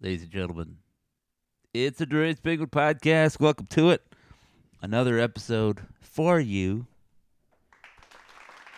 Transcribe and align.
ladies 0.00 0.22
and 0.22 0.30
gentlemen. 0.30 0.76
It's 1.74 2.00
a 2.00 2.06
Dre's 2.06 2.40
Bigwood 2.40 2.70
podcast. 2.70 3.38
Welcome 3.38 3.66
to 3.70 3.90
it. 3.90 4.02
Another 4.80 5.18
episode 5.18 5.82
for 6.00 6.40
you 6.40 6.86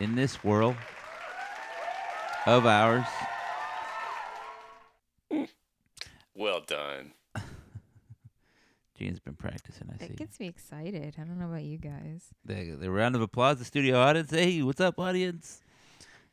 in 0.00 0.16
this 0.16 0.43
world 0.43 0.74
of 2.45 2.66
ours. 2.66 3.06
Well 6.34 6.61
done. 6.66 7.12
Gene's 8.98 9.20
been 9.20 9.34
practicing, 9.34 9.89
I 9.95 9.98
see. 9.98 10.09
That 10.09 10.16
gets 10.16 10.41
me 10.41 10.48
excited. 10.48 11.14
I 11.18 11.23
don't 11.23 11.39
know 11.39 11.46
about 11.46 11.62
you 11.62 11.79
guys. 11.79 12.25
The, 12.45 12.73
the 12.73 12.91
round 12.91 13.14
of 13.14 13.23
applause, 13.23 13.59
the 13.59 13.64
studio 13.64 14.00
audience. 14.00 14.30
Hey, 14.32 14.61
what's 14.62 14.80
up, 14.80 14.98
audience? 14.98 15.61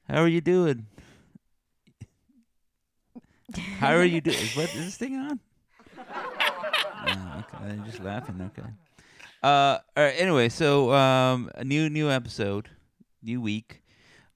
How 0.08 0.24
are 0.24 0.28
you 0.28 0.42
doing? 0.42 0.88
How 3.80 3.96
are 3.96 4.04
you 4.04 4.22
doing? 4.22 4.38
Is, 4.38 4.56
what, 4.56 4.66
is 4.76 4.86
this 4.86 4.98
thing 4.98 5.16
on? 5.16 5.40
oh, 5.98 7.44
okay, 7.56 7.58
they're 7.76 7.86
just 7.86 8.02
laughing. 8.02 8.52
Okay. 8.58 8.68
Uh, 9.42 9.80
all 9.96 10.04
right. 10.04 10.16
Anyway, 10.18 10.50
so 10.50 10.92
um, 10.94 11.50
a 11.56 11.64
new 11.64 11.90
new 11.90 12.10
episode, 12.10 12.70
new 13.24 13.42
week. 13.42 13.82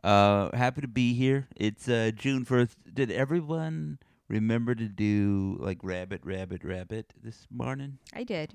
Uh, 0.04 0.56
happy 0.56 0.82
to 0.82 0.88
be 0.88 1.14
here. 1.14 1.48
It's 1.56 1.88
uh 1.88 2.12
June 2.16 2.46
first. 2.46 2.78
Did 2.94 3.12
everyone 3.12 4.00
remember 4.28 4.76
to 4.76 4.88
do 4.88 5.58
like 5.60 5.80
rabbit, 5.84 6.22
rabbit, 6.24 6.64
rabbit 6.64 7.14
this 7.22 7.48
morning? 7.52 8.00
I 8.14 8.24
did. 8.24 8.54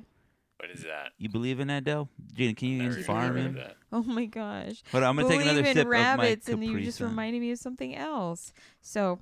What 0.58 0.70
is 0.70 0.82
that? 0.82 1.12
You 1.18 1.28
believe 1.28 1.60
in 1.60 1.68
that, 1.68 1.84
Del? 1.84 2.08
Gina, 2.34 2.52
can 2.54 2.68
you 2.68 2.82
even 2.82 3.02
farm 3.04 3.28
heard 3.28 3.36
in? 3.38 3.46
of 3.46 3.54
that. 3.54 3.76
Oh 3.92 4.02
my 4.02 4.24
gosh. 4.26 4.82
Hold 4.90 5.04
on, 5.04 5.10
I'm 5.10 5.16
gonna 5.16 5.28
take 5.28 5.38
Believe 5.38 5.52
another 5.52 5.68
in 5.68 5.74
sip 5.76 5.86
rabbits, 5.86 6.48
of 6.48 6.54
and 6.54 6.60
my 6.62 6.66
you 6.66 6.72
Capri 6.72 6.84
just 6.84 6.98
Sun. 6.98 7.08
reminded 7.10 7.40
me 7.40 7.52
of 7.52 7.58
something 7.58 7.94
else. 7.94 8.52
So, 8.82 9.20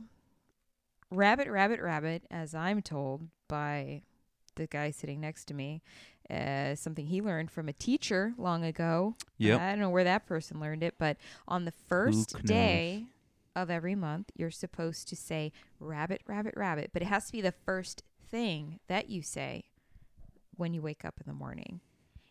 rabbit, 1.10 1.48
rabbit, 1.48 1.80
rabbit, 1.80 2.24
as 2.30 2.54
I'm 2.54 2.82
told 2.82 3.28
by 3.48 4.02
the 4.56 4.66
guy 4.66 4.90
sitting 4.90 5.20
next 5.20 5.44
to 5.46 5.54
me, 5.54 5.82
uh, 6.30 6.74
something 6.74 7.06
he 7.06 7.20
learned 7.20 7.50
from 7.50 7.68
a 7.68 7.72
teacher 7.72 8.34
long 8.36 8.64
ago. 8.64 9.14
Yeah, 9.38 9.56
I 9.64 9.70
don't 9.70 9.80
know 9.80 9.90
where 9.90 10.04
that 10.04 10.26
person 10.26 10.60
learned 10.60 10.82
it, 10.82 10.94
but 10.98 11.16
on 11.46 11.64
the 11.64 11.72
first 11.88 12.42
day 12.44 13.06
of 13.54 13.70
every 13.70 13.94
month, 13.94 14.30
you're 14.34 14.50
supposed 14.50 15.08
to 15.08 15.16
say 15.16 15.52
rabbit, 15.78 16.22
rabbit, 16.26 16.54
rabbit, 16.56 16.90
but 16.92 17.02
it 17.02 17.06
has 17.06 17.26
to 17.26 17.32
be 17.32 17.40
the 17.40 17.52
first 17.52 18.02
thing 18.28 18.80
that 18.88 19.08
you 19.08 19.22
say 19.22 19.64
when 20.56 20.74
you 20.74 20.82
wake 20.82 21.04
up 21.04 21.14
in 21.20 21.24
the 21.26 21.38
morning. 21.38 21.80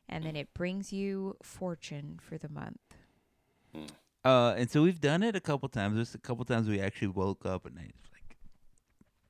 And 0.09 0.23
then 0.23 0.35
it 0.35 0.53
brings 0.53 0.93
you 0.93 1.35
fortune 1.41 2.19
for 2.21 2.37
the 2.37 2.49
month. 2.49 2.79
Uh, 4.23 4.53
and 4.57 4.69
so 4.69 4.83
we've 4.83 5.01
done 5.01 5.23
it 5.23 5.35
a 5.35 5.39
couple 5.39 5.67
times. 5.69 5.95
There's 5.95 6.13
a 6.15 6.19
couple 6.19 6.45
times 6.45 6.67
we 6.67 6.79
actually 6.79 7.07
woke 7.09 7.45
up 7.45 7.65
at 7.65 7.73
night, 7.73 7.93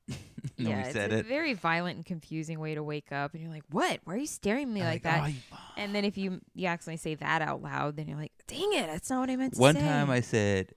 yeah, 0.56 0.76
we 0.76 0.82
it's 0.82 0.92
said 0.92 1.12
a 1.12 1.18
it. 1.18 1.26
very 1.26 1.54
violent 1.54 1.96
and 1.96 2.06
confusing 2.06 2.60
way 2.60 2.74
to 2.74 2.82
wake 2.82 3.12
up, 3.12 3.34
and 3.34 3.42
you're 3.42 3.52
like, 3.52 3.64
"What? 3.70 4.00
Why 4.04 4.14
are 4.14 4.18
you 4.18 4.26
staring 4.26 4.64
at 4.64 4.68
me 4.68 4.80
like, 4.82 5.04
Like, 5.04 5.24
that?" 5.24 5.32
"Oh, 5.52 5.58
and 5.76 5.94
then 5.94 6.04
if 6.04 6.16
you 6.16 6.40
you 6.54 6.68
accidentally 6.68 6.98
say 6.98 7.14
that 7.16 7.42
out 7.42 7.62
loud, 7.62 7.96
then 7.96 8.08
you're 8.08 8.18
like, 8.18 8.32
"Dang 8.46 8.72
it, 8.74 8.86
that's 8.86 9.10
not 9.10 9.20
what 9.20 9.30
I 9.30 9.36
meant 9.36 9.54
to 9.54 9.60
One 9.60 9.74
say." 9.74 9.80
time 9.80 10.10
I 10.10 10.20
said, 10.20 10.72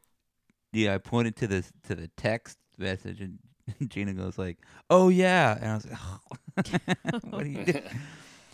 yeah, 0.71 0.95
I 0.95 0.97
pointed 0.97 1.35
to 1.37 1.47
the 1.47 1.65
to 1.87 1.95
the 1.95 2.07
text 2.17 2.57
message, 2.77 3.21
and 3.21 3.39
Gina 3.89 4.13
goes 4.13 4.37
like, 4.37 4.57
"Oh 4.89 5.09
yeah," 5.09 5.57
and 5.59 5.65
I 5.71 5.75
was 5.75 5.87
like, 5.87 7.23
"What 7.31 7.43
are 7.43 7.47
you 7.47 7.65
doing?" 7.65 7.83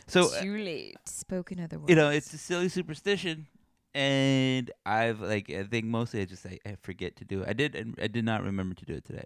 So 0.08 0.34
uh, 0.34 0.42
too 0.42 0.58
late. 0.58 0.98
Spoken 1.06 1.60
other 1.60 1.80
words. 1.80 1.89
you 1.89 1.95
know, 1.95 2.10
it's 2.10 2.32
a 2.34 2.38
silly 2.38 2.70
superstition, 2.70 3.48
and 3.94 4.70
I've 4.86 5.20
like 5.22 5.50
I 5.50 5.64
think 5.64 5.86
mostly 5.86 6.22
I 6.22 6.26
just 6.26 6.45
I, 6.45 6.60
I 6.66 6.76
forget 6.82 7.16
to 7.17 7.26
do 7.26 7.42
it. 7.42 7.50
I 7.50 7.54
did 7.54 7.76
and 7.76 7.98
I 8.02 8.08
did 8.08 8.26
not 8.26 8.44
remember 8.44 8.76
to 8.76 8.86
do 8.86 8.94
it 8.94 9.06
today. 9.06 9.26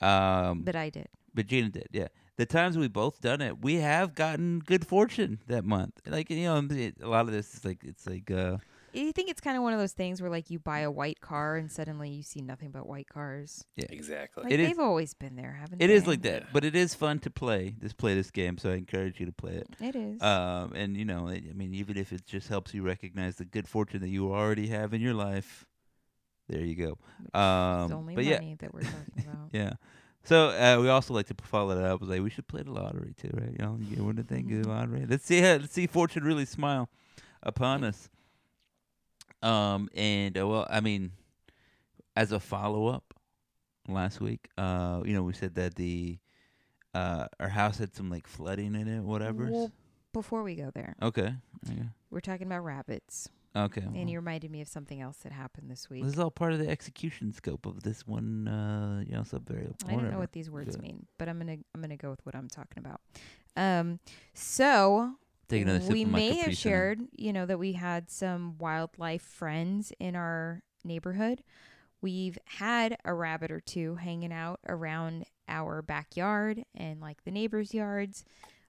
Um, 0.00 0.62
but 0.62 0.76
I 0.76 0.90
did. 0.90 1.08
But 1.34 1.46
Gina 1.46 1.70
did, 1.70 1.88
yeah. 1.92 2.08
The 2.36 2.46
times 2.46 2.76
we 2.78 2.88
both 2.88 3.20
done 3.20 3.40
it, 3.40 3.62
we 3.62 3.76
have 3.76 4.14
gotten 4.14 4.60
good 4.60 4.86
fortune 4.86 5.40
that 5.48 5.64
month. 5.64 6.00
Like 6.06 6.30
you 6.30 6.44
know, 6.44 6.66
it, 6.70 6.96
a 7.02 7.08
lot 7.08 7.26
of 7.26 7.32
this 7.32 7.54
is 7.54 7.64
like 7.64 7.84
it's 7.84 8.06
like 8.06 8.30
uh, 8.30 8.56
You 8.94 9.12
think 9.12 9.28
it's 9.30 9.40
kind 9.40 9.56
of 9.56 9.62
one 9.62 9.72
of 9.74 9.78
those 9.78 9.92
things 9.92 10.20
where 10.20 10.30
like 10.30 10.50
you 10.50 10.58
buy 10.58 10.80
a 10.80 10.90
white 10.90 11.20
car 11.20 11.56
and 11.56 11.70
suddenly 11.70 12.08
you 12.08 12.22
see 12.22 12.40
nothing 12.40 12.70
but 12.70 12.86
white 12.88 13.08
cars. 13.08 13.64
Yeah, 13.76 13.86
exactly. 13.90 14.44
Like 14.44 14.52
It 14.52 14.60
is- 14.60 14.68
they've 14.68 14.78
always 14.78 15.12
been 15.14 15.36
there, 15.36 15.52
haven't 15.60 15.80
it 15.82 15.86
they? 15.88 15.94
is 15.94 16.06
like 16.06 16.22
that. 16.22 16.42
Yeah. 16.42 16.48
But 16.52 16.64
it 16.64 16.74
is 16.74 16.94
fun 16.94 17.18
to 17.20 17.30
play. 17.30 17.74
This 17.78 17.92
play 17.92 18.14
this 18.14 18.30
game, 18.30 18.56
so 18.58 18.70
I 18.70 18.74
encourage 18.74 19.20
you 19.20 19.26
to 19.26 19.32
play 19.32 19.52
it. 19.56 19.68
It 19.80 19.94
is. 19.94 20.20
Um, 20.22 20.72
and 20.74 20.96
you 20.96 21.04
know, 21.04 21.28
I 21.28 21.34
I 21.34 21.52
mean, 21.54 21.74
even 21.74 21.96
if 21.98 22.12
it 22.12 22.24
just 22.26 22.48
helps 22.48 22.72
you 22.74 22.82
recognize 22.82 23.36
the 23.36 23.44
good 23.44 23.68
fortune 23.68 24.00
that 24.00 24.08
you 24.08 24.32
already 24.32 24.68
have 24.68 24.94
in 24.94 25.00
your 25.02 25.14
life, 25.14 25.66
there 26.48 26.60
you 26.60 26.74
go. 26.74 27.38
Um, 27.38 27.86
is 27.86 27.92
only 27.92 28.14
but 28.14 28.24
yeah, 28.24 28.40
that 28.58 28.74
we're 28.74 28.80
talking 28.80 29.24
about. 29.26 29.48
yeah. 29.52 29.72
So 30.24 30.48
uh, 30.50 30.78
we 30.80 30.88
also 30.88 31.14
like 31.14 31.26
to 31.26 31.34
follow 31.42 31.74
that 31.74 31.84
up 31.84 32.00
with 32.00 32.10
like 32.10 32.22
we 32.22 32.30
should 32.30 32.46
play 32.46 32.62
the 32.62 32.70
lottery 32.70 33.14
too, 33.20 33.30
right? 33.32 33.50
You 33.50 33.58
know, 33.58 33.76
you 33.80 33.96
get 33.96 34.04
one 34.04 34.16
the 34.16 34.22
thing, 34.22 34.46
get 34.46 34.62
the 34.62 34.68
lottery. 34.68 35.04
Let's 35.08 35.24
see 35.24 35.40
how 35.40 35.54
let's 35.54 35.72
see 35.72 35.86
fortune 35.86 36.22
really 36.24 36.44
smile 36.44 36.88
upon 37.42 37.84
us. 37.84 38.08
Um 39.42 39.88
and 39.94 40.38
uh, 40.38 40.46
well, 40.46 40.66
I 40.70 40.80
mean, 40.80 41.12
as 42.14 42.30
a 42.30 42.38
follow 42.38 42.86
up 42.86 43.14
last 43.88 44.20
week, 44.20 44.48
uh, 44.56 45.02
you 45.04 45.12
know, 45.12 45.22
we 45.22 45.32
said 45.32 45.56
that 45.56 45.74
the 45.74 46.18
uh 46.94 47.26
our 47.40 47.48
house 47.48 47.78
had 47.78 47.94
some 47.94 48.08
like 48.08 48.28
flooding 48.28 48.76
in 48.76 48.86
it, 48.86 49.00
whatever. 49.00 49.48
Well, 49.50 49.72
before 50.12 50.44
we 50.44 50.54
go 50.54 50.70
there, 50.72 50.94
okay. 51.02 51.34
Okay. 51.68 51.82
we're 52.10 52.20
talking 52.20 52.46
about 52.46 52.62
rabbits, 52.64 53.28
Okay. 53.54 53.82
and 53.82 54.08
you 54.08 54.18
reminded 54.18 54.50
me 54.50 54.62
of 54.62 54.68
something 54.68 55.00
else 55.00 55.18
that 55.18 55.32
happened 55.32 55.70
this 55.70 55.90
week. 55.90 56.04
this 56.04 56.14
is 56.14 56.18
all 56.18 56.30
part 56.30 56.52
of 56.54 56.58
the 56.58 56.68
execution 56.68 57.32
scope 57.32 57.66
of 57.66 57.82
this 57.82 58.06
one 58.06 58.48
uh 58.48 59.02
you 59.06 59.14
know 59.14 59.24
sub 59.24 59.46
variable. 59.46 59.76
I 59.86 59.92
don't 59.92 60.10
know 60.10 60.18
what 60.18 60.32
these 60.32 60.50
words 60.50 60.76
Good. 60.76 60.82
mean, 60.82 61.06
but 61.18 61.28
I'm 61.28 61.38
gonna 61.38 61.58
I'm 61.74 61.80
gonna 61.80 61.96
go 61.96 62.10
with 62.10 62.24
what 62.24 62.34
I'm 62.34 62.48
talking 62.48 62.78
about. 62.78 63.00
Um, 63.56 63.98
so 64.32 65.16
Take 65.48 65.62
another 65.62 65.80
sip 65.80 65.92
we 65.92 66.06
may 66.06 66.36
have 66.36 66.56
shared, 66.56 67.00
you 67.14 67.32
know, 67.32 67.44
that 67.44 67.58
we 67.58 67.72
had 67.72 68.10
some 68.10 68.56
wildlife 68.58 69.22
friends 69.22 69.92
in 70.00 70.16
our 70.16 70.62
neighborhood. 70.84 71.42
We've 72.00 72.38
had 72.46 72.96
a 73.04 73.12
rabbit 73.12 73.50
or 73.50 73.60
two 73.60 73.96
hanging 73.96 74.32
out 74.32 74.60
around 74.66 75.26
our 75.48 75.82
backyard 75.82 76.64
and 76.74 77.00
like 77.00 77.24
the 77.24 77.30
neighbors' 77.30 77.74
yards 77.74 78.24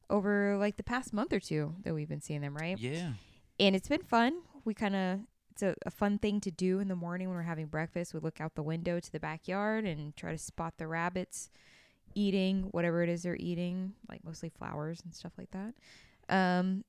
over 0.09 0.57
like 0.57 0.75
the 0.75 0.83
past 0.83 1.13
month 1.13 1.31
or 1.31 1.39
two 1.39 1.75
that 1.83 1.93
we've 1.93 2.09
been 2.09 2.21
seeing 2.21 2.41
them, 2.41 2.55
right? 2.55 2.77
Yeah. 2.77 3.13
and 3.59 3.75
it's 3.75 3.87
been 3.87 4.03
fun. 4.03 4.41
We 4.65 4.73
kind 4.73 4.95
of 4.95 5.19
it's 5.51 5.61
a, 5.61 5.75
a 5.85 5.91
fun 5.91 6.17
thing 6.17 6.41
to 6.41 6.51
do 6.51 6.79
in 6.79 6.87
the 6.87 6.95
morning 6.95 7.27
when 7.27 7.37
we're 7.37 7.43
having 7.43 7.67
breakfast. 7.67 8.13
We 8.13 8.19
look 8.19 8.41
out 8.41 8.55
the 8.55 8.63
window 8.63 8.99
to 8.99 9.11
the 9.11 9.19
backyard 9.19 9.85
and 9.85 10.15
try 10.15 10.31
to 10.31 10.37
spot 10.37 10.75
the 10.77 10.87
rabbits 10.87 11.49
eating 12.15 12.63
whatever 12.71 13.03
it 13.03 13.09
is 13.09 13.23
they're 13.23 13.37
eating, 13.39 13.93
like 14.09 14.23
mostly 14.23 14.49
flowers 14.49 15.01
and 15.03 15.13
stuff 15.13 15.33
like 15.37 15.51
that. 15.51 15.73
Um, 16.29 16.83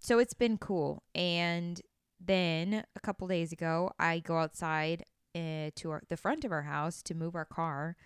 so 0.00 0.18
it's 0.18 0.34
been 0.34 0.58
cool. 0.58 1.02
And 1.14 1.80
then 2.20 2.84
a 2.96 3.00
couple 3.00 3.28
days 3.28 3.52
ago, 3.52 3.92
I 3.98 4.18
go 4.18 4.38
outside 4.38 5.04
uh, 5.34 5.70
to 5.76 5.90
our, 5.90 6.02
the 6.08 6.16
front 6.16 6.44
of 6.44 6.52
our 6.52 6.62
house 6.62 7.02
to 7.02 7.14
move 7.14 7.34
our 7.34 7.44
car 7.44 7.96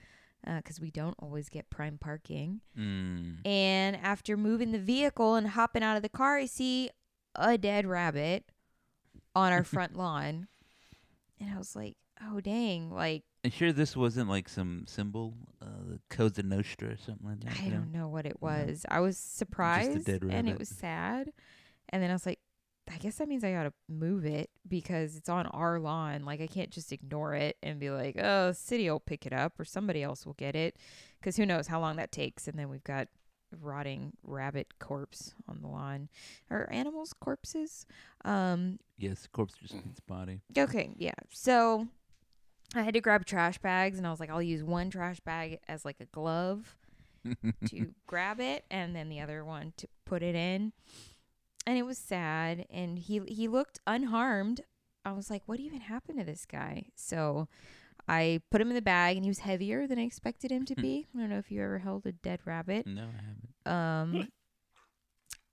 because 0.45 0.81
we 0.81 0.91
don't 0.91 1.17
always 1.19 1.49
get 1.49 1.71
prime 1.71 1.99
parking. 1.99 2.61
Mm. 2.79 3.45
And 3.45 3.97
after 3.97 4.37
moving 4.37 4.73
the 4.73 4.79
vehicle 4.79 5.35
and 5.35 5.49
hopping 5.49 5.83
out 5.83 5.97
of 5.97 6.03
the 6.03 6.09
car, 6.09 6.37
I 6.37 6.47
see 6.47 6.91
a 7.35 7.59
dead 7.59 7.87
rabbit 7.87 8.45
on 9.37 9.53
our 9.53 9.65
front 9.75 9.97
lawn. 9.97 10.49
And 11.41 11.51
I 11.55 11.59
was 11.59 11.77
like, 11.77 11.97
oh, 12.25 12.41
dang. 12.41 12.91
Like, 12.91 13.23
And 13.45 13.53
sure, 13.53 13.73
this 13.73 13.95
wasn't 13.97 14.29
like 14.31 14.49
some 14.49 14.85
symbol, 14.87 15.35
uh, 15.61 15.67
the 15.89 16.01
Cosa 16.09 16.43
Nostra 16.43 16.89
or 16.93 16.97
something 16.97 17.29
like 17.29 17.41
that. 17.41 17.61
I 17.61 17.65
you 17.67 17.71
know? 17.71 17.77
don't 17.79 17.93
know 17.93 18.09
what 18.09 18.25
it 18.27 18.39
No. 18.41 18.49
was. 18.49 18.87
I 18.89 19.01
was 19.01 19.19
surprised 19.19 20.07
dead 20.07 20.23
and 20.29 20.49
it 20.49 20.59
was 20.59 20.69
sad. 20.71 21.31
And 21.91 22.03
then 22.03 22.11
I 22.11 22.15
was 22.15 22.27
like, 22.27 22.41
I 22.91 22.97
guess 22.99 23.17
that 23.17 23.29
means 23.29 23.43
I 23.45 23.53
got 23.53 23.65
to 23.65 23.73
move 23.89 24.25
it 24.25 24.49
because 24.67 25.17
it's 25.17 25.29
on 25.29 25.47
our 25.49 25.79
lawn. 25.81 26.25
Like, 26.25 26.41
I 26.41 26.47
can't 26.47 26.71
just 26.71 26.93
ignore 26.93 27.35
it 27.35 27.57
and 27.63 27.79
be 27.81 27.91
like, 27.91 28.17
oh, 28.19 28.53
city 28.53 28.89
will 28.89 29.01
pick 29.01 29.27
it 29.27 29.33
up 29.33 29.59
or 29.61 29.65
somebody 29.65 30.03
else 30.05 30.25
will 30.25 30.35
get 30.35 30.55
it. 30.55 30.77
Because 31.21 31.37
who 31.37 31.45
knows 31.47 31.67
how 31.67 31.81
long 31.81 31.97
that 31.97 32.13
takes. 32.13 32.47
And 32.49 32.57
then 32.59 32.69
we've 32.69 32.85
got 32.85 33.09
rotting 33.61 34.13
rabbit 34.23 34.79
corpse 34.79 35.35
on 35.49 35.61
the 35.63 35.69
lawn. 35.69 36.09
Are 36.51 36.69
animals 36.71 37.13
corpses? 37.13 37.87
Um, 38.25 38.79
Yes, 38.99 39.27
corpse 39.27 39.55
just 39.61 39.75
Mhm. 39.75 39.85
means 39.85 40.01
body. 40.01 40.41
Okay, 40.57 40.91
yeah. 40.97 41.13
So 41.31 41.89
I 42.75 42.83
had 42.83 42.95
to 42.95 43.01
grab 43.01 43.25
trash 43.27 43.59
bags, 43.59 43.99
and 43.99 44.07
I 44.07 44.11
was 44.11 44.21
like, 44.21 44.31
I'll 44.31 44.43
use 44.43 44.63
one 44.65 44.91
trash 44.91 45.21
bag 45.21 45.61
as 45.69 45.85
like 45.85 46.01
a 46.01 46.07
glove 46.07 46.77
to 47.67 47.95
grab 48.07 48.41
it, 48.41 48.65
and 48.71 48.95
then 48.97 49.09
the 49.09 49.21
other 49.21 49.45
one 49.45 49.73
to 49.77 49.89
put 50.05 50.23
it 50.23 50.35
in. 50.35 50.73
And 51.67 51.77
it 51.77 51.83
was 51.85 51.99
sad, 51.99 52.67
and 52.71 52.99
he 52.99 53.21
he 53.27 53.49
looked 53.49 53.81
unharmed. 53.87 54.63
I 55.05 55.13
was 55.13 55.31
like, 55.31 55.43
what 55.47 55.61
even 55.61 55.81
happened 55.83 56.19
to 56.19 56.25
this 56.25 56.45
guy? 56.47 56.87
So 56.97 57.49
I 58.09 58.41
put 58.51 58.61
him 58.61 58.69
in 58.69 58.75
the 58.75 58.83
bag, 58.83 59.17
and 59.17 59.25
he 59.25 59.31
was 59.31 59.41
heavier 59.41 59.87
than 59.87 59.99
I 59.99 60.03
expected 60.03 60.51
him 60.51 60.65
to 60.67 60.75
be. 60.77 61.07
I 61.15 61.19
don't 61.19 61.31
know 61.31 61.39
if 61.39 61.51
you 61.51 61.63
ever 61.63 61.79
held 61.79 62.07
a 62.07 62.13
dead 62.13 62.41
rabbit. 62.45 62.87
no, 62.87 63.03
I 63.03 63.69
haven't. 63.75 64.23
Um, 64.23 64.29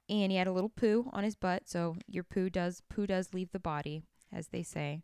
and 0.09 0.31
he 0.31 0.37
had 0.37 0.47
a 0.47 0.51
little 0.51 0.69
poo 0.69 1.09
on 1.13 1.23
his 1.23 1.35
butt. 1.35 1.63
So 1.65 1.95
your 2.07 2.23
poo 2.23 2.49
does 2.49 2.81
poo 2.89 3.07
does 3.07 3.33
leave 3.33 3.51
the 3.51 3.59
body, 3.59 4.03
as 4.31 4.49
they 4.49 4.61
say. 4.63 5.03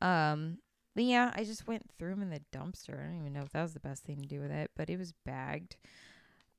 Um, 0.00 0.58
yeah, 0.96 1.32
I 1.34 1.44
just 1.44 1.66
went 1.66 1.90
threw 1.98 2.12
him 2.12 2.22
in 2.22 2.30
the 2.30 2.42
dumpster. 2.52 3.00
I 3.00 3.06
don't 3.06 3.20
even 3.20 3.32
know 3.32 3.42
if 3.42 3.52
that 3.52 3.62
was 3.62 3.74
the 3.74 3.80
best 3.80 4.04
thing 4.04 4.20
to 4.20 4.28
do 4.28 4.40
with 4.40 4.50
it, 4.50 4.70
but 4.76 4.90
it 4.90 4.98
was 4.98 5.14
bagged. 5.24 5.76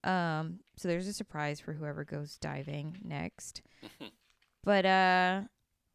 Um, 0.03 0.61
so 0.77 0.87
there's 0.87 1.07
a 1.07 1.13
surprise 1.13 1.59
for 1.59 1.73
whoever 1.73 2.03
goes 2.03 2.37
diving 2.37 2.97
next. 3.03 3.61
but 4.63 4.85
uh, 4.85 5.41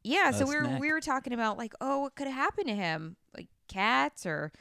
yeah. 0.02 0.30
So 0.30 0.46
we 0.46 0.54
were 0.56 0.64
snack. 0.64 0.80
we 0.80 0.92
were 0.92 1.00
talking 1.00 1.32
about 1.32 1.58
like, 1.58 1.74
oh, 1.80 2.00
what 2.02 2.14
could 2.14 2.26
have 2.28 2.36
happened 2.36 2.68
to 2.68 2.74
him? 2.74 3.16
Like 3.76 3.84
cats 3.84 4.26
or 4.26 4.52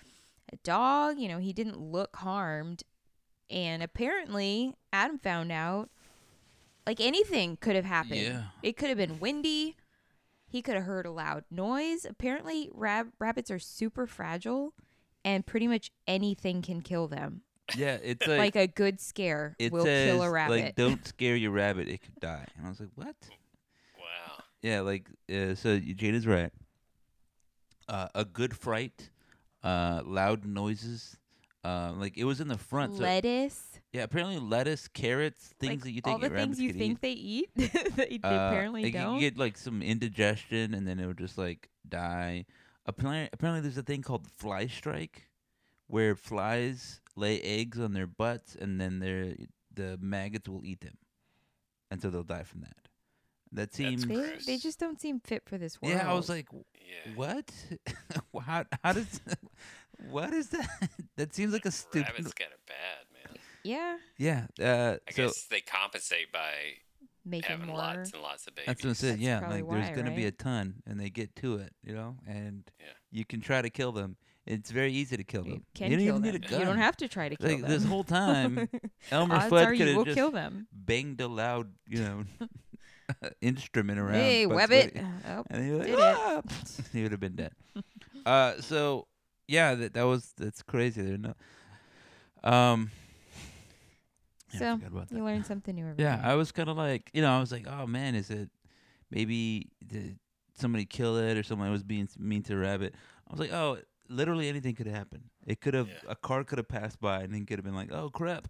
a 0.52 0.58
dog. 0.58 1.18
You 1.18 1.28
know, 1.28 1.40
he 1.40 1.54
didn't 1.54 1.80
look 1.80 2.18
harmed, 2.18 2.84
and 3.50 3.82
apparently 3.82 4.76
Adam 4.92 5.18
found 5.20 5.52
out 5.52 5.90
like 6.86 7.00
anything 7.00 7.58
could 7.58 7.76
have 7.76 7.86
happened. 7.86 8.22
Yeah. 8.22 8.44
It 8.62 8.78
could 8.78 8.90
have 8.90 8.98
been 8.98 9.20
windy. 9.20 9.76
He 10.48 10.62
could 10.62 10.76
have 10.76 10.84
heard 10.84 11.06
a 11.06 11.12
loud 11.12 11.44
noise. 11.50 12.06
Apparently, 12.06 12.70
rab- 12.74 13.12
rabbits 13.20 13.50
are 13.52 13.60
super 13.60 14.06
fragile, 14.08 14.74
and 15.24 15.46
pretty 15.46 15.68
much 15.68 15.92
anything 16.08 16.62
can 16.62 16.82
kill 16.82 17.08
them. 17.08 17.42
Yeah, 17.76 17.98
it's 18.02 18.26
Like, 18.28 18.38
like, 18.38 18.56
a 18.56 18.68
good 18.68 19.02
scare 19.02 19.56
it 19.58 19.72
will 19.72 19.84
says 19.84 20.12
kill 20.12 20.22
a 20.24 20.30
rabbit. 20.30 20.64
like 20.64 20.76
don't 20.76 21.06
scare 21.08 21.36
your 21.36 21.52
rabbit; 21.52 21.88
it 21.90 22.02
could 22.02 22.20
die. 22.20 22.46
And 22.58 22.68
I 22.68 22.70
was 22.70 22.80
like, 22.80 22.90
what? 22.96 23.16
Wow. 23.98 24.44
Yeah, 24.62 24.82
like 24.82 25.10
uh, 25.30 25.56
so. 25.56 25.80
Jade 25.80 26.16
is 26.16 26.28
right. 26.28 26.52
Uh, 27.88 28.08
a 28.16 28.26
good 28.26 28.56
fright, 28.56 29.10
uh, 29.64 30.02
loud 30.06 30.46
noises. 30.46 31.18
Uh, 31.64 31.94
like 31.98 32.16
it 32.18 32.26
was 32.26 32.40
in 32.42 32.48
the 32.48 32.58
front. 32.58 32.96
So 32.96 33.02
Lettuce, 33.02 33.80
yeah, 33.92 34.04
apparently 34.04 34.38
lettuce, 34.40 34.88
carrots, 34.88 35.54
things 35.60 35.84
like 35.84 35.84
that 35.84 35.92
you 35.92 36.02
all 36.06 36.20
think 36.20 36.32
the 36.34 36.38
things 36.38 36.60
you 36.60 36.74
think 36.74 36.92
eat. 36.94 37.02
they 37.02 37.12
eat, 37.12 37.50
they, 37.56 37.68
they 37.96 38.20
Uh, 38.24 38.50
apparently 38.50 38.84
like, 38.84 38.94
don't. 38.94 39.16
You 39.16 39.20
get 39.22 39.38
like 39.38 39.58
some 39.58 39.82
indigestion, 39.82 40.74
and 40.76 40.88
then 40.88 41.00
it 41.00 41.08
would 41.08 41.18
just 41.18 41.38
like 41.38 41.70
die. 41.88 42.46
Apparently, 42.86 43.30
apparently, 43.34 43.62
there's 43.62 43.78
a 43.78 43.84
thing 43.84 44.04
called 44.04 44.28
fly 44.38 44.68
strike, 44.68 45.30
where 45.88 46.14
flies 46.16 47.02
lay 47.16 47.42
eggs 47.42 47.80
on 47.80 47.94
their 47.94 48.06
butts, 48.08 48.56
and 48.60 48.80
then 48.80 49.00
their 49.00 49.36
the 49.74 49.98
maggots 50.00 50.48
will 50.48 50.64
eat 50.64 50.82
them, 50.82 50.98
and 51.90 52.00
so 52.02 52.10
they'll 52.12 52.22
die 52.24 52.44
from 52.44 52.62
that. 52.62 52.85
That 53.56 53.74
seems. 53.74 54.06
they, 54.06 54.34
they 54.46 54.58
just 54.58 54.80
don't 54.80 55.00
seem 55.00 55.20
fit 55.20 55.44
for 55.46 55.58
this 55.58 55.82
world. 55.82 55.96
Yeah, 55.96 56.10
I 56.10 56.14
was 56.14 56.30
like, 56.30 56.48
Yeah. 56.54 57.14
what? 57.16 57.52
how 58.46 58.66
how 58.84 58.94
does 58.94 59.20
what 60.10 60.34
is 60.34 60.50
that? 60.50 60.68
that 61.18 61.34
seems 61.34 61.54
like 61.54 61.66
a 61.66 61.72
stupid. 61.72 62.10
Rabbits 62.12 62.34
got 62.34 62.48
it 62.50 62.60
bad, 62.68 63.06
man. 63.32 63.38
yeah, 63.64 63.98
Yeah. 64.18 64.46
Uh, 64.60 64.98
I 65.08 65.12
so 65.12 65.28
guess 65.28 65.46
they 65.50 65.62
compensate 65.62 66.32
by 66.32 66.52
making 67.26 67.50
having 67.50 67.68
more. 67.68 67.78
lots 67.78 68.12
and 68.14 68.22
lots 68.22 68.46
of 68.48 68.56
babies. 68.56 68.68
That's 68.68 68.84
what 68.84 68.90
I 68.92 68.94
said. 68.94 69.10
That's 69.14 69.22
Yeah, 69.22 69.40
probably 69.40 69.62
like 69.64 69.72
there's 69.72 69.90
why, 69.90 69.96
gonna 70.04 70.16
be 70.16 70.26
a 70.26 70.32
ton, 70.32 70.76
and 70.86 71.00
they 71.00 71.10
get 71.10 71.36
to 71.38 71.56
it, 71.58 71.74
you 71.84 71.94
know, 71.96 72.18
and 72.28 72.64
Yeah. 72.80 72.86
you 73.12 73.26
can 73.26 73.42
try 73.42 73.62
to 73.62 73.70
kill 73.70 73.92
them. 73.92 74.18
It's 74.46 74.70
very 74.70 74.94
easy 74.94 75.18
to 75.18 75.24
kill 75.24 75.44
You 75.44 75.54
them. 75.54 75.66
can 75.74 75.90
you 75.90 75.98
don't 75.98 76.06
kill 76.06 76.16
even 76.18 76.22
them. 76.22 76.32
need 76.34 76.46
a 76.46 76.48
gun. 76.48 76.60
You 76.60 76.66
don't 76.68 76.78
have 76.78 76.98
to 76.98 77.08
try 77.08 77.30
to 77.30 77.36
kill 77.36 77.50
like 77.50 77.62
them. 77.62 77.70
this 77.72 77.84
whole 77.84 78.04
time. 78.04 78.70
Elmer 79.10 79.36
Odds 79.38 79.46
Fudd 79.52 79.76
could 79.76 79.88
have 79.88 79.98
will 79.98 80.06
just 80.06 80.16
kill 80.16 80.30
them. 80.30 80.68
banged 80.72 81.20
a 81.20 81.28
loud, 81.28 81.72
you 81.88 82.04
know, 82.04 82.24
instrument 83.42 84.00
around. 84.00 84.16
Hey, 84.16 84.46
Bugs 84.46 84.70
Webbit. 84.70 84.94
Bunny, 84.96 85.08
Oh, 85.28 85.44
and 85.50 85.64
he, 85.66 85.72
was 85.72 85.86
did 85.86 86.00
like, 86.00 86.18
it. 86.18 86.20
"Ah!" 86.20 86.42
he 86.94 87.02
would 87.04 87.12
have 87.12 87.20
been 87.20 87.36
dead. 87.36 87.52
uh, 88.26 88.54
so 88.62 89.08
yeah, 89.48 89.76
that 89.76 89.94
that 89.94 90.04
was 90.04 90.34
that's 90.38 90.62
crazy. 90.64 91.02
They're 91.02 91.18
not. 91.18 91.38
Um. 92.44 92.92
yeah, 94.54 94.60
So, 94.60 94.76
forgot 94.78 94.92
about 94.92 95.10
that. 95.10 95.16
you 95.16 95.24
learn 95.24 95.44
something 95.44 95.76
new 95.76 95.88
every 95.88 96.04
Yeah, 96.04 96.18
day. 96.18 96.22
I 96.24 96.36
was 96.36 96.52
kind 96.52 96.70
of 96.70 96.78
like, 96.78 97.10
you 97.14 97.22
know, 97.22 97.32
I 97.36 97.40
was 97.40 97.52
like, 97.52 97.68
oh 97.68 97.88
man, 97.88 98.16
is 98.16 98.30
it 98.30 98.50
maybe 99.12 99.70
did 99.86 100.18
somebody 100.58 100.86
kill 100.86 101.18
it 101.18 101.38
or 101.38 101.44
someone 101.44 101.72
was 101.72 101.84
being 101.84 102.08
mean 102.18 102.44
to 102.44 102.54
a 102.54 102.58
rabbit? 102.58 102.96
I 103.28 103.32
was 103.34 103.40
like, 103.40 103.52
oh, 103.54 103.78
literally 104.10 104.48
anything 104.50 104.76
could 104.76 104.88
happen. 104.88 105.24
It 105.46 105.62
could 105.62 105.74
have 105.74 105.88
Yeah. 105.88 106.12
a 106.12 106.16
car 106.16 106.44
could 106.44 106.58
have 106.60 106.68
passed 106.68 107.00
by 107.00 107.22
and 107.22 107.34
then 107.34 107.46
could 107.46 107.58
have 107.58 107.66
been 107.66 107.76
like, 107.76 107.92
oh 107.92 108.10
crap, 108.10 108.48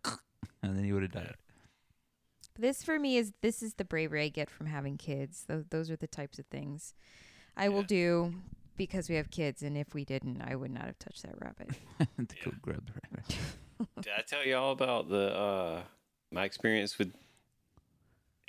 and 0.62 0.76
then 0.78 0.84
he 0.84 0.92
would 0.94 1.04
have 1.04 1.12
died. 1.12 1.36
This 2.58 2.84
for 2.84 3.00
me 3.00 3.18
is 3.18 3.34
this 3.42 3.62
is 3.62 3.74
the 3.76 3.86
bravery 3.86 4.24
I 4.24 4.30
get 4.30 4.50
from 4.50 4.68
having 4.68 4.98
kids. 4.98 5.46
Those 5.48 5.66
those 5.70 5.92
are 5.92 5.96
the 5.96 6.08
types 6.08 6.40
of 6.40 6.46
things 6.48 6.94
I 7.58 7.70
will 7.70 7.84
do 7.84 8.34
because 8.78 9.10
we 9.10 9.16
have 9.16 9.30
kids. 9.30 9.62
And 9.62 9.78
if 9.78 9.94
we 9.94 10.06
didn't, 10.06 10.42
I 10.42 10.56
would 10.56 10.72
not 10.72 10.86
have 10.86 11.00
touched 11.00 11.24
that 11.24 11.36
rabbit. 11.40 11.70
to 12.00 12.36
go 12.44 12.52
grab 12.62 12.86
the 12.86 12.94
rabbit. 12.94 13.38
Did 14.02 14.14
I 14.18 14.22
tell 14.22 14.46
you 14.46 14.56
all 14.56 14.72
about 14.72 15.10
the 15.10 15.36
uh, 15.36 15.82
my 16.32 16.46
experience 16.46 16.98
with 16.98 17.14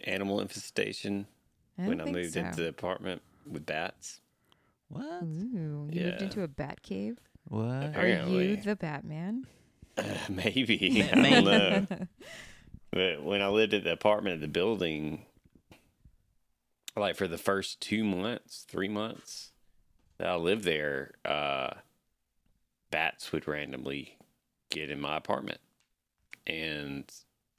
animal 0.04 0.40
infestation 0.40 1.26
I 1.78 1.88
when 1.88 2.00
I 2.00 2.04
moved 2.04 2.34
so. 2.34 2.40
into 2.40 2.62
the 2.62 2.68
apartment 2.68 3.22
with 3.50 3.66
bats? 3.66 4.20
What? 4.88 5.22
Ooh, 5.24 5.88
you 5.90 6.04
moved 6.04 6.22
into 6.22 6.42
a 6.42 6.48
bat 6.48 6.82
cave. 6.82 7.18
What? 7.48 7.96
Are 7.96 8.06
you 8.06 8.56
the 8.56 8.76
Batman? 8.76 9.46
Maybe 10.28 11.02
I 11.12 11.14
don't 11.14 11.44
know. 11.44 11.86
But 12.96 13.22
when 13.22 13.42
I 13.42 13.48
lived 13.48 13.74
at 13.74 13.84
the 13.84 13.92
apartment 13.92 14.36
at 14.36 14.40
the 14.40 14.48
building, 14.48 15.26
like 16.96 17.14
for 17.14 17.28
the 17.28 17.36
first 17.36 17.78
two 17.78 18.02
months, 18.02 18.64
three 18.66 18.88
months 18.88 19.50
that 20.16 20.28
I 20.28 20.36
lived 20.36 20.64
there, 20.64 21.10
uh, 21.22 21.74
bats 22.90 23.32
would 23.32 23.46
randomly 23.46 24.16
get 24.70 24.90
in 24.90 24.98
my 24.98 25.14
apartment, 25.18 25.60
and 26.46 27.04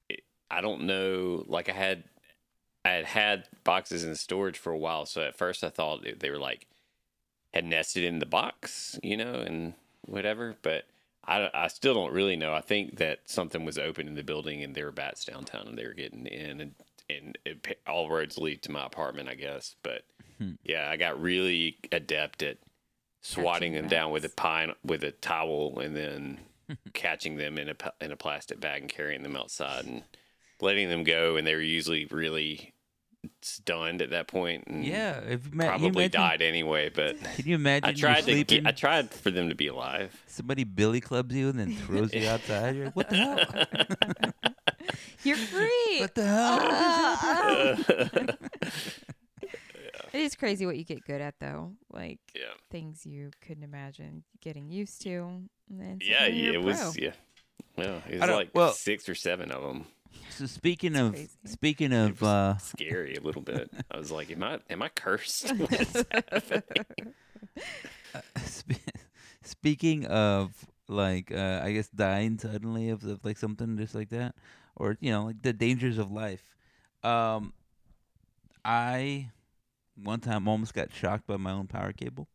it, 0.09 0.21
I 0.49 0.61
don't 0.61 0.87
know. 0.87 1.43
Like 1.45 1.69
I 1.69 1.73
had, 1.73 2.05
I 2.83 2.89
had 2.89 3.05
had 3.05 3.43
boxes 3.63 4.03
in 4.03 4.15
storage 4.15 4.57
for 4.57 4.73
a 4.73 4.79
while, 4.79 5.05
so 5.05 5.21
at 5.21 5.37
first 5.37 5.63
I 5.63 5.69
thought 5.69 6.03
they 6.17 6.31
were 6.31 6.39
like 6.39 6.65
had 7.53 7.63
nested 7.63 8.03
in 8.03 8.17
the 8.17 8.25
box, 8.25 8.99
you 9.03 9.15
know, 9.15 9.35
and 9.35 9.75
whatever, 10.01 10.55
but. 10.63 10.85
I, 11.27 11.49
I 11.53 11.67
still 11.67 11.93
don't 11.93 12.13
really 12.13 12.35
know. 12.35 12.53
I 12.53 12.61
think 12.61 12.97
that 12.97 13.19
something 13.25 13.65
was 13.65 13.77
open 13.77 14.07
in 14.07 14.15
the 14.15 14.23
building 14.23 14.63
and 14.63 14.73
there 14.73 14.85
were 14.85 14.91
bats 14.91 15.25
downtown 15.25 15.67
and 15.67 15.77
they 15.77 15.85
were 15.85 15.93
getting 15.93 16.25
in 16.25 16.61
and, 16.61 16.75
and 17.09 17.37
it, 17.45 17.79
all 17.85 18.09
roads 18.09 18.37
lead 18.37 18.61
to 18.63 18.71
my 18.71 18.85
apartment, 18.85 19.29
I 19.29 19.35
guess. 19.35 19.75
But 19.83 20.03
Hmm. 20.37 20.51
yeah, 20.63 20.87
I 20.87 20.97
got 20.97 21.19
really 21.19 21.77
adept 21.91 22.43
at 22.43 22.57
swatting 23.21 23.73
Catching 23.73 23.73
them 23.73 23.87
down 23.89 24.11
with 24.11 24.23
a 24.23 24.29
pine 24.29 24.73
with 24.85 25.03
a 25.03 25.11
towel 25.11 25.79
and 25.79 25.95
then 25.95 26.39
catching 26.93 27.37
them 27.37 27.57
in 27.57 27.69
a 27.69 27.75
in 27.99 28.11
a 28.11 28.15
plastic 28.15 28.59
bag 28.59 28.83
and 28.83 28.91
carrying 28.91 29.23
them 29.23 29.35
outside 29.35 29.85
and 29.85 30.03
letting 30.61 30.89
them 30.89 31.03
go. 31.03 31.35
And 31.37 31.47
they 31.47 31.55
were 31.55 31.61
usually 31.61 32.05
really 32.05 32.73
stunned 33.41 34.01
at 34.01 34.09
that 34.11 34.27
point 34.27 34.65
and 34.67 34.83
Yeah, 34.85 35.19
if 35.19 35.45
you 35.45 35.51
ma- 35.53 35.65
probably 35.65 35.87
imagine- 36.05 36.11
died 36.11 36.41
anyway. 36.41 36.89
But 36.89 37.21
Can 37.35 37.47
you 37.47 37.55
imagine? 37.55 37.89
I 37.89 37.93
tried 37.93 38.15
to 38.17 38.23
sleeping, 38.23 38.63
get, 38.63 38.67
I 38.67 38.71
tried 38.71 39.11
for 39.11 39.31
them 39.31 39.49
to 39.49 39.55
be 39.55 39.67
alive. 39.67 40.19
somebody 40.27 40.63
billy 40.63 41.01
clubs 41.01 41.33
you 41.35 41.49
and 41.49 41.59
then 41.59 41.73
throws 41.75 42.13
you 42.13 42.27
outside. 42.27 42.75
You're 42.75 42.85
like, 42.85 42.95
what 42.95 43.09
the 43.09 43.15
hell? 43.15 44.43
You're 45.23 45.37
free. 45.37 45.97
what 45.99 46.15
the 46.15 46.23
hell? 46.25 46.57
just 46.59 46.71
ah, 46.71 47.19
ah, 47.21 47.75
happened?" 48.03 48.37
Ah. 48.41 49.49
It 50.13 50.21
is 50.21 50.35
crazy 50.35 50.65
what 50.65 50.77
you 50.77 50.85
get 50.85 51.03
good 51.05 51.19
at, 51.21 51.35
though. 51.39 51.73
Like 51.91 52.19
yeah. 52.33 52.43
things 52.71 53.05
you 53.05 53.31
couldn't 53.45 53.63
imagine 53.63 54.23
getting 54.41 54.69
used 54.69 55.01
to. 55.03 55.11
And 55.69 55.81
then 55.81 55.99
Yeah, 56.01 56.27
yeah, 56.27 56.51
you're 56.51 56.53
it 56.55 56.61
was. 56.63 56.97
Yeah, 56.97 57.11
well, 57.77 58.01
it 58.09 58.19
was 58.21 58.29
like 58.29 58.49
well- 58.53 58.71
six 58.71 59.09
or 59.09 59.15
seven 59.15 59.51
of 59.51 59.61
them. 59.63 59.85
So 60.29 60.45
speaking 60.45 60.95
It's 60.95 61.01
of 61.01 61.11
crazy. 61.11 61.29
speaking 61.45 61.93
of 61.93 62.21
uh, 62.23 62.57
scary 62.57 63.15
a 63.15 63.21
little 63.21 63.41
bit. 63.41 63.71
I 63.91 63.97
was 63.97 64.11
like, 64.11 64.31
"Am 64.31 64.43
I? 64.43 64.59
Am 64.69 64.81
I 64.81 64.89
cursed?" 64.89 65.51
What 65.57 65.73
is 65.79 66.05
happening? 66.11 67.13
Spe- 68.45 68.95
Speaking 69.43 70.05
of 70.05 70.65
like, 70.87 71.31
uh, 71.31 71.61
I 71.63 71.71
guess 71.73 71.89
dying 71.89 72.37
suddenly 72.39 72.89
of, 72.89 73.03
of 73.03 73.23
like 73.23 73.37
something 73.37 73.77
just 73.77 73.95
like 73.95 74.09
that, 74.09 74.35
or 74.75 74.97
you 74.99 75.11
know, 75.11 75.25
like 75.25 75.41
the 75.41 75.53
dangers 75.53 75.97
of 75.97 76.11
life. 76.11 76.43
Um, 77.03 77.53
I 78.65 79.31
one 79.95 80.19
time 80.19 80.47
almost 80.47 80.73
got 80.73 80.93
shocked 80.93 81.27
by 81.27 81.37
my 81.37 81.51
own 81.51 81.67
power 81.67 81.93
cable. 81.93 82.27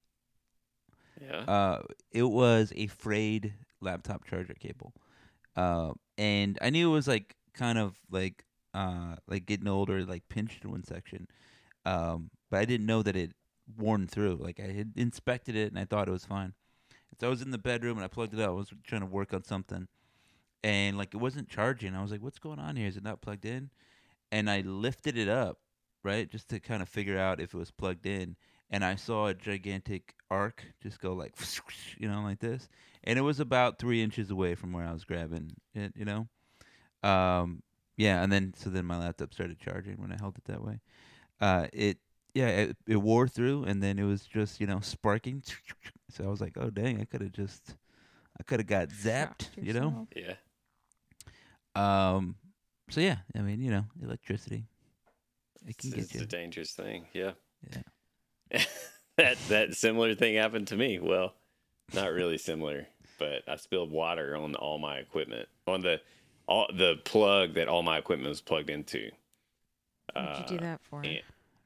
yeah. 1.20 1.44
Uh, 1.46 1.82
it 2.10 2.22
was 2.22 2.72
a 2.76 2.86
frayed 2.86 3.52
laptop 3.80 4.24
charger 4.24 4.54
cable, 4.54 4.92
uh, 5.56 5.92
and 6.18 6.58
I 6.62 6.70
knew 6.70 6.90
it 6.90 6.94
was 6.94 7.08
like 7.08 7.36
kind 7.54 7.78
of 7.78 7.96
like 8.10 8.44
uh 8.74 9.16
like 9.26 9.46
getting 9.46 9.68
older, 9.68 10.04
like 10.04 10.28
pinched 10.28 10.64
in 10.64 10.70
one 10.70 10.84
section. 10.84 11.28
Um, 11.84 12.30
but 12.50 12.60
I 12.60 12.64
didn't 12.64 12.86
know 12.86 13.02
that 13.02 13.16
it 13.16 13.32
worn 13.76 14.06
through. 14.06 14.36
Like 14.36 14.60
I 14.60 14.72
had 14.72 14.92
inspected 14.96 15.56
it 15.56 15.70
and 15.70 15.78
I 15.78 15.84
thought 15.84 16.08
it 16.08 16.12
was 16.12 16.24
fine. 16.24 16.54
So 17.20 17.26
I 17.28 17.30
was 17.30 17.42
in 17.42 17.50
the 17.50 17.58
bedroom 17.58 17.98
and 17.98 18.04
I 18.04 18.08
plugged 18.08 18.34
it 18.34 18.40
out. 18.40 18.48
I 18.48 18.52
was 18.52 18.72
trying 18.84 19.02
to 19.02 19.06
work 19.06 19.32
on 19.32 19.44
something, 19.44 19.86
and 20.64 20.98
like 20.98 21.14
it 21.14 21.18
wasn't 21.18 21.48
charging. 21.48 21.94
I 21.94 22.02
was 22.02 22.10
like, 22.10 22.22
"What's 22.22 22.40
going 22.40 22.58
on 22.58 22.74
here? 22.74 22.88
Is 22.88 22.96
it 22.96 23.04
not 23.04 23.20
plugged 23.20 23.44
in?" 23.44 23.70
And 24.32 24.50
I 24.50 24.62
lifted 24.62 25.16
it 25.16 25.28
up, 25.28 25.58
right, 26.02 26.28
just 26.28 26.48
to 26.48 26.58
kind 26.58 26.82
of 26.82 26.88
figure 26.88 27.18
out 27.18 27.40
if 27.40 27.54
it 27.54 27.58
was 27.58 27.70
plugged 27.70 28.06
in. 28.06 28.36
And 28.70 28.84
I 28.84 28.96
saw 28.96 29.26
a 29.26 29.34
gigantic 29.34 30.14
arc 30.30 30.64
just 30.82 30.98
go 31.00 31.12
like, 31.12 31.34
you 31.98 32.08
know, 32.08 32.22
like 32.22 32.40
this, 32.40 32.68
and 33.04 33.18
it 33.18 33.22
was 33.22 33.38
about 33.38 33.78
three 33.78 34.02
inches 34.02 34.30
away 34.30 34.54
from 34.54 34.72
where 34.72 34.86
I 34.86 34.92
was 34.92 35.04
grabbing 35.04 35.54
it, 35.74 35.92
you 35.96 36.04
know. 36.04 36.28
Um, 37.02 37.62
yeah, 37.96 38.22
and 38.22 38.32
then 38.32 38.54
so 38.56 38.70
then 38.70 38.86
my 38.86 38.98
laptop 38.98 39.34
started 39.34 39.58
charging 39.60 39.96
when 39.96 40.12
I 40.12 40.16
held 40.18 40.36
it 40.38 40.44
that 40.46 40.62
way. 40.64 40.80
Uh, 41.40 41.68
it 41.72 41.98
yeah, 42.34 42.48
it, 42.48 42.76
it 42.86 42.96
wore 42.96 43.28
through, 43.28 43.64
and 43.64 43.82
then 43.82 43.98
it 43.98 44.04
was 44.04 44.26
just 44.26 44.60
you 44.60 44.66
know 44.66 44.80
sparking. 44.80 45.42
So 46.10 46.24
I 46.24 46.28
was 46.28 46.42
like, 46.42 46.58
oh 46.58 46.70
dang, 46.70 47.00
I 47.00 47.06
could 47.06 47.22
have 47.22 47.32
just, 47.32 47.74
I 48.38 48.42
could 48.42 48.60
have 48.60 48.66
got 48.66 48.88
zapped, 48.90 49.48
you 49.60 49.72
know. 49.72 50.08
yeah. 50.14 50.34
Um, 51.74 52.36
so 52.90 53.00
yeah, 53.00 53.18
I 53.34 53.40
mean, 53.40 53.60
you 53.60 53.70
know, 53.70 53.84
electricity. 54.02 54.64
It 55.66 55.78
can 55.78 55.90
It's, 55.90 55.96
get 55.96 56.10
it's 56.10 56.14
you. 56.14 56.20
a 56.20 56.26
dangerous 56.26 56.72
thing. 56.72 57.06
Yeah. 57.12 57.32
Yeah. 57.72 57.82
that 59.16 59.36
that 59.48 59.74
similar 59.74 60.14
thing 60.14 60.36
happened 60.36 60.68
to 60.68 60.76
me. 60.76 60.98
Well, 60.98 61.34
not 61.94 62.12
really 62.12 62.38
similar, 62.38 62.86
but 63.18 63.42
I 63.48 63.56
spilled 63.56 63.90
water 63.90 64.36
on 64.36 64.54
all 64.54 64.78
my 64.78 64.98
equipment 64.98 65.48
on 65.66 65.80
the 65.82 66.00
all 66.46 66.66
the 66.72 66.96
plug 67.04 67.54
that 67.54 67.68
all 67.68 67.82
my 67.82 67.98
equipment 67.98 68.28
was 68.28 68.40
plugged 68.40 68.70
into. 68.70 69.10
What'd 70.14 70.38
you 70.50 70.58
do 70.58 70.64
Uh, 70.64 70.66
that 70.68 70.80
for? 70.82 71.02
and- 71.02 71.22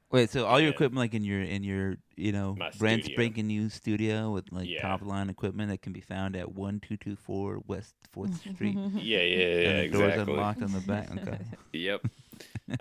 Wait, 0.09 0.29
so 0.29 0.45
all 0.45 0.57
your 0.57 0.69
Yeah. 0.69 0.73
equipment, 0.75 0.99
like 0.99 1.13
in 1.13 1.25
your 1.25 1.41
in 1.41 1.65
your 1.65 1.97
you 2.15 2.31
know 2.31 2.55
My 2.57 2.71
brand 2.77 3.03
studio. 3.03 3.17
spanking 3.17 3.47
new 3.47 3.67
studio 3.67 4.31
with 4.31 4.49
like 4.53 4.69
Yeah. 4.69 4.81
top 4.81 5.01
line 5.01 5.29
equipment 5.29 5.69
that 5.69 5.81
can 5.81 5.91
be 5.91 5.99
found 5.99 6.37
at 6.37 6.53
one 6.53 6.79
two 6.79 6.95
two 6.95 7.17
four 7.17 7.61
West 7.67 7.93
Fourth 8.13 8.33
Street. 8.55 8.77
Yeah, 8.77 9.19
yeah, 9.19 9.19
yeah, 9.21 9.69
and 9.69 9.93
the 9.93 9.97
doors 9.97 10.11
exactly. 10.13 10.33
unlocked 10.33 10.61
on 10.61 10.71
the 10.71 10.79
back. 10.79 11.09
Okay. 11.27 11.39
Yep. 11.73 12.05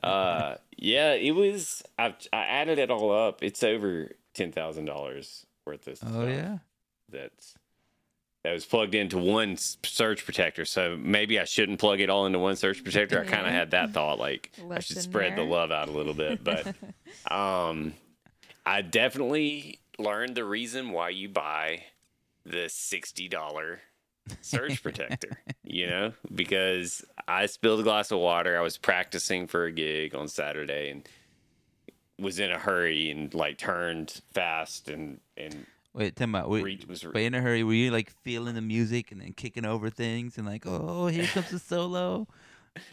uh, 0.05 0.57
yeah, 0.77 1.15
it 1.15 1.33
was. 1.33 1.83
I 1.99 2.15
I 2.33 2.45
added 2.45 2.79
it 2.79 2.91
all 2.93 3.11
up. 3.11 3.43
It's 3.43 3.63
over 3.65 4.13
ten 4.33 4.53
thousand 4.53 4.85
dollars 4.85 5.47
worth 5.65 5.89
of 5.89 5.97
stuff. 5.97 6.11
oh 6.15 6.29
yeah. 6.29 6.59
That's 7.09 7.55
that 8.47 8.53
was 8.53 8.65
plugged 8.65 8.95
into 8.95 9.19
one 9.19 9.57
surge 9.57 10.25
protector. 10.25 10.65
So 10.65 10.97
maybe 10.97 11.41
I 11.41 11.45
shouldn't 11.45 11.81
plug 11.81 11.99
it 11.99 12.09
all 12.09 12.27
into 12.27 12.39
one 12.39 12.55
surge 12.55 12.85
protector. 12.85 13.21
I 13.21 13.25
kind 13.27 13.45
of 13.45 13.53
had 13.53 13.73
that 13.73 13.93
thought, 13.93 14.21
like 14.21 14.53
I 14.71 14.79
should 14.79 14.99
spread 14.99 15.35
the 15.35 15.43
love 15.43 15.73
out 15.73 15.89
a 15.89 15.91
little 15.91 16.15
bit. 16.15 16.45
But 16.45 16.69
um, 17.31 17.95
I 18.65 18.83
definitely 18.83 19.81
learned 19.99 20.37
the 20.37 20.45
reason 20.45 20.93
why 20.93 21.09
you 21.09 21.29
buy 21.29 21.83
the 22.45 22.69
sixty 22.69 23.27
dollar 23.27 23.81
surge 24.43 24.81
protector. 24.81 25.41
you 25.65 25.89
know, 25.89 26.13
because 26.33 27.05
I 27.27 27.47
spilled 27.47 27.81
a 27.81 27.83
glass 27.83 28.13
of 28.13 28.21
water. 28.21 28.57
I 28.57 28.61
was 28.61 28.79
practicing 28.79 29.49
for 29.49 29.65
a 29.65 29.73
gig 29.73 30.15
on 30.15 30.29
Saturday 30.29 30.91
and 30.91 31.09
was 32.17 32.39
in 32.39 32.53
a 32.53 32.59
hurry 32.59 33.11
and 33.11 33.35
like 33.35 33.59
turned 33.59 34.23
fast 34.33 34.89
and 34.89 35.19
and 35.37 35.67
Wait, 35.97 36.15
tell 36.15 36.27
me, 36.27 36.41
wait, 36.45 36.63
reach 36.63 36.87
was 36.87 37.03
but 37.03 37.23
in 37.23 37.35
a 37.35 37.41
hurry, 37.41 37.65
were 37.65 37.73
you 37.73 37.91
like 37.91 38.11
feeling 38.23 38.55
the 38.55 38.61
music 38.61 39.11
and 39.13 39.21
then 39.23 39.33
kicking 39.33 39.65
over 39.65 39.89
things 39.89 40.37
and 40.37 40.47
like, 40.47 40.67
oh, 40.67 41.07
here 41.07 41.27
comes 41.27 41.49
the 41.51 41.59
solo? 41.59 42.29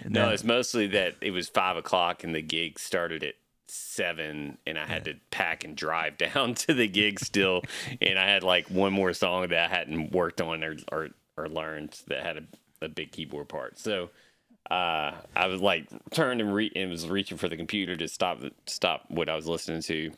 And 0.01 0.11
No, 0.13 0.21
then- 0.25 0.33
it's 0.33 0.43
mostly 0.45 0.87
that 0.87 1.15
it 1.19 1.31
was 1.31 1.49
five 1.49 1.75
o'clock 1.75 2.23
and 2.23 2.33
the 2.33 2.41
gig 2.41 2.79
started 2.79 3.21
at 3.23 3.35
seven, 3.67 4.57
and 4.65 4.79
I 4.79 4.85
had 4.85 5.03
to 5.05 5.15
pack 5.31 5.65
and 5.65 5.75
drive 5.75 6.17
down 6.33 6.53
to 6.55 6.73
the 6.73 6.87
gig 6.87 7.19
still, 7.19 7.63
and 8.01 8.17
I 8.17 8.25
had 8.29 8.41
like 8.43 8.67
one 8.69 8.93
more 8.93 9.11
song 9.13 9.49
that 9.49 9.69
I 9.71 9.75
hadn't 9.75 10.13
worked 10.13 10.39
on 10.39 10.63
or 10.63 10.77
or, 10.91 11.09
or 11.35 11.49
learned 11.49 11.99
that 12.07 12.23
had 12.25 12.37
a, 12.37 12.85
a 12.85 12.87
big 12.87 13.11
keyboard 13.11 13.49
part. 13.49 13.77
So 13.79 14.11
uh, 14.71 15.11
I 15.35 15.47
was 15.47 15.59
like 15.59 15.87
turned 16.11 16.39
and, 16.39 16.55
re- 16.55 16.71
and 16.73 16.89
was 16.89 17.05
reaching 17.09 17.37
for 17.37 17.49
the 17.49 17.57
computer 17.57 17.97
to 17.97 18.07
stop 18.07 18.39
the, 18.39 18.51
stop 18.65 19.05
what 19.09 19.27
I 19.27 19.35
was 19.35 19.45
listening 19.47 19.81
to, 19.81 20.11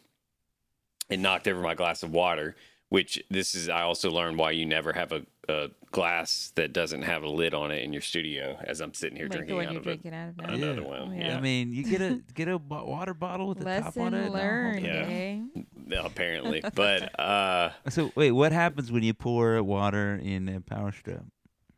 and 1.09 1.23
knocked 1.23 1.47
over 1.47 1.61
my 1.61 1.73
glass 1.73 2.03
of 2.03 2.11
water. 2.11 2.55
Which 2.89 3.21
this 3.29 3.55
is 3.55 3.67
I 3.67 3.81
also 3.81 4.11
learned 4.11 4.37
why 4.37 4.51
you 4.51 4.65
never 4.65 4.93
have 4.93 5.11
a, 5.11 5.23
a 5.49 5.69
glass 5.91 6.51
that 6.55 6.71
doesn't 6.71 7.01
have 7.01 7.23
a 7.23 7.27
lid 7.29 7.53
on 7.53 7.71
it 7.71 7.83
in 7.83 7.91
your 7.91 8.01
studio. 8.01 8.57
As 8.63 8.79
I'm 8.79 8.93
sitting 8.93 9.17
here 9.17 9.25
like 9.25 9.31
the 9.31 9.37
drinking 9.47 9.55
one 9.55 9.65
out 9.65 9.71
you're 9.73 9.81
of 9.81 9.87
it. 9.87 10.01
drinking 10.01 10.13
out 10.13 10.29
of 10.29 10.37
now. 10.37 10.53
Another 10.53 10.81
Yeah. 10.81 10.87
one. 10.87 11.15
Yeah. 11.15 11.27
Yeah. 11.29 11.37
I 11.37 11.41
mean, 11.41 11.71
you 11.73 11.83
get 11.83 12.01
a 12.01 12.21
get 12.35 12.47
a 12.47 12.57
water 12.57 13.13
bottle 13.15 13.47
with 13.49 13.57
the 13.59 13.65
top 13.65 13.97
on 13.97 14.13
it. 14.13 14.17
Lesson 14.17 14.23
and 14.25 14.33
learned, 14.33 14.85
Yeah. 14.85 15.57
eh? 15.57 15.61
No, 15.87 16.03
apparently. 16.05 16.61
But 16.75 17.19
uh 17.19 17.71
So 17.89 18.11
wait, 18.15 18.31
what 18.31 18.51
happens 18.51 18.91
when 18.91 19.01
you 19.03 19.13
pour 19.15 19.61
water 19.63 20.15
in 20.21 20.47
a 20.47 20.61
power 20.61 20.91
strip? 20.91 21.23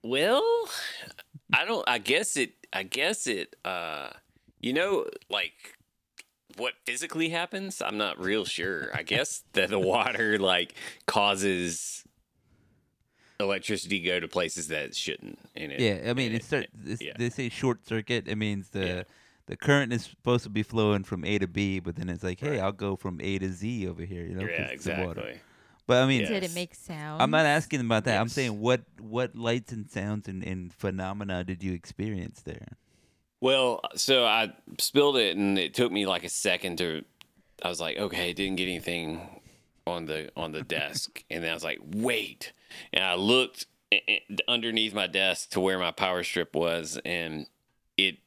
well, 0.04 0.44
I 1.54 1.64
don't 1.66 1.88
I 1.88 1.98
guess 2.00 2.36
it 2.38 2.52
I 2.74 2.84
guess 2.84 3.28
it 3.28 3.56
uh 3.66 4.10
you 4.60 4.74
know 4.74 5.06
like 5.30 5.77
what 6.58 6.74
physically 6.86 7.30
happens? 7.30 7.82
I'm 7.82 7.98
not 7.98 8.20
real 8.20 8.44
sure. 8.46 8.90
I 8.94 9.04
guess 9.04 9.44
that 9.54 9.70
the 9.70 9.80
water 9.80 10.38
like 10.38 10.74
causes 11.06 12.04
electricity 13.40 14.00
to 14.00 14.06
go 14.06 14.20
to 14.20 14.28
places 14.28 14.68
that 14.70 14.86
it 14.86 14.96
shouldn't 14.96 15.38
and 15.56 15.72
it, 15.72 15.80
Yeah, 15.80 16.10
I 16.10 16.14
mean, 16.14 16.28
and 16.28 16.36
it's, 16.38 16.48
start, 16.48 16.64
it- 16.64 16.70
it's 16.86 17.02
yeah. 17.02 17.14
they 17.18 17.30
say 17.30 17.50
short 17.50 17.86
circuit. 17.88 18.28
It 18.28 18.36
means 18.36 18.70
the 18.70 18.86
Yeah. 18.88 19.04
the 19.46 19.56
current 19.56 19.94
is 19.94 20.04
supposed 20.06 20.44
to 20.44 20.50
be 20.50 20.64
flowing 20.64 21.04
from 21.04 21.24
A 21.24 21.38
to 21.38 21.48
B, 21.48 21.80
but 21.80 21.96
then 21.96 22.10
it's 22.10 22.24
like, 22.24 22.40
hey, 22.40 22.52
Right. 22.52 22.60
I'll 22.60 22.72
go 22.72 22.96
from 22.96 23.22
A 23.22 23.38
to 23.40 23.50
Z 23.50 23.88
over 23.88 24.04
here. 24.04 24.26
You 24.26 24.36
know, 24.36 24.42
yeah, 24.42 24.64
it's 24.74 24.86
water. 24.88 25.02
exactly. 25.22 25.40
But 25.86 26.04
I 26.04 26.08
mean, 26.08 26.22
Yeah. 26.22 26.30
Did 26.30 26.44
it 26.44 26.54
make 26.56 26.74
sound? 26.76 27.22
I'm 27.22 27.30
not 27.32 27.46
asking 27.46 27.80
about 27.82 28.04
that. 28.06 28.20
I'm 28.20 28.28
saying 28.28 28.60
what 28.60 28.82
what 29.00 29.36
lights 29.36 29.72
and 29.72 29.90
sounds 29.90 30.28
and, 30.28 30.44
and 30.44 30.74
phenomena 30.74 31.44
did 31.44 31.64
you 31.64 31.74
experience 31.74 32.42
there? 32.42 32.68
Well, 33.40 33.82
so 33.96 34.26
I 34.26 34.54
spilled 34.80 35.18
it, 35.18 35.38
and 35.38 35.60
it 35.60 35.74
took 35.74 35.92
me 35.92 36.06
like 36.06 36.24
a 36.24 36.30
second 36.30 36.78
to. 36.80 37.04
I 37.64 37.70
was 37.70 37.80
like, 37.80 37.98
okay, 37.98 38.34
didn't 38.34 38.58
get 38.58 38.66
anything 38.66 39.42
on 39.86 40.06
the 40.06 40.30
on 40.36 40.52
the 40.52 40.64
desk, 40.64 41.24
and 41.30 41.44
then 41.44 41.52
I 41.52 41.54
was 41.54 41.64
like, 41.64 41.80
wait, 41.84 42.54
and 42.94 43.04
I 43.04 43.16
looked 43.16 43.66
underneath 44.48 44.94
my 44.94 45.08
desk 45.08 45.52
to 45.52 45.60
where 45.60 45.80
my 45.80 45.92
power 45.92 46.24
strip 46.24 46.56
was, 46.56 47.00
and 47.06 47.48
it 47.96 48.18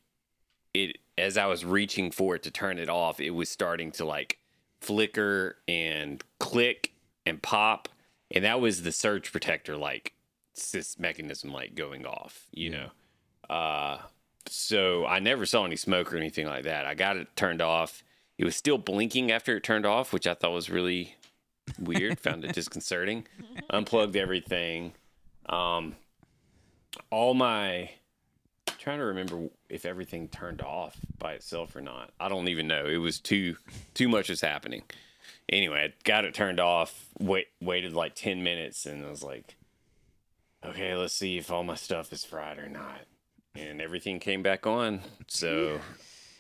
it 0.75 0.99
as 1.19 1.37
I 1.37 1.47
was 1.47 1.65
reaching 1.65 2.11
for 2.11 2.37
it 2.37 2.43
to 2.45 2.51
turn 2.51 2.79
it 2.79 2.89
off, 2.89 3.21
it 3.21 3.31
was 3.31 3.49
starting 3.49 3.91
to 3.93 4.05
like 4.05 4.39
flicker 4.81 5.57
and 5.69 6.23
click 6.39 6.93
and 7.27 7.43
pop, 7.43 7.89
and 8.31 8.45
that 8.45 8.61
was 8.61 8.83
the 8.83 8.93
surge 8.93 9.31
protector 9.33 9.77
like 9.77 10.15
mechanism 10.99 11.53
like 11.53 11.75
going 11.75 12.07
off, 12.07 12.47
you 12.53 12.71
know. 12.71 12.91
Uh, 13.49 13.99
so 14.47 15.07
I 15.07 15.19
never 15.19 15.47
saw 15.47 15.65
any 15.65 15.77
smoke 15.77 16.13
or 16.13 16.17
anything 16.17 16.47
like 16.47 16.65
that. 16.65 16.87
I 16.87 16.95
got 16.95 17.17
it 17.17 17.29
turned 17.37 17.63
off. 17.63 18.03
It 18.39 18.45
was 18.45 18.57
still 18.57 18.79
blinking 18.79 19.31
after 19.31 19.57
it 19.57 19.63
turned 19.63 19.87
off, 19.87 20.13
which 20.13 20.27
I 20.27 20.35
thought 20.35 20.53
was 20.53 20.71
really 20.71 21.17
weird. 21.79 22.19
Found 22.21 22.45
it 22.45 22.55
disconcerting. 22.55 23.27
Unplugged 23.71 24.17
everything. 24.17 24.93
Um, 25.47 25.97
all 27.11 27.35
my 27.35 27.91
trying 28.79 28.99
to 28.99 29.05
remember 29.05 29.49
if 29.69 29.85
everything 29.85 30.27
turned 30.29 30.63
off 30.63 30.97
by 31.19 31.35
itself 31.35 31.77
or 31.77 31.83
not. 31.83 32.13
I 32.19 32.29
don't 32.29 32.49
even 32.49 32.67
know. 32.67 32.87
It 32.87 32.97
was 32.97 33.21
too 33.21 33.57
too 33.95 34.09
much 34.09 34.31
was 34.31 34.41
happening. 34.41 34.83
Anyway, 35.49 35.85
I 35.85 35.93
got 36.05 36.25
it 36.25 36.35
turned 36.35 36.61
off. 36.61 37.07
Wait, 37.19 37.49
waited 37.61 37.93
like 37.93 38.15
ten 38.15 38.43
minutes, 38.43 38.87
and 38.87 39.05
I 39.05 39.11
was 39.11 39.23
like, 39.23 39.57
okay, 40.65 40.95
let's 40.95 41.15
see 41.15 41.39
if 41.39 41.51
all 41.51 41.65
my 41.65 41.75
stuff 41.75 42.13
is 42.13 42.25
fried 42.25 42.59
or 42.59 42.69
not. 42.69 43.03
And 43.55 43.81
everything 43.81 44.21
came 44.21 44.43
back 44.43 44.67
on. 44.67 45.01
So 45.27 45.81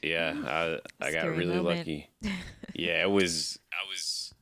yeah, 0.02 0.34
I 0.46 0.78
I 1.04 1.10
got 1.12 1.20
Scary 1.22 1.36
really 1.38 1.56
moment. 1.56 1.78
lucky. 1.78 2.10
Yeah, 2.74 3.02
it 3.02 3.10
was 3.10 3.58
I 3.72 3.86
was 3.90 4.32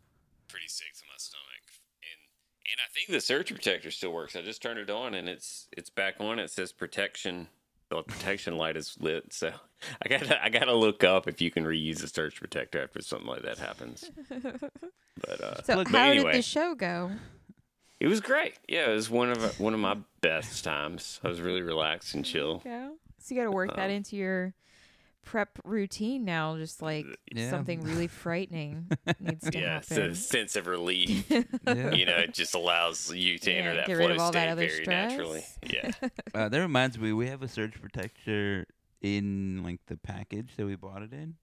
pretty 0.49 0.69
sick 0.69 0.93
to 0.99 1.03
my 1.07 1.15
stomach. 1.17 1.65
And 2.03 2.71
and 2.71 2.79
I 2.79 2.89
think 2.95 3.09
the 3.09 3.21
surge 3.21 3.53
protector 3.53 3.91
still 3.91 4.13
works. 4.13 4.37
I 4.37 4.43
just 4.43 4.63
turned 4.63 4.79
it 4.79 4.91
on 4.91 5.15
and 5.15 5.29
it's 5.29 5.67
it's 5.73 5.91
back 5.91 6.17
on. 6.21 6.39
It 6.39 6.51
says 6.51 6.71
protection. 6.73 7.49
The 7.91 8.03
protection 8.03 8.59
light 8.59 8.77
is 8.77 8.97
lit. 9.01 9.33
So 9.33 9.51
I 10.05 10.09
gotta 10.09 10.45
I 10.45 10.51
gotta 10.51 10.75
look 10.75 11.03
up 11.05 11.27
if 11.27 11.41
you 11.41 11.51
can 11.51 11.65
reuse 11.65 12.01
the 12.01 12.07
surge 12.09 12.37
protector 12.39 12.83
after 12.83 13.01
something 13.01 13.27
like 13.29 13.43
that 13.43 13.59
happens. 13.59 14.11
But 15.21 15.41
uh 15.43 15.63
So 15.65 15.75
Plug- 15.75 15.91
but 15.91 15.99
how 15.99 16.11
anyway. 16.11 16.33
did 16.33 16.39
the 16.39 16.43
show 16.43 16.75
go? 16.77 17.11
It 18.01 18.07
was 18.07 18.21
great. 18.21 18.55
Yeah, 18.69 18.91
it 18.91 18.95
was 18.95 19.11
one 19.11 19.31
of 19.31 19.59
one 19.61 19.75
of 19.75 19.81
my 19.81 19.97
best 20.21 20.65
times. 20.65 21.21
I 21.25 21.29
was 21.29 21.41
really 21.41 21.63
relaxed 21.63 22.15
and 22.15 22.25
chill. 22.25 22.63
Yeah. 22.65 22.91
So 23.19 23.35
you 23.35 23.41
got 23.41 23.45
to 23.45 23.51
work 23.51 23.75
that 23.77 23.87
Um, 23.87 23.97
into 23.97 24.17
your 24.17 24.55
prep 25.25 25.59
routine 25.65 26.25
now. 26.25 26.57
Just 26.57 26.81
like 26.81 27.05
Yeah. 27.33 27.51
something 27.51 27.83
really 27.83 28.07
frightening 28.07 28.89
needs 29.21 29.51
to 29.51 29.59
Yeah, 29.59 29.79
it's 29.79 29.89
happen. 29.91 30.11
a 30.11 30.15
sense 30.15 30.57
of 30.57 30.67
relief. 30.67 31.31
Yeah. 31.67 31.93
you 31.93 32.07
know, 32.07 32.17
it 32.17 32.33
just 32.33 32.55
allows 32.55 33.13
you 33.13 33.39
to 33.39 33.53
enter 33.53 33.71
Yeah, 33.71 33.77
that 33.77 33.87
get 33.89 33.97
flow 33.97 34.07
rid 34.07 34.17
of 34.17 34.23
all 34.23 34.33
that 34.33 34.39
state 34.43 34.51
other 34.51 34.67
very 34.69 34.83
stress. 34.85 35.11
naturally. 35.11 35.45
Yeah. 35.67 35.91
Uh, 36.35 36.49
that 36.49 36.59
reminds 36.61 36.99
me, 36.99 37.13
we 37.13 37.27
have 37.27 37.43
a 37.43 37.49
surge 37.49 37.81
protector 37.81 38.67
in 39.03 39.63
like 39.63 39.81
the 39.87 39.97
package 39.97 40.51
that 40.57 40.65
we 40.67 40.77
bought 40.77 41.03
it 41.03 41.13
in, 41.13 41.35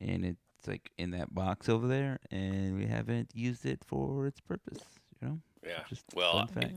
and 0.00 0.24
it's 0.24 0.66
like 0.66 0.90
in 0.98 1.10
that 1.12 1.34
box 1.34 1.68
over 1.68 1.86
there, 1.86 2.18
and 2.30 2.76
we 2.76 2.86
haven't 2.86 3.30
used 3.34 3.64
it 3.66 3.84
for 3.84 4.26
its 4.26 4.40
purpose. 4.40 4.82
You 5.20 5.28
know, 5.28 5.38
Yeah. 5.66 5.82
just 5.88 6.02
Well, 6.14 6.46
fun 6.46 6.48
fact. 6.48 6.74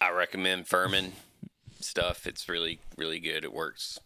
I 0.00 0.10
recommend 0.12 0.66
Furman 0.66 1.12
stuff. 1.80 2.26
It's 2.26 2.48
really, 2.48 2.80
really 2.96 3.20
good. 3.20 3.44
It 3.44 3.52
works. 3.52 3.98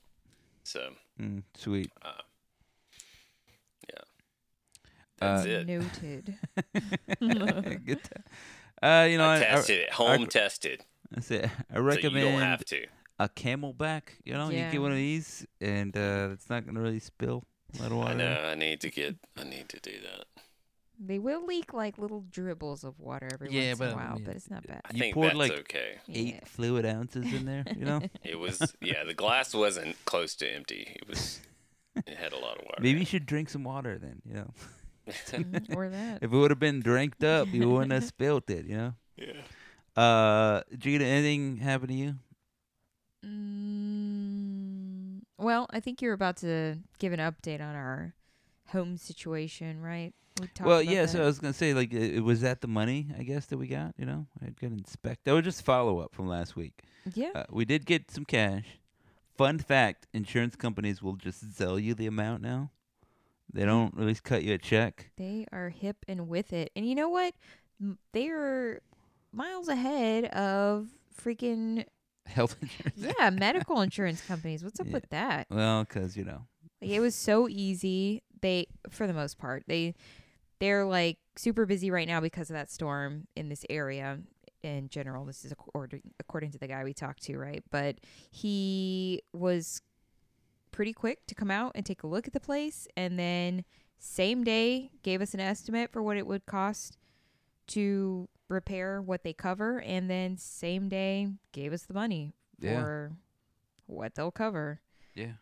So 0.65 0.95
Mm, 1.21 1.43
sweet. 1.57 1.91
Uh, 2.03 2.13
yeah. 3.89 5.27
Uh, 5.27 5.37
that's 5.37 5.47
it. 5.47 5.67
Noted. 5.67 6.39
Good. 7.87 8.03
ti- 8.05 8.23
Uh, 8.83 9.07
you 9.09 9.17
know, 9.17 9.25
I 9.25 9.37
I, 9.37 9.41
tested 9.41 9.79
it. 9.81 9.93
Home 9.95 10.23
I- 10.23 10.27
tested. 10.27 10.85
I, 11.17 11.21
say, 11.21 11.51
I 11.73 11.77
So 11.77 11.91
you 11.99 12.11
don't 12.11 12.41
have 12.41 12.65
to. 12.67 12.87
a 13.19 13.29
CamelBak. 13.29 14.03
You 14.25 14.35
know, 14.35 14.51
you 14.51 14.59
Yeah. 14.59 14.71
get 14.73 14.83
one 14.83 14.91
of 14.91 14.97
these, 14.99 15.47
and 15.61 15.97
uh, 15.97 16.31
it's 16.33 16.51
not 16.51 16.67
gonna 16.67 16.81
really 16.81 16.99
spill 17.01 17.45
a 17.79 17.83
lot 17.83 17.93
of 17.93 17.97
water. 17.99 18.11
I 18.11 18.15
know. 18.15 18.41
I 18.51 18.55
need 18.57 18.81
to 18.83 18.91
get. 18.91 19.17
I 19.39 19.45
need 19.45 19.69
to 19.71 19.81
do 19.81 19.93
that. 20.03 20.25
They 20.99 21.19
will 21.19 21.45
leak 21.47 21.75
like 21.75 21.99
little 21.99 22.25
dribbles 22.31 22.83
of 22.85 22.99
water 22.99 23.29
every 23.33 23.51
Yeah, 23.51 23.69
once 23.71 23.79
but, 23.79 23.85
in 23.87 23.93
a 23.93 23.97
while, 23.97 24.15
mean, 24.15 24.25
but 24.25 24.37
it's 24.37 24.51
not 24.51 24.67
bad. 24.67 24.81
I 24.85 24.93
You 24.95 24.99
think 25.01 25.15
poured, 25.15 25.29
that's 25.29 25.39
like, 25.39 25.53
okay. 25.53 25.99
Eight 26.13 26.35
Yeah. 26.35 26.41
fluid 26.47 26.87
ounces 26.87 27.33
in 27.33 27.45
there, 27.45 27.65
you 27.77 27.85
know. 27.85 28.01
It 28.25 28.39
was 28.39 28.75
yeah. 28.81 29.05
The 29.05 29.15
glass 29.15 29.55
wasn't 29.55 29.97
close 30.05 30.35
to 30.37 30.49
empty. 30.51 30.97
It 31.01 31.09
was. 31.09 31.41
It 32.07 32.17
had 32.17 32.33
a 32.33 32.39
lot 32.39 32.59
of 32.59 32.65
water. 32.65 32.81
Maybe 32.81 33.01
you 33.01 33.07
should 33.07 33.27
drink 33.27 33.49
some 33.51 33.65
water 33.65 33.99
then, 33.99 34.23
you 34.27 34.35
know. 34.35 34.51
Mhm, 35.29 35.75
or 35.77 35.89
that. 35.89 36.19
If 36.23 36.33
it 36.33 36.37
would 36.37 36.51
have 36.51 36.59
been 36.59 36.81
dranked 36.81 37.23
up, 37.23 37.53
you 37.53 37.69
wouldn't 37.71 37.93
have 37.93 38.05
spilt 38.15 38.51
it, 38.51 38.67
you 38.67 38.77
know. 38.77 38.95
yeah. 39.17 39.43
Uh, 40.03 40.63
Gina, 40.77 41.05
anything 41.05 41.59
happen 41.59 41.89
to 41.89 41.95
you? 41.95 42.15
Mm, 43.25 45.21
well, 45.39 45.67
I 45.71 45.81
think 45.81 46.03
you're 46.03 46.13
about 46.13 46.37
to 46.39 46.77
give 46.99 47.13
an 47.13 47.21
update 47.21 47.61
on 47.61 47.75
our 47.75 48.15
home 48.69 48.97
situation, 48.97 49.81
right? 49.81 50.13
We 50.41 50.49
talked 50.49 50.67
well, 50.69 50.83
yeah. 50.83 51.03
that. 51.03 51.11
So 51.11 51.23
I 51.23 51.27
was 51.27 51.39
gonna 51.39 51.53
say, 51.55 51.73
like, 51.75 51.93
was 52.23 52.43
that 52.43 52.61
the 52.61 52.69
money, 52.69 53.09
I 53.19 53.23
guess, 53.23 53.47
that 53.47 53.57
we 53.59 53.67
got. 53.69 53.95
You 53.99 54.07
know, 54.07 54.27
I 54.43 54.47
got 54.51 54.71
inspect. 54.73 55.25
That 55.25 55.33
was 55.33 55.45
just 55.45 55.63
follow 55.63 55.99
up 56.01 56.15
from 56.15 56.27
last 56.29 56.57
week. 56.57 56.83
yeah. 57.15 57.31
Uh, 57.35 57.45
we 57.51 57.65
did 57.65 57.87
get 57.87 58.11
some 58.11 58.25
cash. 58.25 58.65
Fun 59.39 59.59
fact: 59.59 60.07
insurance 60.13 60.57
companies 60.57 61.03
will 61.03 61.17
just 61.17 61.55
sell 61.57 61.79
you 61.79 61.95
the 61.95 62.07
amount 62.07 62.43
now. 62.43 62.71
They 63.53 63.65
don't 63.65 63.95
really 63.95 64.15
cut 64.15 64.43
you 64.43 64.55
a 64.55 64.59
check. 64.59 65.11
They 65.17 65.47
are 65.53 65.71
hip 65.71 66.05
and 66.09 66.29
with 66.29 66.53
it. 66.53 66.71
And 66.77 66.87
you 66.87 66.95
know 66.95 67.09
what? 67.09 67.35
M- 67.81 67.99
They 68.13 68.29
are 68.29 68.83
miles 69.33 69.69
ahead 69.69 70.27
of 70.27 70.89
freaking 71.23 71.85
Health 72.27 72.57
insurance. 72.63 73.15
yeah, 73.19 73.31
medical 73.31 73.81
insurance 73.81 74.21
companies. 74.21 74.65
What's 74.65 74.81
up 74.81 74.87
Yeah. 74.89 74.93
with 74.93 75.09
that? 75.11 75.47
Well, 75.49 75.85
because 75.85 76.17
you 76.17 76.25
know. 76.25 76.47
Like, 76.83 76.91
it 76.91 77.01
was 77.01 77.15
so 77.15 77.49
easy. 77.49 78.23
They 78.41 78.67
for 78.91 79.07
the 79.07 79.15
most 79.15 79.39
part, 79.39 79.65
they 79.67 79.95
they're 80.59 80.85
like 80.85 81.19
super 81.37 81.67
busy 81.67 81.91
right 81.91 82.09
now 82.09 82.21
because 82.21 82.49
of 82.51 82.55
that 82.55 82.71
storm 82.71 83.27
in 83.37 83.49
this 83.49 83.65
area 83.69 84.19
in 84.63 84.89
general. 84.89 85.25
This 85.25 85.45
is 85.45 85.53
according 85.53 86.03
according 86.21 86.51
to 86.53 86.59
the 86.59 86.67
guy 86.69 86.83
we 86.85 86.95
talked 86.95 87.23
to, 87.25 87.39
right? 87.39 87.63
But 87.71 87.97
he 88.31 89.23
was 89.33 89.83
pretty 90.73 90.93
quick 90.93 91.27
to 91.27 91.35
come 91.35 91.51
out 91.51 91.73
and 91.75 91.87
take 91.87 92.03
a 92.03 92.07
look 92.07 92.27
at 92.27 92.33
the 92.35 92.41
place 92.41 92.87
and 92.97 93.19
then 93.19 93.65
same 93.99 94.45
day 94.45 94.91
gave 95.03 95.23
us 95.23 95.33
an 95.33 95.41
estimate 95.41 95.91
for 95.91 96.03
what 96.03 96.19
it 96.19 96.27
would 96.27 96.45
cost 96.45 96.99
to 97.69 98.29
repair 98.49 99.01
what 99.01 99.23
they 99.25 99.33
cover 99.33 99.81
and 99.81 100.11
then 100.11 100.37
same 100.37 100.89
day 100.89 101.29
gave 101.53 101.73
us 101.73 101.83
the 101.85 101.95
money 101.95 102.33
Yeah. 102.59 102.81
for 102.83 103.13
what 103.87 104.15
they'll 104.15 104.31
cover. 104.31 104.81
Yeah. 105.15 105.33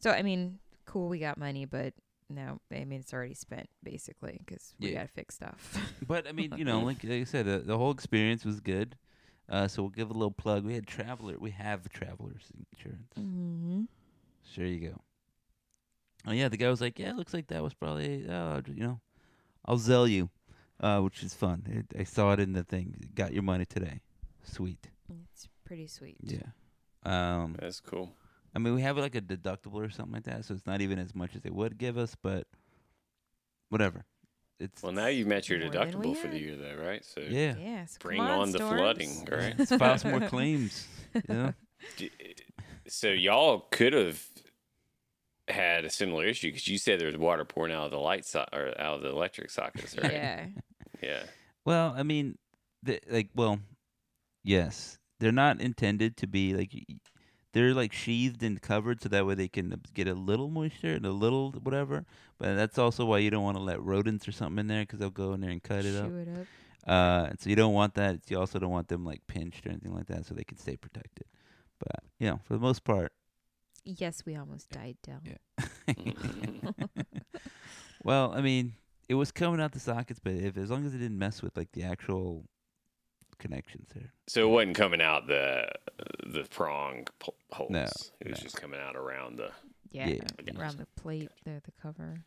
So 0.00 0.10
I 0.10 0.22
mean, 0.22 0.58
cool, 0.84 1.08
we 1.08 1.18
got 1.20 1.38
money, 1.38 1.64
but 1.64 1.94
no, 2.34 2.60
I 2.72 2.84
mean 2.84 3.00
it's 3.00 3.12
already 3.14 3.34
spent 3.34 3.68
basically 3.82 4.40
because 4.44 4.74
we 4.80 4.88
Yeah. 4.88 4.94
gotta 4.98 5.08
fix 5.08 5.34
stuff. 5.36 5.76
But 6.06 6.26
I 6.28 6.32
mean, 6.32 6.52
you 6.56 6.64
know, 6.64 6.80
like, 6.80 7.02
like 7.04 7.20
I 7.20 7.24
said, 7.24 7.46
uh, 7.48 7.58
the 7.58 7.76
whole 7.78 7.90
experience 7.92 8.44
was 8.44 8.60
good. 8.60 8.96
Uh, 9.48 9.68
so 9.68 9.82
we'll 9.82 9.90
give 9.90 10.10
a 10.10 10.14
little 10.14 10.30
plug. 10.30 10.64
We 10.64 10.74
had 10.74 10.86
traveler. 10.86 11.36
We 11.38 11.50
have 11.50 11.88
travelers 11.90 12.50
insurance. 12.74 13.12
mm-hmm. 13.18 13.82
So 14.44 14.60
there 14.60 14.66
you 14.66 14.88
go. 14.90 15.00
Oh 16.26 16.32
yeah, 16.32 16.48
the 16.48 16.56
guy 16.56 16.68
was 16.70 16.80
like, 16.80 16.98
"Yeah, 16.98 17.10
it 17.10 17.16
looks 17.16 17.34
like 17.34 17.48
that 17.48 17.62
was 17.62 17.74
probably, 17.74 18.26
uh, 18.28 18.62
you 18.66 18.82
know, 18.84 19.00
I'll 19.64 19.78
sell 19.78 20.06
you," 20.06 20.30
uh, 20.80 21.00
which 21.00 21.22
is 21.22 21.34
fun. 21.34 21.66
It, 21.68 21.98
I 22.00 22.04
saw 22.04 22.32
it 22.32 22.40
in 22.40 22.52
the 22.52 22.62
thing. 22.64 22.94
Got 23.14 23.32
your 23.34 23.42
money 23.42 23.64
today. 23.66 24.00
Sweet. 24.44 24.88
It's 25.34 25.48
pretty 25.64 25.86
sweet. 25.88 26.16
Yeah. 26.22 26.50
Um, 27.04 27.56
That's 27.58 27.80
cool. 27.80 28.12
I 28.54 28.58
mean, 28.58 28.74
we 28.74 28.82
have 28.82 28.98
like 28.98 29.14
a 29.14 29.20
deductible 29.20 29.74
or 29.76 29.90
something 29.90 30.12
like 30.14 30.24
that, 30.24 30.44
so 30.44 30.54
it's 30.54 30.66
not 30.66 30.80
even 30.80 30.98
as 30.98 31.14
much 31.14 31.34
as 31.34 31.42
they 31.42 31.50
would 31.50 31.78
give 31.78 31.96
us, 31.96 32.14
but 32.22 32.46
whatever. 33.70 34.04
It's 34.60 34.82
Well, 34.82 34.92
now 34.92 35.06
you've 35.06 35.26
met 35.26 35.48
your 35.48 35.58
More 35.60 35.70
than 35.70 35.98
we 36.00 36.08
deductible 36.12 36.16
for 36.16 36.28
the 36.28 36.38
year, 36.38 36.56
though, 36.56 36.76
right? 36.84 37.04
So 37.04 37.20
yeah. 37.20 37.54
Yeah. 37.58 37.86
so 37.86 37.96
bring 38.00 38.20
on, 38.20 38.30
on 38.30 38.52
the 38.52 38.58
flooding, 38.58 39.26
right? 39.30 39.54
Let's 39.58 39.74
file 39.74 39.98
some 39.98 40.12
more 40.12 40.20
claims. 40.28 40.86
You 41.14 41.34
know? 41.34 41.54
D- 41.96 42.10
So 42.86 43.08
y'all 43.08 43.66
could 43.70 43.92
have 43.94 44.22
had 45.48 45.84
a 45.84 45.90
similar 45.90 46.24
issue 46.26 46.48
because 46.48 46.68
you 46.68 46.78
said 46.78 47.00
there 47.00 47.08
was 47.08 47.16
water 47.16 47.44
pouring 47.44 47.72
out 47.72 47.86
of 47.86 47.90
the 47.90 47.98
light 47.98 48.24
so- 48.24 48.46
or 48.52 48.68
out 48.80 48.96
of 48.96 49.02
the 49.02 49.08
electric 49.08 49.50
sockets, 49.50 49.96
right? 49.98 50.12
Yeah. 50.12 50.46
Yeah. 51.02 51.24
Well, 51.64 51.92
I 51.96 52.04
mean, 52.04 52.38
the, 52.84 53.00
like, 53.10 53.30
well, 53.34 53.58
yes, 54.44 54.98
they're 55.18 55.32
not 55.32 55.60
intended 55.60 56.16
to 56.18 56.28
be 56.28 56.54
like, 56.54 56.70
y- 56.72 56.94
they're 57.52 57.74
like 57.74 57.92
sheathed 57.92 58.42
and 58.42 58.60
covered 58.60 59.02
so 59.02 59.08
that 59.08 59.26
way 59.26 59.34
they 59.34 59.48
can 59.48 59.80
get 59.94 60.08
a 60.08 60.14
little 60.14 60.48
moisture 60.48 60.94
and 60.94 61.06
a 61.06 61.12
little 61.12 61.52
whatever. 61.62 62.04
But 62.38 62.56
that's 62.56 62.78
also 62.78 63.04
why 63.04 63.18
you 63.18 63.30
don't 63.30 63.44
want 63.44 63.56
to 63.56 63.62
let 63.62 63.82
rodents 63.82 64.26
or 64.26 64.32
something 64.32 64.58
in 64.58 64.66
there 64.66 64.82
because 64.82 64.98
they'll 64.98 65.10
go 65.10 65.32
in 65.32 65.40
there 65.40 65.50
and 65.50 65.62
cut 65.62 65.84
it 65.84 65.96
up. 65.96 66.10
It 66.10 66.28
up. 66.28 66.46
Uh, 66.86 67.26
and 67.30 67.40
so 67.40 67.48
you 67.48 67.56
don't 67.56 67.74
want 67.74 67.94
that. 67.94 68.20
You 68.28 68.38
also 68.38 68.58
don't 68.58 68.70
want 68.70 68.88
them 68.88 69.04
like 69.04 69.26
pinched 69.26 69.66
or 69.66 69.70
anything 69.70 69.94
like 69.94 70.06
that, 70.06 70.26
so 70.26 70.34
they 70.34 70.44
can 70.44 70.58
stay 70.58 70.76
protected. 70.76 71.26
But 71.78 72.02
you 72.18 72.28
know, 72.28 72.40
for 72.44 72.54
the 72.54 72.60
most 72.60 72.84
part, 72.84 73.12
Yes, 73.84 74.22
we 74.24 74.36
almost 74.36 74.70
died 74.70 74.96
down. 75.02 75.22
Yeah. 75.24 75.64
well, 78.04 78.32
I 78.32 78.40
mean, 78.40 78.74
it 79.08 79.14
was 79.14 79.32
coming 79.32 79.60
out 79.60 79.72
the 79.72 79.80
sockets, 79.80 80.20
but 80.22 80.34
if 80.34 80.56
as 80.56 80.70
long 80.70 80.86
as 80.86 80.94
it 80.94 80.98
didn't 80.98 81.18
mess 81.18 81.42
with 81.42 81.56
like 81.56 81.72
the 81.72 81.82
actual 81.82 82.44
connections 83.42 83.88
there. 83.94 84.12
So 84.28 84.48
it 84.48 84.50
wasn't 84.50 84.76
coming 84.76 85.02
out 85.02 85.26
the 85.26 85.68
the 86.26 86.44
prong 86.50 87.06
po- 87.18 87.34
holes. 87.50 87.70
No, 87.70 87.82
it 88.20 88.28
was 88.28 88.38
no. 88.38 88.42
just 88.42 88.56
coming 88.56 88.80
out 88.80 88.96
around 88.96 89.36
the. 89.36 89.50
Yeah. 89.90 90.08
Yeah. 90.08 90.58
Around 90.58 90.78
the 90.78 90.86
plate, 91.00 91.30
the 91.44 91.60
the 91.64 91.72
cover. 91.82 92.24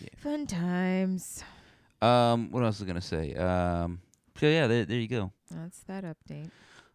Yeah. 0.00 0.08
Fun 0.18 0.46
times. 0.46 1.42
Um, 2.00 2.50
what 2.50 2.62
else 2.62 2.78
was 2.78 2.84
I 2.84 2.86
gonna 2.86 3.00
say? 3.00 3.34
Um, 3.34 4.00
so 4.38 4.46
yeah, 4.46 4.66
there, 4.66 4.84
there 4.84 4.98
you 4.98 5.08
go. 5.08 5.32
That's 5.50 5.80
that 5.84 6.04
update. 6.04 6.50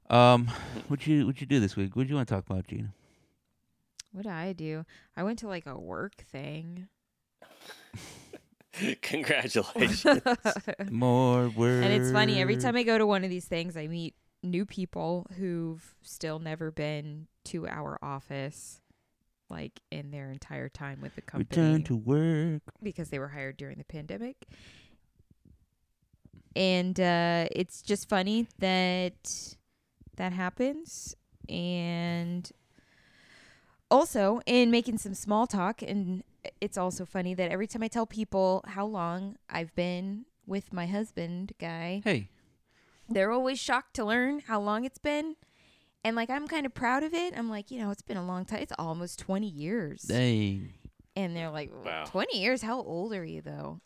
Um, 0.09 0.49
what 0.87 1.05
you 1.05 1.25
what 1.25 1.41
you 1.41 1.47
do 1.47 1.59
this 1.59 1.75
week? 1.75 1.95
What 1.95 2.03
do 2.03 2.09
you 2.09 2.15
want 2.15 2.27
to 2.27 2.33
talk 2.33 2.49
about, 2.49 2.67
Gina? 2.67 2.93
What 4.11 4.23
did 4.23 4.31
I 4.31 4.53
do? 4.53 4.85
I 5.17 5.23
went 5.23 5.39
to 5.39 5.47
like 5.47 5.65
a 5.65 5.77
work 5.77 6.23
thing. 6.31 6.87
Congratulations. 9.01 10.23
More 10.91 11.49
words. 11.49 11.85
And 11.85 11.93
it's 11.93 12.11
funny, 12.11 12.39
every 12.41 12.57
time 12.57 12.75
I 12.75 12.83
go 12.83 12.97
to 12.97 13.05
one 13.05 13.23
of 13.23 13.29
these 13.29 13.45
things, 13.45 13.75
I 13.75 13.87
meet 13.87 14.15
new 14.43 14.65
people 14.65 15.27
who've 15.37 15.95
still 16.01 16.39
never 16.39 16.71
been 16.71 17.27
to 17.45 17.67
our 17.67 17.97
office, 18.01 18.81
like 19.49 19.81
in 19.91 20.11
their 20.11 20.31
entire 20.31 20.69
time 20.69 21.01
with 21.01 21.15
the 21.15 21.21
company, 21.21 21.61
return 21.61 21.83
to 21.83 21.95
work. 21.95 22.61
because 22.81 23.09
they 23.09 23.19
were 23.19 23.29
hired 23.29 23.57
during 23.57 23.77
the 23.77 23.83
pandemic. 23.83 24.37
And 26.55 26.99
uh, 26.99 27.47
it's 27.51 27.81
just 27.81 28.09
funny 28.09 28.47
that 28.59 29.55
that 30.17 30.33
happens. 30.33 31.15
And 31.47 32.49
also, 33.91 34.41
in 34.45 34.69
making 34.69 34.99
some 34.99 35.15
small 35.15 35.47
talk, 35.47 35.81
and 35.81 36.23
it's 36.61 36.77
also 36.77 37.05
funny 37.05 37.33
that 37.33 37.51
every 37.51 37.67
time 37.67 37.83
I 37.83 37.87
tell 37.87 38.05
people 38.05 38.63
how 38.67 38.85
long 38.85 39.35
I've 39.49 39.73
been 39.75 40.25
with 40.45 40.71
my 40.73 40.87
husband, 40.87 41.53
guy, 41.59 42.01
Hey, 42.03 42.29
they're 43.07 43.31
always 43.31 43.59
shocked 43.59 43.95
to 43.95 44.05
learn 44.05 44.39
how 44.47 44.59
long 44.61 44.85
it's 44.85 44.97
been. 44.99 45.35
And 46.03 46.15
like 46.15 46.29
I'm 46.29 46.47
kind 46.47 46.65
of 46.65 46.73
proud 46.73 47.03
of 47.03 47.13
it. 47.13 47.33
I'm 47.37 47.49
like, 47.49 47.71
you 47.71 47.79
know, 47.79 47.91
it's 47.91 48.01
been 48.01 48.17
a 48.17 48.25
long 48.25 48.45
time. 48.45 48.59
It's 48.61 48.73
almost 48.79 49.19
20 49.19 49.47
years. 49.47 50.01
dang. 50.03 50.73
And 51.15 51.35
they're 51.35 51.49
like, 51.49 51.71
Wow. 51.83 52.05
20 52.05 52.39
years? 52.39 52.61
How 52.61 52.81
old 52.81 53.13
are 53.13 53.25
you 53.25 53.41
though? 53.41 53.81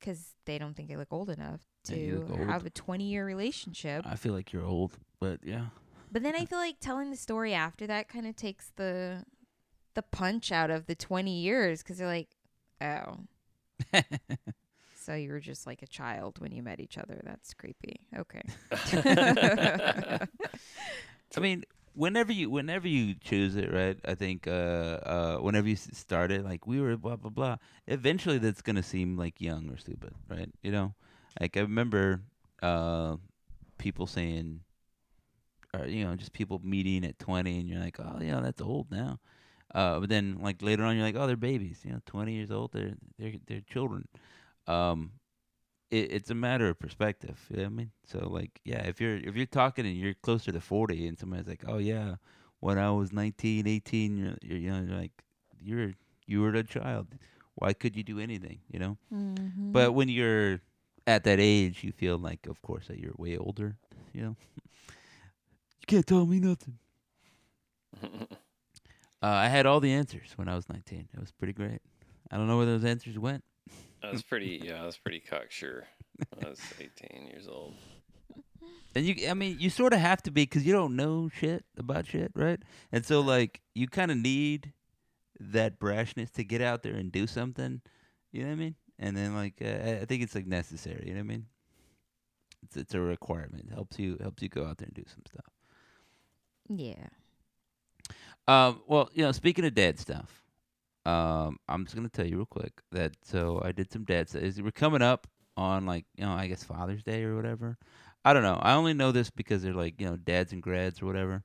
Cuz 0.00 0.34
they 0.46 0.58
don't 0.58 0.74
think 0.74 0.90
I 0.90 0.96
look 0.96 1.12
old 1.12 1.30
enough 1.30 1.60
to 1.84 2.26
old. 2.30 2.40
have 2.48 2.66
a 2.66 2.70
20 2.70 3.04
year 3.04 3.24
relationship. 3.24 4.04
I 4.06 4.16
feel 4.16 4.32
like 4.32 4.52
you're 4.52 4.64
old, 4.64 4.98
but 5.20 5.40
yeah. 5.44 5.66
But 6.10 6.22
then 6.22 6.34
I 6.34 6.44
feel 6.50 6.58
like 6.58 6.80
telling 6.80 7.10
the 7.10 7.16
story 7.16 7.54
after 7.54 7.86
that 7.86 8.08
kind 8.08 8.26
of 8.26 8.34
takes 8.34 8.72
the 8.76 9.24
the 9.98 10.02
punch 10.16 10.52
out 10.52 10.70
of 10.70 10.86
the 10.86 10.94
20 10.94 11.40
years 11.40 11.82
cuz 11.82 11.98
they're 11.98 12.06
like, 12.06 12.28
"Oh, 12.80 13.18
so 14.94 15.16
you 15.16 15.32
were 15.32 15.40
just 15.40 15.66
like 15.66 15.82
a 15.82 15.88
child 15.88 16.38
when 16.38 16.52
you 16.52 16.62
met 16.62 16.78
each 16.78 16.96
other. 16.96 17.20
That's 17.24 17.52
creepy." 17.52 18.06
Okay. 18.16 18.42
I 21.36 21.40
mean, 21.40 21.64
whenever 21.94 22.32
you 22.32 22.48
whenever 22.48 22.86
you 22.86 23.16
choose 23.16 23.56
it, 23.56 23.72
right? 23.72 23.98
I 24.04 24.14
think 24.14 24.46
uh 24.46 25.00
uh 25.14 25.36
whenever 25.38 25.68
you 25.68 25.74
start 25.74 26.30
it, 26.30 26.44
like 26.44 26.64
we 26.64 26.80
were 26.80 26.96
blah 26.96 27.16
blah 27.16 27.30
blah. 27.30 27.56
Eventually, 27.88 28.38
that's 28.38 28.62
gonna 28.62 28.84
seem 28.84 29.16
like 29.16 29.40
young 29.40 29.68
or 29.68 29.78
stupid, 29.78 30.14
right? 30.28 30.48
You 30.62 30.70
know, 30.70 30.94
like 31.40 31.56
I 31.56 31.62
remember 31.62 32.22
uh 32.62 33.16
people 33.78 34.06
saying, 34.06 34.60
or 35.74 35.86
you 35.86 36.04
know, 36.04 36.14
just 36.14 36.32
people 36.32 36.60
meeting 36.62 37.04
at 37.04 37.18
twenty, 37.18 37.58
and 37.58 37.68
you're 37.68 37.80
like, 37.80 37.98
oh, 37.98 38.18
yeah, 38.20 38.38
that's 38.38 38.62
old 38.62 38.92
now. 38.92 39.18
Uh, 39.74 40.00
but 40.00 40.08
then 40.08 40.38
like 40.40 40.62
later 40.62 40.84
on, 40.84 40.96
you're 40.96 41.04
like, 41.04 41.16
oh, 41.16 41.26
they're 41.26 41.36
babies. 41.36 41.80
You 41.84 41.92
know, 41.92 42.00
twenty 42.06 42.34
years 42.34 42.50
old, 42.50 42.72
they're 42.72 42.94
they're 43.18 43.34
they're 43.46 43.60
children. 43.60 44.08
Um, 44.66 45.12
it, 45.90 46.12
it's 46.12 46.30
a 46.30 46.34
matter 46.34 46.68
of 46.68 46.78
perspective. 46.78 47.38
You 47.50 47.56
know 47.56 47.62
what 47.64 47.68
I 47.68 47.74
mean? 47.74 47.90
So 48.06 48.28
like, 48.28 48.60
yeah, 48.64 48.82
if 48.86 49.00
you're 49.00 49.16
if 49.16 49.36
you're 49.36 49.46
talking 49.46 49.86
and 49.86 49.96
you're 49.96 50.14
closer 50.14 50.52
to 50.52 50.60
forty, 50.60 51.06
and 51.06 51.18
somebody's 51.18 51.48
like, 51.48 51.64
oh 51.66 51.78
yeah, 51.78 52.16
when 52.60 52.78
I 52.78 52.90
was 52.90 53.12
19, 53.12 53.66
18, 53.66 54.16
you're, 54.16 54.36
you're 54.42 54.58
you 54.58 54.70
know, 54.70 54.86
you're 54.88 54.98
like, 54.98 55.12
you're 55.60 55.92
you 56.26 56.40
were 56.40 56.50
a 56.50 56.62
child. 56.62 57.08
why 57.54 57.72
could 57.72 57.96
you 57.96 58.02
do 58.02 58.18
anything? 58.20 58.60
You 58.70 58.78
know. 58.78 58.96
Mm-hmm. 59.12 59.72
But 59.72 59.92
when 59.92 60.08
you're 60.08 60.60
at 61.06 61.24
that 61.24 61.40
age, 61.40 61.82
you 61.82 61.92
feel 61.92 62.18
like, 62.18 62.46
of 62.46 62.60
course, 62.62 62.86
that 62.88 62.98
you're 62.98 63.14
way 63.16 63.36
older. 63.36 63.76
You 64.12 64.22
know, 64.22 64.36
you 65.80 65.86
can't 65.86 66.06
tell 66.06 66.26
me 66.26 66.38
nothing. 66.40 66.78
Uh, 69.22 69.26
I 69.26 69.48
had 69.48 69.66
all 69.66 69.80
the 69.80 69.92
answers 69.92 70.32
when 70.36 70.48
I 70.48 70.54
was 70.54 70.68
19. 70.68 71.08
It 71.12 71.18
was 71.20 71.32
pretty 71.32 71.52
great. 71.52 71.80
I 72.30 72.36
don't 72.36 72.46
know 72.46 72.56
where 72.56 72.66
those 72.66 72.84
answers 72.84 73.18
went. 73.18 73.42
I 74.02 74.10
was 74.12 74.22
pretty, 74.22 74.60
yeah, 74.64 74.82
I 74.82 74.86
was 74.86 74.96
pretty 74.98 75.20
cocksure. 75.20 75.86
I 76.44 76.48
was 76.48 76.60
18 76.78 77.26
years 77.26 77.48
old. 77.48 77.74
And 78.94 79.04
you, 79.04 79.28
I 79.28 79.34
mean, 79.34 79.56
you 79.60 79.70
sort 79.70 79.92
of 79.92 80.00
have 80.00 80.22
to 80.22 80.30
be 80.30 80.42
because 80.42 80.64
you 80.66 80.72
don't 80.72 80.96
know 80.96 81.28
shit 81.32 81.64
about 81.76 82.06
shit, 82.06 82.32
right? 82.34 82.60
And 82.92 83.04
so, 83.04 83.20
like, 83.20 83.60
you 83.74 83.86
kind 83.88 84.10
of 84.10 84.16
need 84.18 84.72
that 85.40 85.78
brashness 85.78 86.32
to 86.32 86.44
get 86.44 86.60
out 86.60 86.82
there 86.82 86.94
and 86.94 87.12
do 87.12 87.26
something. 87.26 87.80
You 88.32 88.42
know 88.42 88.48
what 88.48 88.52
I 88.54 88.56
mean? 88.56 88.74
And 88.98 89.16
then, 89.16 89.34
like, 89.34 89.54
uh, 89.60 89.66
I- 89.66 89.98
I 90.00 90.04
think 90.04 90.22
it's 90.22 90.34
like 90.34 90.46
necessary. 90.46 91.04
You 91.06 91.12
know 91.14 91.20
what 91.20 91.24
I 91.24 91.28
mean? 91.28 91.46
It's 92.64 92.76
it's 92.76 92.94
a 92.94 93.00
requirement. 93.00 93.66
It 93.70 93.74
helps 93.74 93.98
you 93.98 94.16
helps 94.20 94.42
you 94.42 94.48
go 94.48 94.64
out 94.66 94.78
there 94.78 94.86
and 94.86 94.94
do 94.94 95.04
some 95.06 95.22
stuff. 95.28 95.46
yeah. 96.68 97.08
Um, 98.48 98.80
well, 98.86 99.10
you 99.12 99.22
know, 99.22 99.32
speaking 99.32 99.66
of 99.66 99.74
dad 99.74 99.98
stuff, 99.98 100.42
um, 101.04 101.58
I'm 101.68 101.84
just 101.84 101.94
gonna 101.94 102.08
tell 102.08 102.26
you 102.26 102.38
real 102.38 102.46
quick 102.46 102.80
that 102.92 103.12
so 103.22 103.60
I 103.62 103.72
did 103.72 103.92
some 103.92 104.04
dad 104.04 104.28
stuff. 104.28 104.42
We're 104.58 104.70
coming 104.70 105.02
up 105.02 105.26
on 105.56 105.84
like 105.86 106.06
you 106.16 106.24
know 106.24 106.32
I 106.32 106.46
guess 106.46 106.64
Father's 106.64 107.02
Day 107.02 107.24
or 107.24 107.36
whatever. 107.36 107.76
I 108.24 108.32
don't 108.32 108.42
know. 108.42 108.58
I 108.60 108.72
only 108.72 108.94
know 108.94 109.12
this 109.12 109.30
because 109.30 109.62
they're 109.62 109.74
like 109.74 110.00
you 110.00 110.08
know 110.08 110.16
dads 110.16 110.52
and 110.52 110.62
grads 110.62 111.02
or 111.02 111.06
whatever. 111.06 111.44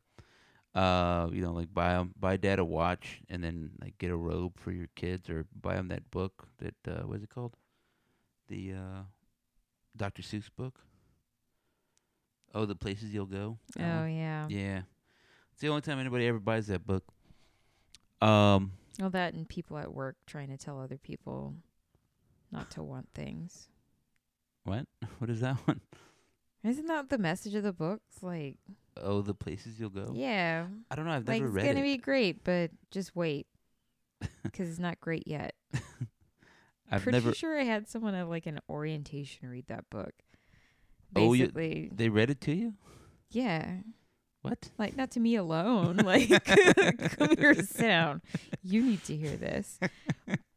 Uh, 0.73 1.29
you 1.31 1.41
know, 1.41 1.51
like 1.51 1.71
buy 1.73 1.93
'em- 1.93 2.13
buy 2.19 2.35
dad 2.37 2.57
a 2.59 2.65
watch 2.65 3.21
and 3.29 3.43
then 3.43 3.71
like 3.81 3.97
get 3.99 4.09
a 4.09 4.17
robe 4.17 4.57
for 4.57 4.71
your 4.71 4.87
kids 4.95 5.29
or 5.29 5.45
buy 5.61 5.75
them 5.75 5.89
that 5.89 6.09
book 6.09 6.47
that 6.59 6.75
uh, 6.87 7.03
what's 7.05 7.23
it 7.23 7.29
called? 7.29 7.55
The 8.47 8.73
uh, 8.73 9.01
Dr. 9.95 10.23
Seuss 10.23 10.49
book. 10.55 10.79
Oh, 12.55 12.65
the 12.65 12.75
places 12.75 13.13
you'll 13.13 13.25
go. 13.25 13.57
Oh 13.79 13.83
one? 13.83 14.13
yeah. 14.13 14.47
Yeah. 14.49 14.81
It's 15.53 15.61
the 15.61 15.69
only 15.69 15.81
time 15.81 15.99
anybody 15.99 16.27
ever 16.27 16.39
buys 16.39 16.67
that 16.67 16.85
book. 16.85 17.03
Um, 18.21 18.73
Well, 18.99 19.09
that 19.11 19.33
and 19.33 19.47
people 19.47 19.77
at 19.77 19.93
work 19.93 20.17
trying 20.25 20.49
to 20.49 20.57
tell 20.57 20.79
other 20.79 20.97
people 20.97 21.55
not 22.51 22.69
to 22.71 22.83
want 22.83 23.09
things. 23.13 23.69
what? 24.63 24.85
What 25.19 25.29
is 25.29 25.39
that 25.41 25.55
one? 25.67 25.81
Isn't 26.63 26.87
that 26.87 27.09
the 27.09 27.17
message 27.17 27.55
of 27.55 27.63
the 27.63 27.73
books? 27.73 28.21
Like, 28.23 28.57
Oh, 28.95 29.21
the 29.21 29.33
places 29.33 29.79
you'll 29.79 29.89
go. 29.89 30.11
yeah, 30.13 30.65
I 30.89 30.95
don't 30.95 31.05
know. 31.05 31.11
I've 31.11 31.27
never. 31.27 31.31
like 31.33 31.41
never 31.43 31.57
it's 31.59 31.67
gonna 31.67 31.81
be 31.81 31.97
great, 31.97 32.43
but 32.43 32.71
just 32.91 33.15
wait, 33.15 33.47
because 34.43 34.69
it's 34.69 34.79
not 34.79 34.99
great 35.01 35.27
yet. 35.27 35.55
I'm 36.91 37.01
Pretty 37.01 37.17
never. 37.17 37.33
sure 37.33 37.59
I 37.59 37.63
had 37.63 37.87
someone 37.89 38.13
at 38.15 38.29
like 38.29 38.45
an 38.45 38.59
orientation 38.69 39.49
read 39.49 39.65
that 39.67 39.89
book. 39.89 40.13
Oh, 41.15 41.33
you- 41.33 41.45
Basically, 41.45 41.89
They 41.93 42.09
read 42.09 42.29
it 42.29 42.39
to 42.41 42.53
you. 42.53 42.73
yeah, 43.31 43.77
What? 44.43 44.69
like 44.77 44.95
not 44.97 45.11
to 45.11 45.19
me 45.21 45.35
alone. 45.35 45.97
Like, 46.03 46.29
come 47.17 47.37
here, 47.37 47.55
sit 47.55 47.77
down. 47.77 48.21
You 48.61 48.83
need 48.83 49.03
to 49.05 49.15
hear 49.15 49.37
this. 49.37 49.79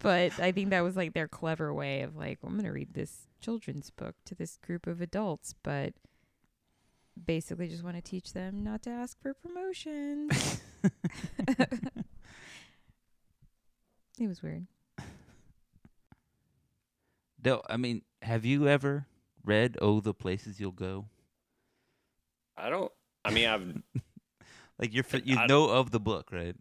But 0.00 0.38
I 0.40 0.50
think 0.52 0.70
that 0.70 0.80
was 0.82 0.96
like 0.96 1.14
their 1.14 1.28
clever 1.28 1.72
way 1.72 2.02
of 2.02 2.16
like, 2.16 2.40
I'm 2.44 2.56
gonna 2.56 2.72
read 2.72 2.94
this 2.94 3.28
children's 3.40 3.90
book 3.90 4.16
to 4.26 4.34
this 4.34 4.56
group 4.56 4.86
of 4.88 5.00
adults, 5.00 5.54
but 5.62 5.94
basically 7.24 7.68
just 7.68 7.84
want 7.84 7.96
to 7.96 8.02
teach 8.02 8.32
them 8.32 8.62
not 8.64 8.82
to 8.82 8.90
ask 8.90 9.20
for 9.22 9.34
promotions. 9.34 10.60
it 14.18 14.26
was 14.26 14.42
weird. 14.42 14.66
No, 17.44 17.62
I 17.70 17.76
mean, 17.76 18.02
have 18.22 18.44
you 18.44 18.66
ever 18.66 19.06
read 19.44 19.76
"Oh, 19.80 20.00
the 20.00 20.12
places 20.14 20.58
you'll 20.58 20.72
go"? 20.72 21.06
I 22.56 22.68
don't, 22.70 22.90
I 23.26 23.30
mean, 23.32 23.48
I've, 23.48 23.82
Like 24.78 24.92
you're, 24.94 25.04
you 25.24 25.36
I- 25.36 25.46
know 25.46 25.68
of 25.68 25.90
the 25.90 26.00
book, 26.00 26.30
right? 26.32 26.54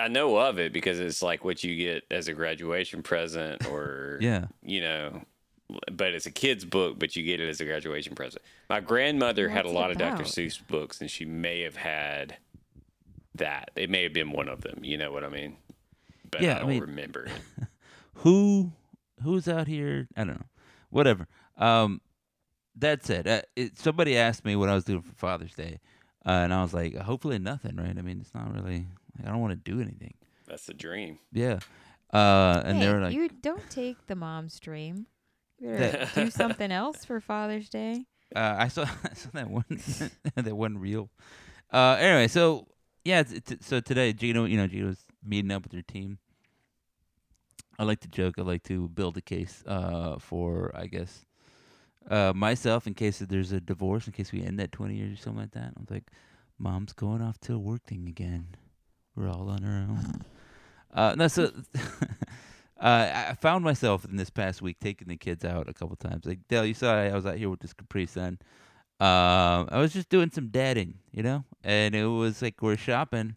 I 0.00 0.08
know 0.08 0.38
of 0.38 0.58
it 0.58 0.72
because 0.72 0.98
it's 1.00 1.20
like 1.20 1.44
what 1.44 1.62
you 1.62 1.76
get 1.76 2.04
as 2.10 2.26
a 2.28 2.32
graduation 2.32 3.02
present 3.02 3.66
or, 3.70 4.16
Yeah. 4.22 4.46
you 4.62 4.80
know, 4.80 5.22
but 5.92 6.14
it's 6.14 6.24
a 6.24 6.30
kid's 6.30 6.64
book, 6.64 6.98
but 6.98 7.14
you 7.14 7.22
get 7.22 7.40
it 7.40 7.48
as 7.50 7.60
a 7.60 7.66
graduation 7.66 8.14
present. 8.14 8.42
My 8.70 8.80
grandmother 8.80 9.48
had 9.50 9.66
a 9.66 9.68
What's 9.68 9.76
it 9.76 9.78
lot 9.78 9.90
of 9.90 9.98
Dr. 9.98 10.24
Seuss 10.24 10.66
books, 10.66 11.00
and 11.02 11.10
she 11.10 11.26
may 11.26 11.60
have 11.60 11.76
had 11.76 12.38
that. 13.34 13.70
It 13.76 13.90
may 13.90 14.02
have 14.02 14.12
been 14.14 14.32
one 14.32 14.48
of 14.48 14.62
them. 14.62 14.78
You 14.82 14.96
know 14.96 15.12
what 15.12 15.24
I 15.24 15.28
mean? 15.28 15.56
But 16.30 16.40
Yeah, 16.40 16.54
I 16.54 16.56
I 16.56 16.58
don't 16.60 16.68
mean- 16.70 16.80
remember. 16.80 17.28
Who, 18.16 18.72
who's 19.22 19.46
out 19.48 19.66
here? 19.66 20.08
I 20.16 20.24
don't 20.24 20.34
know. 20.38 20.46
Whatever. 20.90 21.26
Um, 21.58 22.00
that 22.76 23.04
said, 23.04 23.26
uh, 23.26 23.42
it, 23.56 23.78
somebody 23.78 24.16
asked 24.16 24.44
me 24.44 24.56
what 24.56 24.68
I 24.70 24.74
was 24.74 24.84
doing 24.84 25.02
for 25.02 25.12
Father's 25.14 25.54
Day, 25.54 25.80
uh, 26.24 26.30
and 26.30 26.54
I 26.54 26.62
was 26.62 26.72
like, 26.72 26.96
hopefully 26.96 27.38
nothing, 27.38 27.76
right? 27.76 27.96
I 27.96 28.02
mean, 28.02 28.20
it's 28.20 28.34
not 28.34 28.52
really. 28.54 28.86
Like, 29.18 29.26
I 29.26 29.30
don't 29.30 29.40
want 29.40 29.52
to 29.52 29.70
do 29.70 29.80
anything. 29.80 30.14
That's 30.46 30.66
the 30.66 30.74
dream. 30.74 31.18
Yeah. 31.32 31.58
Uh, 32.12 32.62
and 32.64 32.78
hey, 32.78 32.86
they 32.86 32.92
were 32.92 33.00
like, 33.00 33.14
you 33.14 33.28
don't 33.28 33.68
take 33.70 34.06
the 34.06 34.14
mom's 34.14 34.60
dream. 34.60 35.06
You 35.58 35.70
better 35.70 36.08
do 36.14 36.30
something 36.30 36.70
else 36.70 37.04
for 37.04 37.20
Father's 37.20 37.68
Day. 37.68 38.04
uh, 38.36 38.56
I 38.58 38.68
saw 38.68 38.82
I 39.04 39.14
saw 39.14 39.30
that 39.32 39.48
one 39.48 39.64
that 40.36 40.56
one 40.56 40.78
reel. 40.78 41.10
Uh, 41.72 41.96
anyway, 41.98 42.28
so 42.28 42.66
yeah, 43.04 43.20
it's, 43.20 43.32
it's, 43.32 43.66
so 43.66 43.80
today 43.80 44.12
Gino, 44.12 44.44
you 44.44 44.56
know, 44.56 44.66
Gino's 44.66 45.04
meeting 45.24 45.50
up 45.50 45.62
with 45.62 45.72
her 45.72 45.82
team. 45.82 46.18
I 47.78 47.84
like 47.84 48.00
to 48.00 48.08
joke. 48.08 48.34
I 48.38 48.42
like 48.42 48.62
to 48.64 48.88
build 48.88 49.16
a 49.16 49.22
case 49.22 49.64
uh, 49.66 50.18
for, 50.18 50.70
I 50.74 50.86
guess, 50.86 51.24
uh, 52.10 52.32
myself 52.34 52.86
in 52.86 52.94
case 52.94 53.18
there's 53.18 53.52
a 53.52 53.60
divorce, 53.60 54.06
in 54.06 54.12
case 54.12 54.32
we 54.32 54.42
end 54.42 54.58
that 54.58 54.72
20 54.72 54.94
years 54.94 55.18
or 55.18 55.22
something 55.22 55.42
like 55.42 55.52
that. 55.52 55.72
I'm 55.76 55.86
like, 55.90 56.10
mom's 56.58 56.92
going 56.92 57.22
off 57.22 57.38
to 57.40 57.58
working 57.58 58.08
again. 58.08 58.48
We're 59.14 59.28
all 59.28 59.48
on 59.48 59.64
our 59.64 59.80
own. 59.82 60.22
Uh, 60.94 61.14
no, 61.16 61.28
so 61.28 61.44
uh, 62.80 63.30
I 63.30 63.36
found 63.40 63.64
myself 63.64 64.04
in 64.04 64.16
this 64.16 64.30
past 64.30 64.62
week 64.62 64.78
taking 64.80 65.08
the 65.08 65.16
kids 65.16 65.44
out 65.44 65.68
a 65.68 65.74
couple 65.74 65.96
times. 65.96 66.26
Like 66.26 66.40
Dale, 66.48 66.66
you 66.66 66.74
saw 66.74 66.94
I 66.94 67.12
was 67.12 67.26
out 67.26 67.36
here 67.36 67.48
with 67.48 67.60
this 67.60 67.72
Capri 67.72 68.06
Sun. 68.06 68.38
Um, 69.00 69.68
I 69.70 69.78
was 69.78 69.92
just 69.92 70.08
doing 70.08 70.30
some 70.30 70.48
dadding, 70.48 70.98
you 71.10 71.22
know, 71.22 71.44
and 71.64 71.94
it 71.94 72.06
was 72.06 72.40
like 72.40 72.62
we're 72.62 72.76
shopping, 72.76 73.36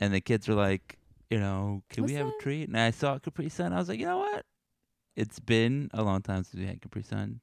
and 0.00 0.14
the 0.14 0.20
kids 0.20 0.48
were 0.48 0.54
like, 0.54 0.96
you 1.28 1.38
know, 1.38 1.82
can 1.90 2.04
we 2.04 2.14
have 2.14 2.26
that? 2.26 2.34
a 2.38 2.42
treat? 2.42 2.68
And 2.68 2.78
I 2.78 2.92
saw 2.92 3.16
a 3.16 3.20
Capri 3.20 3.48
Sun. 3.48 3.72
I 3.72 3.78
was 3.78 3.88
like, 3.88 3.98
you 3.98 4.06
know 4.06 4.18
what? 4.18 4.46
It's 5.16 5.38
been 5.38 5.90
a 5.92 6.02
long 6.02 6.22
time 6.22 6.44
since 6.44 6.60
we 6.60 6.66
had 6.66 6.80
Capri 6.80 7.02
Sun. 7.02 7.40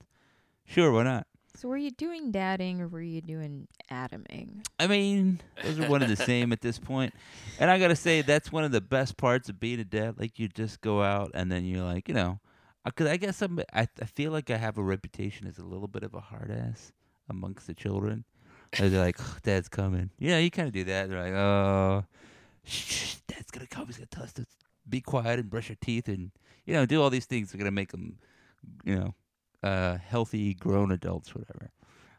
Sure, 0.65 0.91
why 0.91 1.03
not? 1.03 1.27
So 1.55 1.67
were 1.67 1.77
you 1.77 1.91
doing 1.91 2.31
dadding 2.31 2.81
or 2.81 2.87
were 2.87 3.01
you 3.01 3.21
doing 3.21 3.67
atoming? 3.91 4.65
I 4.79 4.87
mean, 4.87 5.39
those 5.63 5.79
are 5.79 5.87
one 5.87 6.01
and 6.01 6.11
the 6.11 6.15
same 6.15 6.51
at 6.51 6.61
this 6.61 6.79
point. 6.79 7.13
And 7.59 7.69
I 7.69 7.77
gotta 7.77 7.95
say, 7.95 8.21
that's 8.23 8.51
one 8.51 8.63
of 8.63 8.71
the 8.71 8.81
best 8.81 9.17
parts 9.17 9.49
of 9.49 9.59
being 9.59 9.79
a 9.79 9.83
dad. 9.83 10.19
Like 10.19 10.39
you 10.39 10.47
just 10.47 10.81
go 10.81 11.03
out 11.03 11.31
and 11.35 11.51
then 11.51 11.63
you're 11.65 11.83
like, 11.83 12.07
you 12.07 12.15
know, 12.15 12.39
uh, 12.85 12.89
because 12.89 13.07
I 13.07 13.17
guess 13.17 13.41
I'm, 13.41 13.59
I, 13.71 13.87
I 14.01 14.05
feel 14.05 14.31
like 14.31 14.49
I 14.49 14.57
have 14.57 14.77
a 14.79 14.83
reputation 14.83 15.45
as 15.47 15.59
a 15.59 15.63
little 15.63 15.87
bit 15.87 16.03
of 16.03 16.15
a 16.15 16.19
hard 16.19 16.49
ass 16.51 16.91
amongst 17.29 17.67
the 17.67 17.73
children. 17.75 18.25
Like, 18.79 18.89
they're 18.89 18.99
like, 19.05 19.17
"Oh, 19.19 19.37
Dad's 19.43 19.69
coming. 19.69 20.09
Yeah, 20.17 20.39
you 20.39 20.49
kind 20.49 20.67
of 20.67 20.73
do 20.73 20.83
that. 20.85 21.07
They're 21.07 21.23
like, 21.23 21.33
oh, 21.33 22.03
shh, 22.63 23.17
Dad's 23.27 23.51
gonna 23.51 23.67
come. 23.67 23.85
He's 23.85 23.97
gonna 23.97 24.07
tell 24.07 24.23
us 24.23 24.33
to 24.33 24.47
be 24.89 24.99
quiet 25.01 25.39
and 25.39 25.49
brush 25.49 25.69
your 25.69 25.77
teeth 25.79 26.07
and 26.07 26.31
you 26.65 26.73
know 26.73 26.85
do 26.87 27.01
all 27.01 27.11
these 27.11 27.25
things. 27.25 27.51
They're 27.51 27.59
gonna 27.59 27.71
make 27.71 27.91
them, 27.91 28.17
you 28.83 28.95
know, 28.95 29.13
uh, 29.63 29.97
healthy 29.97 30.53
grown 30.53 30.91
adults, 30.91 31.33
whatever. 31.33 31.71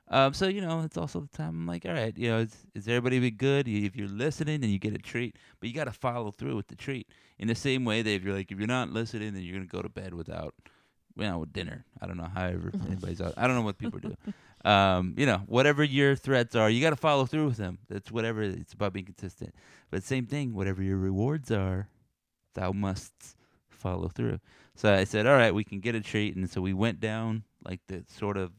Um, 0.08 0.34
so 0.34 0.48
you 0.48 0.60
know, 0.60 0.80
it's 0.80 0.96
also 0.96 1.20
the 1.20 1.36
time 1.36 1.48
I'm 1.50 1.66
like, 1.66 1.86
all 1.86 1.92
right, 1.92 2.16
you 2.16 2.28
know, 2.28 2.38
is, 2.38 2.56
is 2.74 2.88
everybody 2.88 3.20
be 3.20 3.30
good? 3.30 3.66
If 3.68 3.96
you're 3.96 4.08
listening, 4.08 4.60
then 4.60 4.70
you 4.70 4.78
get 4.78 4.94
a 4.94 4.98
treat, 4.98 5.36
but 5.60 5.68
you 5.68 5.74
got 5.74 5.84
to 5.84 5.92
follow 5.92 6.30
through 6.30 6.56
with 6.56 6.68
the 6.68 6.76
treat. 6.76 7.08
In 7.38 7.48
the 7.48 7.54
same 7.54 7.84
way 7.84 8.02
that 8.02 8.10
if 8.10 8.22
you're 8.22 8.34
like, 8.34 8.52
if 8.52 8.58
you're 8.58 8.66
not 8.66 8.90
listening, 8.90 9.34
then 9.34 9.42
you're 9.42 9.54
gonna 9.54 9.66
go 9.66 9.82
to 9.82 9.88
bed 9.88 10.14
without, 10.14 10.54
you 11.16 11.24
know, 11.24 11.38
with 11.38 11.52
dinner. 11.52 11.84
I 12.00 12.06
don't 12.06 12.16
know, 12.16 12.30
however 12.32 12.70
anybody's 12.86 13.20
out. 13.20 13.34
I 13.36 13.46
don't 13.46 13.56
know 13.56 13.62
what 13.62 13.78
people 13.78 13.98
do. 13.98 14.16
Um, 14.64 15.14
you 15.18 15.26
know, 15.26 15.42
whatever 15.46 15.84
your 15.84 16.16
threats 16.16 16.54
are, 16.54 16.70
you 16.70 16.80
got 16.80 16.90
to 16.90 16.96
follow 16.96 17.26
through 17.26 17.46
with 17.46 17.58
them. 17.58 17.78
That's 17.88 18.10
whatever. 18.10 18.42
It's 18.42 18.72
about 18.72 18.94
being 18.94 19.04
consistent. 19.04 19.54
But 19.90 20.02
same 20.02 20.26
thing, 20.26 20.54
whatever 20.54 20.82
your 20.82 20.96
rewards 20.96 21.50
are, 21.50 21.88
thou 22.54 22.72
must 22.72 23.36
follow 23.68 24.08
through. 24.08 24.40
So 24.76 24.92
I 24.92 25.04
said, 25.04 25.26
all 25.26 25.36
right, 25.36 25.54
we 25.54 25.64
can 25.64 25.80
get 25.80 25.94
a 25.94 26.00
treat, 26.00 26.34
and 26.34 26.50
so 26.50 26.60
we 26.60 26.72
went 26.72 27.00
down 27.00 27.44
like 27.64 27.80
the 27.86 28.04
sort 28.08 28.36
of 28.36 28.52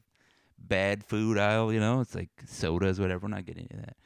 bad 0.57 1.03
food 1.03 1.37
aisle. 1.37 1.73
You 1.73 1.79
know, 1.79 1.99
it's 2.01 2.15
like 2.15 2.29
sodas, 2.47 2.99
whatever. 2.99 3.27
We're 3.27 3.35
not 3.35 3.45
getting 3.45 3.67
into 3.69 3.85
that. 3.85 3.97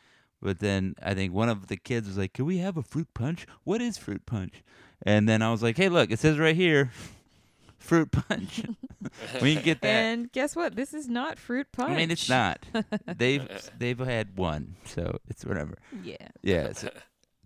But 0.41 0.59
then 0.59 0.95
I 1.03 1.13
think 1.13 1.33
one 1.33 1.49
of 1.49 1.67
the 1.67 1.77
kids 1.77 2.07
was 2.07 2.17
like, 2.17 2.33
"Can 2.33 2.45
we 2.45 2.57
have 2.59 2.77
a 2.77 2.83
fruit 2.83 3.13
punch? 3.13 3.45
What 3.63 3.81
is 3.81 3.97
fruit 3.97 4.25
punch?" 4.25 4.63
And 5.03 5.27
then 5.27 5.41
I 5.41 5.51
was 5.51 5.61
like, 5.61 5.77
"Hey, 5.77 5.89
look, 5.89 6.11
it 6.11 6.19
says 6.19 6.39
right 6.39 6.55
here, 6.55 6.91
fruit 7.77 8.11
punch. 8.11 8.63
we 9.41 9.55
can 9.55 9.63
get 9.63 9.81
that." 9.81 9.87
And 9.87 10.31
guess 10.31 10.55
what? 10.55 10.75
This 10.75 10.93
is 10.93 11.07
not 11.07 11.37
fruit 11.37 11.71
punch. 11.71 11.91
I 11.91 11.95
mean, 11.95 12.11
it's 12.11 12.29
not. 12.29 12.65
They've 13.17 13.47
they've 13.77 13.99
had 13.99 14.37
one, 14.37 14.77
so 14.85 15.19
it's 15.27 15.45
whatever. 15.45 15.77
Yeah. 16.03 16.27
Yeah. 16.41 16.71
So, 16.73 16.89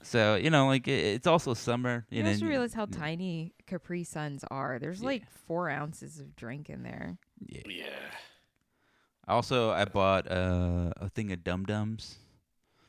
So 0.04 0.36
you 0.36 0.50
know, 0.50 0.68
like 0.68 0.88
it, 0.88 0.92
it's 1.16 1.28
also 1.28 1.54
summer. 1.54 2.06
You 2.10 2.18
You 2.18 2.24
know, 2.24 2.30
also 2.30 2.42
and- 2.42 2.50
realize 2.50 2.74
how 2.74 2.86
tiny 2.86 3.54
Capri 3.68 4.04
Suns 4.04 4.44
are. 4.52 4.78
There's 4.80 5.02
Yeah. 5.02 5.08
like 5.08 5.30
four 5.30 5.70
ounces 5.70 6.20
of 6.20 6.36
drink 6.36 6.70
in 6.70 6.84
there. 6.84 7.18
Yeah. 7.46 7.62
Yeah. 7.68 7.90
Also, 9.28 9.72
I 9.72 9.86
bought 9.86 10.30
uh, 10.30 10.92
a 10.98 11.10
thing 11.10 11.32
of 11.32 11.44
Dum 11.44 11.64
Dums, 11.66 12.18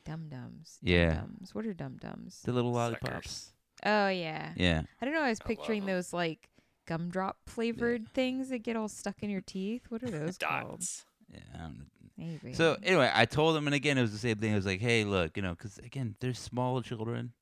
Dum 0.03 0.27
Dums. 0.29 0.77
Yeah. 0.81 1.15
Dums. 1.15 1.55
What 1.55 1.65
are 1.65 1.73
Dum 1.73 1.97
Dums? 1.99 2.41
the 2.43 2.51
little 2.51 2.71
lollipops. 2.73 3.31
Suckers. 3.31 3.51
Oh 3.85 4.09
yeah. 4.09 4.51
Yeah. 4.55 4.81
I 5.01 5.05
don't 5.05 5.13
know. 5.13 5.21
I 5.21 5.29
was 5.29 5.39
I 5.39 5.43
love 5.43 5.47
picturing 5.47 5.81
'em. 5.83 5.87
those 5.87 6.11
like 6.13 6.49
gumdrop 6.85 7.37
flavored 7.47 8.07
things 8.09 8.49
that 8.49 8.59
get 8.59 8.75
all 8.75 8.87
stuck 8.89 9.23
in 9.23 9.29
your 9.29 9.41
teeth. 9.41 9.85
What 9.89 10.03
are 10.03 10.09
those 10.11 10.37
called? 10.37 10.83
Yeah. 11.31 11.39
I 11.53 11.57
don't 11.59 11.87
Maybe. 12.17 12.53
So 12.53 12.77
anyway, 12.83 13.11
I 13.13 13.25
told 13.25 13.57
him, 13.57 13.67
and 13.67 13.73
again, 13.73 13.97
it 13.97 14.01
was 14.01 14.11
the 14.11 14.17
same 14.17 14.37
thing. 14.37 14.53
I 14.53 14.55
was 14.55 14.65
like, 14.65 14.79
"Hey, 14.79 15.03
look, 15.03 15.35
you 15.35 15.43
know, 15.43 15.51
because 15.51 15.77
again, 15.79 16.15
they're 16.19 16.33
small 16.33 16.81
children, 16.81 17.33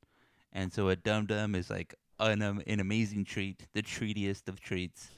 and 0.52 0.74
so 0.74 0.90
a 0.90 0.96
dum 0.96 1.28
dum 1.28 1.56
is 1.56 1.70
like 1.70 1.94
an 2.20 2.42
um, 2.42 2.62
an 2.66 2.80
amazing 2.80 3.26
treat, 3.26 3.68
the 3.74 3.82
treatiest 3.84 4.50
of 4.50 4.60
treats." 4.60 5.12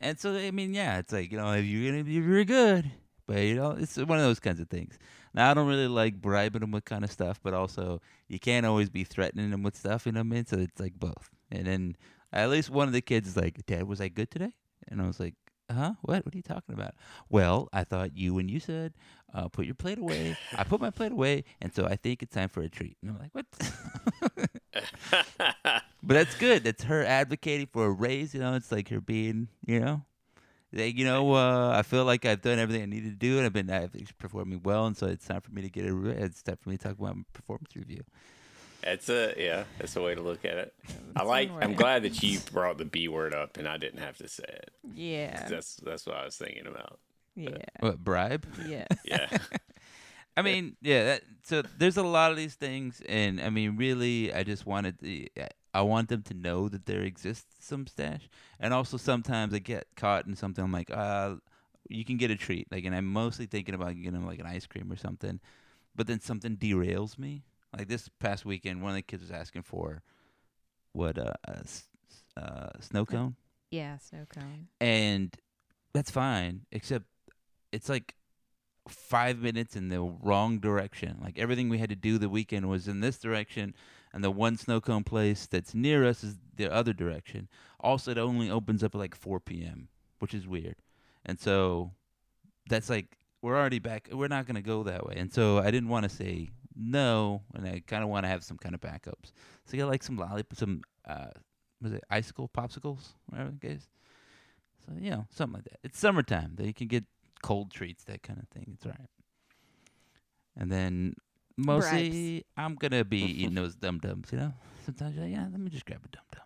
And 0.00 0.18
so, 0.18 0.34
I 0.36 0.50
mean, 0.52 0.74
yeah, 0.74 0.98
it's 0.98 1.12
like 1.12 1.32
you 1.32 1.38
know, 1.38 1.52
if 1.52 1.64
you're 1.64 1.90
gonna 1.90 2.04
be 2.04 2.20
very 2.20 2.44
good, 2.44 2.90
but 3.26 3.38
you 3.38 3.56
know, 3.56 3.72
it's 3.72 3.96
one 3.96 4.18
of 4.18 4.24
those 4.24 4.40
kinds 4.40 4.60
of 4.60 4.68
things. 4.68 4.98
Now, 5.34 5.50
I 5.50 5.54
don't 5.54 5.68
really 5.68 5.88
like 5.88 6.20
bribing 6.20 6.60
them 6.60 6.70
with 6.72 6.84
kind 6.84 7.04
of 7.04 7.10
stuff, 7.10 7.40
but 7.42 7.54
also 7.54 8.00
you 8.28 8.38
can't 8.38 8.66
always 8.66 8.90
be 8.90 9.04
threatening 9.04 9.50
them 9.50 9.62
with 9.64 9.76
stuff. 9.76 10.06
You 10.06 10.12
know 10.12 10.20
what 10.20 10.26
I 10.26 10.30
mean? 10.30 10.46
So 10.46 10.58
it's 10.58 10.80
like 10.80 10.94
both. 10.98 11.30
And 11.50 11.66
then 11.66 11.96
at 12.32 12.50
least 12.50 12.70
one 12.70 12.86
of 12.86 12.92
the 12.94 13.00
kids 13.00 13.28
is 13.28 13.36
like, 13.36 13.64
"Dad, 13.66 13.84
was 13.84 14.00
I 14.00 14.08
good 14.08 14.30
today?" 14.30 14.52
And 14.88 15.00
I 15.02 15.06
was 15.06 15.18
like, 15.20 15.34
huh? 15.72 15.92
What? 16.02 16.24
What 16.24 16.34
are 16.34 16.36
you 16.36 16.42
talking 16.42 16.74
about? 16.74 16.94
Well, 17.28 17.68
I 17.72 17.84
thought 17.84 18.16
you 18.16 18.34
when 18.34 18.48
you 18.48 18.60
said, 18.60 18.92
uh, 19.34 19.48
put 19.48 19.66
your 19.66 19.74
plate 19.74 19.98
away. 19.98 20.36
I 20.56 20.64
put 20.64 20.80
my 20.80 20.90
plate 20.90 21.12
away, 21.12 21.44
and 21.60 21.74
so 21.74 21.86
I 21.86 21.96
think 21.96 22.22
it's 22.22 22.34
time 22.34 22.48
for 22.48 22.62
a 22.62 22.68
treat. 22.68 22.96
And 23.02 23.10
I'm 23.10 23.18
like, 23.18 23.30
what? 23.32 23.46
but 26.02 26.14
that's 26.14 26.34
good. 26.36 26.64
That's 26.64 26.84
her 26.84 27.04
advocating 27.04 27.66
for 27.72 27.86
a 27.86 27.90
raise. 27.90 28.34
You 28.34 28.40
know, 28.40 28.54
it's 28.54 28.70
like 28.70 28.88
her 28.90 29.00
being, 29.00 29.48
you 29.66 29.80
know, 29.80 30.02
like, 30.72 30.96
you 30.96 31.04
know, 31.04 31.34
uh, 31.34 31.74
I 31.76 31.82
feel 31.82 32.04
like 32.04 32.24
I've 32.24 32.42
done 32.42 32.58
everything 32.58 32.82
I 32.82 32.86
needed 32.86 33.10
to 33.10 33.16
do, 33.16 33.36
and 33.36 33.46
I've 33.46 33.52
been 33.52 33.70
I've 33.70 33.92
performing 34.18 34.62
well, 34.64 34.86
and 34.86 34.96
so 34.96 35.06
it's 35.06 35.26
time 35.26 35.40
for 35.40 35.50
me 35.52 35.62
to 35.62 35.70
get 35.70 35.84
a. 35.84 36.08
It's 36.08 36.42
time 36.42 36.56
for 36.60 36.70
me 36.70 36.76
to 36.76 36.82
talk 36.82 36.98
about 36.98 37.16
my 37.16 37.22
performance 37.32 37.76
review. 37.76 38.04
That's 38.82 39.08
a 39.08 39.34
yeah. 39.36 39.64
That's 39.78 39.94
a 39.96 40.02
way 40.02 40.14
to 40.14 40.20
look 40.20 40.44
at 40.44 40.56
it. 40.56 40.74
I 41.16 41.22
like. 41.22 41.50
I'm 41.60 41.74
glad 41.74 42.02
that 42.02 42.22
you 42.22 42.40
brought 42.52 42.78
the 42.78 42.84
B 42.84 43.08
word 43.08 43.34
up 43.34 43.56
and 43.56 43.68
I 43.68 43.76
didn't 43.76 44.00
have 44.00 44.18
to 44.18 44.28
say 44.28 44.44
it. 44.48 44.70
yeah. 44.94 45.48
That's 45.48 45.76
that's 45.76 46.06
what 46.06 46.16
I 46.16 46.24
was 46.24 46.36
thinking 46.36 46.66
about. 46.66 46.98
Yeah. 47.34 47.58
What 47.80 47.98
bribe? 48.02 48.46
Yeah. 48.66 48.86
Yeah. 49.04 49.28
I 50.36 50.40
mean, 50.42 50.76
yeah. 50.80 51.04
That, 51.04 51.22
so 51.42 51.62
there's 51.76 51.98
a 51.98 52.02
lot 52.02 52.30
of 52.30 52.38
these 52.38 52.54
things, 52.54 53.02
and 53.06 53.38
I 53.40 53.50
mean, 53.50 53.76
really, 53.76 54.32
I 54.32 54.44
just 54.44 54.64
wanted 54.64 54.96
the. 55.00 55.30
I 55.74 55.82
want 55.82 56.08
them 56.08 56.22
to 56.22 56.34
know 56.34 56.68
that 56.68 56.86
there 56.86 57.02
exists 57.02 57.54
some 57.60 57.86
stash, 57.86 58.28
and 58.58 58.72
also 58.72 58.96
sometimes 58.96 59.52
I 59.52 59.58
get 59.58 59.86
caught 59.96 60.26
in 60.26 60.34
something. 60.34 60.64
I'm 60.64 60.72
like, 60.72 60.90
uh, 60.90 61.34
you 61.88 62.04
can 62.04 62.16
get 62.16 62.30
a 62.30 62.36
treat, 62.36 62.70
like, 62.72 62.84
and 62.84 62.94
I'm 62.94 63.06
mostly 63.06 63.44
thinking 63.46 63.74
about 63.74 63.94
getting 63.94 64.12
them 64.12 64.26
like 64.26 64.38
an 64.38 64.46
ice 64.46 64.66
cream 64.66 64.90
or 64.90 64.96
something, 64.96 65.38
but 65.94 66.06
then 66.06 66.20
something 66.20 66.56
derails 66.56 67.18
me. 67.18 67.44
Like 67.76 67.88
this 67.88 68.08
past 68.20 68.44
weekend, 68.44 68.82
one 68.82 68.90
of 68.90 68.96
the 68.96 69.02
kids 69.02 69.22
was 69.22 69.30
asking 69.30 69.62
for 69.62 70.02
what 70.92 71.18
uh, 71.18 71.32
a 71.48 71.58
s- 71.60 71.88
s- 72.10 72.42
uh, 72.42 72.70
snow 72.80 73.04
cone? 73.06 73.36
Yeah. 73.70 73.96
Snow 73.98 74.26
cone. 74.28 74.68
and 74.80 75.34
that's 75.94 76.10
fine 76.10 76.62
except 76.72 77.04
it's 77.72 77.88
like 77.88 78.14
five 78.88 79.38
minutes 79.38 79.76
in 79.76 79.88
the 79.88 80.00
wrong 80.00 80.58
direction. 80.58 81.18
Like 81.22 81.38
everything 81.38 81.68
we 81.68 81.78
had 81.78 81.90
to 81.90 81.96
do 81.96 82.18
the 82.18 82.28
weekend 82.28 82.68
was 82.68 82.88
in 82.88 83.00
this 83.00 83.18
direction 83.18 83.74
and 84.12 84.22
the 84.24 84.30
one 84.30 84.56
snow 84.56 84.80
cone 84.80 85.04
place 85.04 85.46
that's 85.46 85.74
near 85.74 86.04
us 86.06 86.22
is 86.24 86.36
the 86.56 86.70
other 86.72 86.92
direction. 86.92 87.48
Also 87.80 88.10
it 88.10 88.18
only 88.18 88.50
opens 88.50 88.82
up 88.82 88.94
at 88.94 88.98
like 88.98 89.14
4 89.14 89.40
p.m 89.40 89.88
which 90.18 90.34
is 90.34 90.46
weird. 90.46 90.76
And 91.24 91.38
so 91.40 91.92
that's 92.68 92.88
like 92.90 93.16
we're 93.42 93.56
already 93.58 93.78
back 93.78 94.08
we're 94.12 94.28
not 94.28 94.46
going 94.46 94.56
to 94.56 94.62
go 94.62 94.82
that 94.84 95.06
way. 95.06 95.14
And 95.16 95.32
so 95.32 95.58
i 95.58 95.70
didn't 95.70 95.88
want 95.88 96.04
to 96.04 96.08
say 96.08 96.50
no 96.76 97.42
and 97.54 97.66
i 97.66 97.82
kind 97.86 98.02
of 98.02 98.08
want 98.08 98.24
to 98.24 98.28
have 98.28 98.42
some 98.44 98.56
kind 98.58 98.74
of 98.74 98.80
backups 98.80 99.32
so 99.64 99.76
you 99.76 99.78
got 99.78 99.88
like 99.88 100.02
some 100.02 100.16
lollipop 100.16 100.56
some 100.56 100.82
uh 101.06 101.28
was 101.82 101.92
it 101.92 102.02
icicle 102.10 102.48
popsicles 102.48 103.12
whatever 103.28 103.50
the 103.50 103.66
case 103.66 103.88
so 104.86 104.92
you 105.00 105.10
know, 105.10 105.26
something 105.30 105.54
like 105.54 105.64
that. 105.64 105.78
It's 105.82 105.98
summertime. 105.98 106.54
That 106.56 106.66
you 106.66 106.74
can 106.74 106.88
get 106.88 107.04
cold 107.42 107.70
treats, 107.70 108.04
that 108.04 108.22
kind 108.22 108.40
of 108.40 108.48
thing. 108.48 108.72
It's 108.74 108.84
all 108.84 108.92
right. 108.92 109.08
And 110.56 110.70
then 110.70 111.14
mostly, 111.56 112.44
I'm 112.56 112.74
gonna 112.74 113.04
be 113.04 113.18
eating 113.42 113.54
those 113.54 113.74
dum 113.74 113.98
dums. 113.98 114.28
You 114.32 114.38
know, 114.38 114.54
sometimes 114.84 115.14
you're 115.14 115.24
like, 115.24 115.34
yeah, 115.34 115.46
let 115.50 115.60
me 115.60 115.70
just 115.70 115.86
grab 115.86 116.00
a 116.04 116.08
dum 116.08 116.24
dum. 116.32 116.42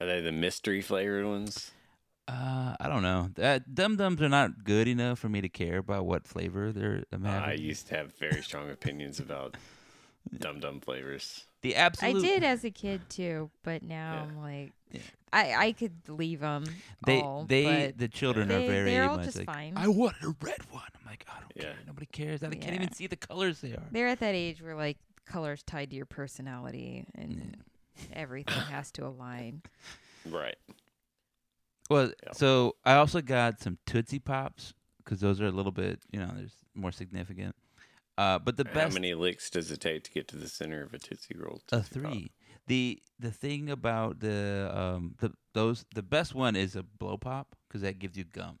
Are 0.00 0.06
they 0.06 0.20
the 0.20 0.32
mystery 0.32 0.80
flavored 0.80 1.26
ones? 1.26 1.72
Uh, 2.28 2.76
I 2.78 2.88
don't 2.88 3.02
know. 3.02 3.30
That 3.36 3.74
dum 3.74 3.96
dums 3.96 4.20
are 4.20 4.28
not 4.28 4.62
good 4.64 4.86
enough 4.86 5.18
for 5.18 5.28
me 5.30 5.40
to 5.40 5.48
care 5.48 5.78
about 5.78 6.04
what 6.04 6.26
flavor 6.26 6.70
they're 6.72 7.04
I'm 7.10 7.24
I 7.26 7.54
used 7.54 7.88
to 7.88 7.96
have 7.96 8.14
very 8.16 8.42
strong 8.42 8.68
opinions 8.70 9.18
about 9.18 9.56
dum 10.38 10.60
dum 10.60 10.80
flavors. 10.80 11.46
the 11.62 11.74
absolute. 11.74 12.18
I 12.18 12.20
did 12.20 12.44
as 12.44 12.64
a 12.64 12.70
kid 12.70 13.00
too, 13.08 13.50
but 13.62 13.82
now 13.82 14.12
Yeah. 14.14 14.22
I'm 14.22 14.42
like, 14.42 14.72
Yeah. 14.92 15.00
I 15.32 15.54
I 15.68 15.72
could 15.72 15.94
leave 16.08 16.40
them. 16.40 16.64
They 17.06 17.20
all, 17.22 17.44
they 17.48 17.86
but 17.88 17.98
the 17.98 18.08
children 18.08 18.48
they, 18.48 18.64
are 18.64 18.70
very 18.70 18.90
they're 18.90 19.08
all 19.08 19.16
much 19.16 19.24
just 19.26 19.38
like. 19.38 19.46
fine. 19.46 19.72
I 19.76 19.88
wanted 19.88 20.22
a 20.24 20.34
red 20.42 20.60
one. 20.70 20.82
I'm 21.00 21.06
like, 21.06 21.24
I 21.34 21.40
don't 21.40 21.52
Yeah. 21.56 21.62
care. 21.62 21.76
Nobody 21.86 22.06
cares. 22.06 22.42
I 22.42 22.50
can't 22.50 22.74
even 22.74 22.92
see 22.92 23.06
the 23.06 23.16
colors 23.16 23.60
they 23.62 23.72
are. 23.72 23.82
They're 23.90 24.08
at 24.08 24.20
that 24.20 24.34
age 24.34 24.60
where 24.60 24.74
like 24.76 24.98
colors 25.24 25.62
tied 25.62 25.88
to 25.90 25.96
your 25.96 26.06
personality 26.06 27.06
and 27.14 27.56
everything 28.12 28.54
has 28.70 28.90
to 28.92 29.06
align. 29.06 29.62
Right. 30.28 30.56
Well, 31.88 32.12
Yeah. 32.24 32.32
so 32.32 32.76
I 32.84 32.94
also 32.94 33.20
got 33.20 33.60
some 33.60 33.78
Tootsie 33.86 34.18
Pops 34.18 34.74
because 34.98 35.20
those 35.20 35.40
are 35.40 35.46
a 35.46 35.50
little 35.50 35.72
bit, 35.72 36.00
you 36.10 36.20
know, 36.20 36.30
there's 36.36 36.56
more 36.74 36.92
significant. 36.92 37.54
Uh, 38.18 38.38
but 38.38 38.56
the 38.56 38.64
How 38.66 38.74
best, 38.74 38.88
How 38.88 38.94
many 38.94 39.14
licks 39.14 39.48
does 39.48 39.70
it 39.70 39.80
take 39.80 40.02
to 40.04 40.10
get 40.10 40.26
to 40.28 40.36
the 40.36 40.48
center 40.48 40.82
of 40.82 40.92
a 40.92 40.98
Tootsie 40.98 41.34
Roll? 41.36 41.62
a 41.72 41.76
Tootsie 41.76 42.00
Pop? 42.00 42.12
three. 42.12 42.30
The 42.66 43.00
the 43.18 43.30
thing 43.30 43.70
about 43.70 44.20
the 44.20 44.70
um 44.74 45.14
the 45.20 45.32
those 45.54 45.86
the 45.94 46.02
best 46.02 46.34
one 46.34 46.54
is 46.56 46.76
a 46.76 46.82
blow 46.82 47.16
pop 47.16 47.56
because 47.66 47.80
that 47.82 47.98
gives 47.98 48.16
you 48.18 48.24
gum. 48.24 48.58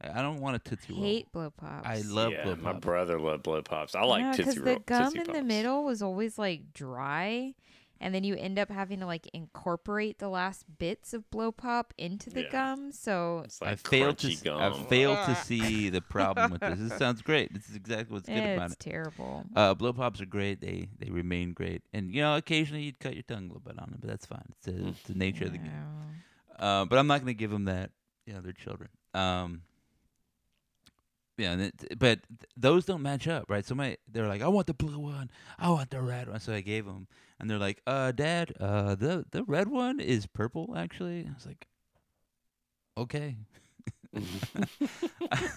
I 0.00 0.20
I 0.20 0.22
don't 0.22 0.40
want 0.40 0.56
a 0.56 0.58
Tootsie 0.60 0.94
Roll. 0.94 1.02
Hate 1.02 1.30
blow 1.32 1.50
pops. 1.50 1.86
I 1.86 2.00
love 2.06 2.32
yeah, 2.32 2.44
blow 2.44 2.52
pops. 2.54 2.62
my 2.64 2.72
brother 2.72 3.20
loved 3.20 3.42
blow 3.42 3.60
pops. 3.60 3.94
I 3.94 4.04
like 4.04 4.22
yeah, 4.22 4.32
Tootsie 4.32 4.60
the 4.60 4.80
gum 4.86 5.12
Tootsie 5.12 5.28
in 5.28 5.32
the 5.36 5.42
middle 5.42 5.84
was 5.84 6.00
always 6.00 6.38
like 6.38 6.72
dry, 6.72 7.54
and 8.02 8.12
then 8.12 8.24
you 8.24 8.34
end 8.34 8.58
up 8.58 8.68
having 8.68 8.98
to 9.00 9.06
like 9.06 9.30
incorporate 9.32 10.18
the 10.18 10.28
last 10.28 10.64
bits 10.78 11.14
of 11.14 11.30
blow 11.30 11.52
pop 11.52 11.94
into 11.96 12.28
the 12.28 12.42
Yeah. 12.42 12.50
gum. 12.50 12.92
So 12.92 13.46
like 13.60 13.70
I 13.70 13.74
failed 13.76 14.18
to 14.18 14.34
gum. 14.42 14.60
I 14.60 14.82
failed 14.88 15.18
to 15.26 15.34
see 15.36 15.88
the 15.88 16.02
problem 16.02 16.50
with 16.50 16.60
this. 16.60 16.78
This 16.80 16.98
sounds 16.98 17.22
great. 17.22 17.54
This 17.54 17.70
is 17.70 17.76
exactly 17.76 18.12
what's 18.12 18.28
good 18.28 18.38
about 18.38 18.70
it. 18.70 18.72
it's 18.72 18.74
it. 18.74 18.90
terrible. 18.90 19.44
Uh, 19.54 19.74
blow 19.74 19.92
pops 19.92 20.20
are 20.20 20.26
great. 20.26 20.60
They 20.60 20.88
they 20.98 21.10
remain 21.10 21.52
great, 21.52 21.82
and 21.92 22.12
you 22.12 22.20
know 22.20 22.36
occasionally 22.36 22.82
you'd 22.82 22.98
cut 22.98 23.14
your 23.14 23.22
tongue 23.22 23.44
a 23.44 23.46
little 23.46 23.60
bit 23.60 23.78
on 23.78 23.90
them, 23.90 23.98
but 24.00 24.10
that's 24.10 24.26
fine. 24.26 24.44
It's, 24.50 24.66
the 24.66 24.88
it's 24.88 25.02
the 25.04 25.14
nature 25.14 25.44
of 25.44 25.52
the 25.52 25.58
game. 25.58 25.72
Uh, 26.58 26.84
but 26.84 26.96
I'm 26.96 27.06
not 27.08 27.18
gonna 27.18 27.32
give 27.32 27.50
them 27.50 27.64
that. 27.64 27.90
You 28.26 28.34
know, 28.34 28.40
they're 28.40 28.52
children. 28.52 28.88
Um, 29.14 29.62
yeah, 31.38 31.52
and 31.52 31.62
it, 31.62 31.98
but 31.98 32.20
those 32.56 32.84
don't 32.84 33.02
match 33.02 33.26
up, 33.28 33.46
right? 33.48 33.64
So 33.64 33.74
my 33.74 33.96
they're 34.10 34.28
like, 34.28 34.42
I 34.42 34.48
want 34.48 34.66
the 34.66 34.74
blue 34.74 34.98
one, 34.98 35.30
I 35.58 35.70
want 35.70 35.90
the 35.90 36.00
red 36.02 36.28
one. 36.28 36.40
So 36.40 36.52
I 36.52 36.60
gave 36.60 36.84
them, 36.86 37.06
and 37.40 37.48
they're 37.48 37.58
like, 37.58 37.80
Uh, 37.86 38.12
Dad, 38.12 38.52
uh, 38.60 38.94
the 38.94 39.24
the 39.30 39.42
red 39.44 39.68
one 39.68 40.00
is 40.00 40.26
purple, 40.26 40.74
actually. 40.76 41.26
I 41.26 41.34
was 41.34 41.46
like, 41.46 41.66
Okay. 42.98 43.36
uh, 45.32 45.48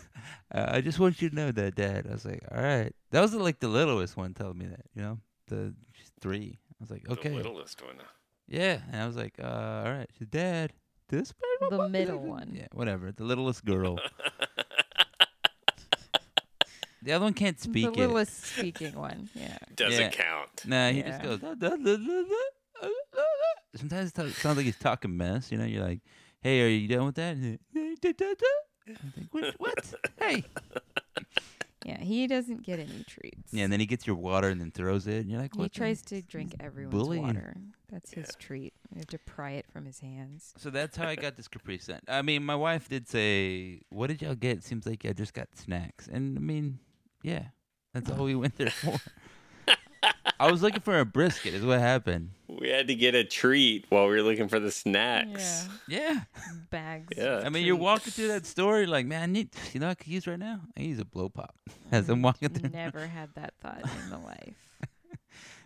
I 0.52 0.82
just 0.82 1.00
want 1.00 1.22
you 1.22 1.30
to 1.30 1.36
know 1.36 1.52
that, 1.52 1.76
Dad. 1.76 2.08
I 2.10 2.14
was 2.14 2.26
like, 2.26 2.44
All 2.52 2.62
right. 2.64 2.94
That 3.12 3.22
was 3.22 3.34
like 3.34 3.60
the 3.60 3.68
littlest 3.68 4.18
one 4.18 4.34
telling 4.34 4.58
me 4.58 4.68
that, 4.68 4.86
you 4.96 5.02
know, 5.02 5.20
the 5.48 5.74
she's 5.94 6.12
three. 6.22 6.60
I 6.72 6.76
was 6.80 6.92
like, 6.92 7.08
Okay. 7.10 7.30
The 7.30 7.36
littlest 7.36 7.84
one. 7.84 7.98
Yeah, 8.48 8.80
and 8.92 9.02
I 9.02 9.08
was 9.08 9.16
like, 9.16 9.34
uh, 9.42 9.84
all 9.86 9.92
right, 9.92 10.10
so 10.20 10.26
dad, 10.26 10.72
this 11.10 11.34
The 11.70 11.90
middle 11.90 12.20
one. 12.20 12.52
Yeah, 12.54 12.68
whatever. 12.74 13.12
The 13.12 13.24
littlest 13.24 13.66
girl. 13.66 13.98
the 17.06 17.14
other 17.14 17.24
one 17.26 17.34
can't 17.34 17.60
speak 17.60 17.86
the 17.86 17.92
it. 17.92 17.98
littlest 17.98 18.44
speaking 18.44 18.94
one. 18.96 19.30
Yeah. 19.34 19.58
Doesn't 19.76 20.02
Yeah. 20.02 20.10
count. 20.10 20.66
Nah, 20.66 20.90
he 20.90 21.02
just 21.04 21.22
goes. 21.24 21.40
"Da, 21.40 21.54
da, 21.54 21.70
da, 21.70 21.76
da, 21.78 21.96
da, 21.98 21.98
da, 21.98 22.24
da." 22.82 22.90
Sometimes 23.76 24.12
it 24.18 24.34
sounds 24.36 24.58
like 24.58 24.66
he's 24.66 24.78
talking 24.80 25.16
mess. 25.16 25.52
You 25.52 25.58
know, 25.58 25.66
you're 25.66 25.84
like, 25.84 26.02
"Hey, 26.42 26.62
are 26.62 26.68
you 26.68 26.88
done 26.88 27.06
with 27.06 27.16
that?" 27.16 27.36
And 27.36 27.60
he, 27.74 27.96
"Da, 28.02 28.12
da, 28.12 28.34
da." 28.34 28.94
I 28.94 29.10
think, 29.16 29.34
what? 29.34 29.56
what? 29.60 29.94
Hey. 30.20 30.44
Yeah, 31.86 32.00
he 32.00 32.26
doesn't 32.26 32.64
get 32.64 32.80
any 32.80 33.04
treats. 33.08 33.54
Yeah, 33.54 33.66
and 33.66 33.72
then 33.72 33.80
he 33.80 33.86
gets 33.86 34.08
your 34.08 34.16
water 34.16 34.50
and 34.50 34.60
then 34.60 34.72
throws 34.72 35.06
it, 35.06 35.18
and 35.18 35.30
you're 35.30 35.40
like, 35.40 35.54
he 35.54 35.60
"What?" 35.60 35.72
the- 35.72 35.78
tries 35.78 36.02
to 36.06 36.20
drink 36.24 36.56
everyone's 36.60 36.92
bullying. 36.92 37.22
water. 37.22 37.58
That's 37.92 38.10
his 38.12 38.26
Yeah. 38.26 38.40
treat. 38.40 38.74
You 38.92 38.98
have 39.02 39.08
to 39.10 39.20
pry 39.20 39.52
it 39.52 39.68
from 39.72 39.86
his 39.86 40.00
hands. 40.00 40.56
So 40.58 40.72
that's 40.72 40.98
how 40.98 41.08
I 41.08 41.16
got 41.16 41.36
this 41.36 41.48
Capri 41.48 41.78
Sun. 41.78 42.00
I 42.08 42.24
mean, 42.24 42.44
my 42.44 42.56
wife 42.56 42.90
did 42.90 43.08
say, 43.08 43.82
"What 43.90 44.08
did 44.08 44.24
y'all 44.24 44.34
get?" 44.34 44.64
Seems 44.64 44.88
like 44.88 45.06
I 45.06 45.14
just 45.14 45.36
got 45.36 45.56
snacks, 45.56 46.08
and 46.08 46.36
I 46.36 46.42
mean, 46.42 46.80
yeah, 47.26 47.46
that's 47.94 48.10
all 48.12 48.24
we 48.26 48.36
went 48.36 48.56
there 48.58 48.70
for. 48.70 48.98
I 50.40 50.52
was 50.52 50.62
looking 50.62 50.82
for 50.82 51.00
a 51.00 51.06
brisket. 51.06 51.54
Is 51.54 51.66
what 51.66 51.80
happened. 51.80 52.30
We 52.48 52.70
had 52.70 52.88
to 52.88 52.96
get 52.96 53.16
a 53.16 53.24
treat 53.24 53.86
while 53.90 54.08
we 54.08 54.16
were 54.16 54.22
looking 54.22 54.48
for 54.48 54.60
the 54.60 54.70
snacks. 54.72 55.68
Yeah. 55.88 56.22
Bags. 56.70 57.14
Yeah. 57.18 57.42
I 57.44 57.50
mean, 57.50 57.66
you're 57.66 57.76
walking 57.76 58.12
through 58.12 58.28
that 58.30 58.46
store, 58.46 58.78
you're 58.80 58.88
like, 58.88 59.06
man, 59.06 59.24
I 59.24 59.26
need, 59.26 59.50
you 59.74 59.80
know, 59.80 59.88
what 59.88 59.92
I 59.92 59.96
could 60.04 60.12
use 60.12 60.28
right 60.28 60.38
now. 60.38 60.62
I 60.78 60.82
use 60.82 61.00
a 61.00 61.06
blow 61.06 61.30
pop 61.30 61.56
as 61.92 62.10
I'm 62.10 62.22
walking 62.22 62.50
through. 62.50 62.70
Never 62.70 63.08
had 63.08 63.30
that 63.36 63.54
thought 63.62 63.82
in 64.04 64.10
the 64.10 64.18
life. 64.18 64.56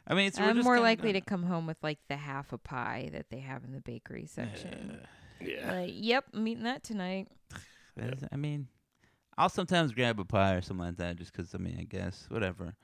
I 0.08 0.13
mean, 0.15 0.28
it's 0.28 0.39
we're 0.39 0.45
I'm 0.45 0.56
just 0.56 0.63
more 0.63 0.76
kinda 0.76 0.88
likely 0.89 1.13
to 1.13 1.22
come 1.22 1.43
home 1.43 1.67
with 1.67 1.78
like 1.84 2.00
the 2.08 2.15
half 2.15 2.54
a 2.54 2.58
pie 2.58 3.10
that 3.12 3.30
they 3.30 3.39
have 3.39 3.63
in 3.63 3.74
the 3.74 3.82
bakery 3.82 4.26
section. 4.26 5.00
Yeah. 5.41 5.72
Like, 5.72 5.91
yep, 5.93 6.26
I'm 6.34 6.48
eating 6.48 6.63
that 6.63 6.84
tonight. 6.84 7.28
That's- 7.98 8.24
I 8.32 8.36
mean, 8.36 8.67
I'll 9.39 9.49
sometimes 9.49 9.93
grab 9.93 10.19
a 10.19 10.25
pie 10.25 10.54
or 10.56 10.62
something 10.62 10.86
like 10.86 10.97
that, 10.97 11.15
just 11.17 11.32
because 11.32 11.56
I 11.56 11.58
mean, 11.58 11.78
I 11.80 11.84
guess 11.84 12.25
whatever. 12.30 12.75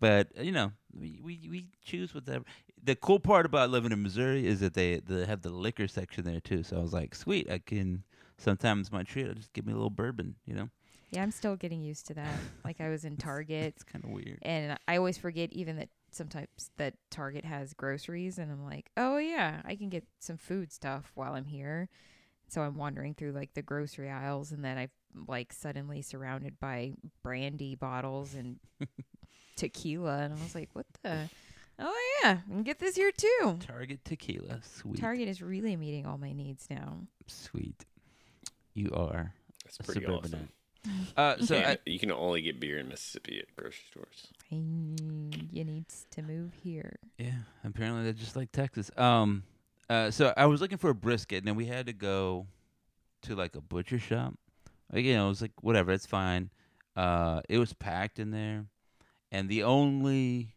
But 0.00 0.28
you 0.36 0.52
know, 0.52 0.72
we, 0.92 1.20
we 1.22 1.48
we 1.50 1.66
choose 1.84 2.14
whatever. 2.14 2.44
The 2.82 2.96
cool 2.96 3.20
part 3.20 3.46
about 3.46 3.70
living 3.70 3.92
in 3.92 4.02
Missouri 4.02 4.46
is 4.46 4.60
that 4.60 4.74
they 4.74 5.00
they 5.00 5.24
have 5.26 5.42
the 5.42 5.50
liquor 5.50 5.88
section 5.88 6.24
there 6.24 6.40
too. 6.40 6.62
So 6.62 6.78
I 6.78 6.80
was 6.80 6.92
like, 6.92 7.14
sweet, 7.14 7.50
I 7.50 7.58
can. 7.58 8.02
Sometimes 8.38 8.90
my 8.90 9.02
treat, 9.02 9.28
I'll 9.28 9.34
just 9.34 9.52
give 9.52 9.66
me 9.66 9.72
a 9.72 9.76
little 9.76 9.90
bourbon. 9.90 10.34
You 10.46 10.54
know, 10.54 10.68
Yeah, 11.10 11.22
I'm 11.22 11.30
still 11.30 11.56
getting 11.56 11.82
used 11.82 12.06
to 12.06 12.14
that. 12.14 12.38
like 12.64 12.80
I 12.80 12.88
was 12.88 13.04
in 13.04 13.16
Target 13.16 13.74
it's 13.76 13.84
kind 13.84 14.04
of 14.04 14.10
weird. 14.10 14.38
and 14.42 14.78
I 14.88 14.96
always 14.96 15.18
forget 15.18 15.52
even 15.52 15.76
that 15.76 15.90
sometimes 16.10 16.48
that 16.76 16.94
Target 17.10 17.44
has 17.44 17.74
groceries 17.74 18.38
and 18.38 18.50
I'm 18.50 18.64
like, 18.64 18.90
"Oh 18.96 19.18
yeah, 19.18 19.60
I 19.64 19.76
can 19.76 19.90
get 19.90 20.04
some 20.18 20.38
food 20.38 20.72
stuff 20.72 21.12
while 21.14 21.34
I'm 21.34 21.44
here." 21.46 21.88
So 22.48 22.62
I'm 22.62 22.76
wandering 22.76 23.14
through 23.14 23.32
like 23.32 23.54
the 23.54 23.62
grocery 23.62 24.10
aisles 24.10 24.50
and 24.52 24.64
then 24.64 24.76
I'm 24.78 24.90
like 25.26 25.52
suddenly 25.52 26.02
surrounded 26.02 26.58
by 26.60 26.92
brandy 27.22 27.74
bottles 27.74 28.34
and 28.34 28.58
tequila 29.56 30.18
and 30.22 30.34
I 30.34 30.36
was 30.42 30.54
like, 30.54 30.70
"What 30.72 30.86
the 31.02 31.28
Oh 31.78 32.20
yeah, 32.22 32.38
I 32.46 32.50
can 32.52 32.62
get 32.62 32.78
this 32.78 32.96
here 32.96 33.10
too." 33.12 33.58
Target 33.66 34.04
tequila, 34.04 34.60
sweet, 34.62 35.00
Target 35.00 35.28
is 35.28 35.40
really 35.42 35.76
meeting 35.76 36.06
all 36.06 36.18
my 36.18 36.32
needs 36.32 36.66
now. 36.70 36.98
sweet. 37.26 37.84
You 38.74 38.90
are 38.94 39.34
That's 39.64 39.78
pretty 39.78 40.02
suburbanite. 40.04 40.48
awesome. 40.84 41.06
Uh, 41.16 41.36
so 41.44 41.56
Yeah, 41.56 41.70
I, 41.70 41.78
you 41.84 41.98
can 41.98 42.12
only 42.12 42.40
get 42.42 42.60
beer 42.60 42.78
in 42.78 42.88
Mississippi 42.88 43.38
at 43.40 43.54
grocery 43.56 43.82
stores. 43.90 44.28
You 44.50 45.64
need 45.64 45.86
to 46.12 46.22
move 46.22 46.52
here. 46.62 46.98
Yeah, 47.18 47.32
apparently 47.64 48.04
they're 48.04 48.12
just 48.12 48.36
like 48.36 48.52
Texas. 48.52 48.90
Um, 48.96 49.42
uh, 49.88 50.10
so 50.10 50.32
I 50.36 50.46
was 50.46 50.60
looking 50.60 50.78
for 50.78 50.90
a 50.90 50.94
brisket, 50.94 51.38
and 51.38 51.48
then 51.48 51.56
we 51.56 51.66
had 51.66 51.86
to 51.86 51.92
go 51.92 52.46
to 53.22 53.34
like 53.34 53.56
a 53.56 53.60
butcher 53.60 53.98
shop. 53.98 54.34
Like, 54.92 55.04
you 55.04 55.14
know, 55.14 55.26
it 55.26 55.28
was 55.28 55.42
like 55.42 55.52
whatever, 55.62 55.92
it's 55.92 56.06
fine. 56.06 56.50
Uh, 56.96 57.40
it 57.48 57.58
was 57.58 57.72
packed 57.72 58.18
in 58.18 58.30
there, 58.30 58.66
and 59.30 59.48
the 59.48 59.62
only 59.62 60.54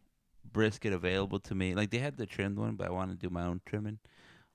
brisket 0.52 0.92
available 0.92 1.38
to 1.40 1.54
me, 1.54 1.74
like 1.74 1.90
they 1.90 1.98
had 1.98 2.16
the 2.16 2.26
trimmed 2.26 2.58
one, 2.58 2.74
but 2.74 2.88
I 2.88 2.90
wanted 2.90 3.20
to 3.20 3.26
do 3.28 3.32
my 3.32 3.44
own 3.44 3.60
trimming, 3.64 3.98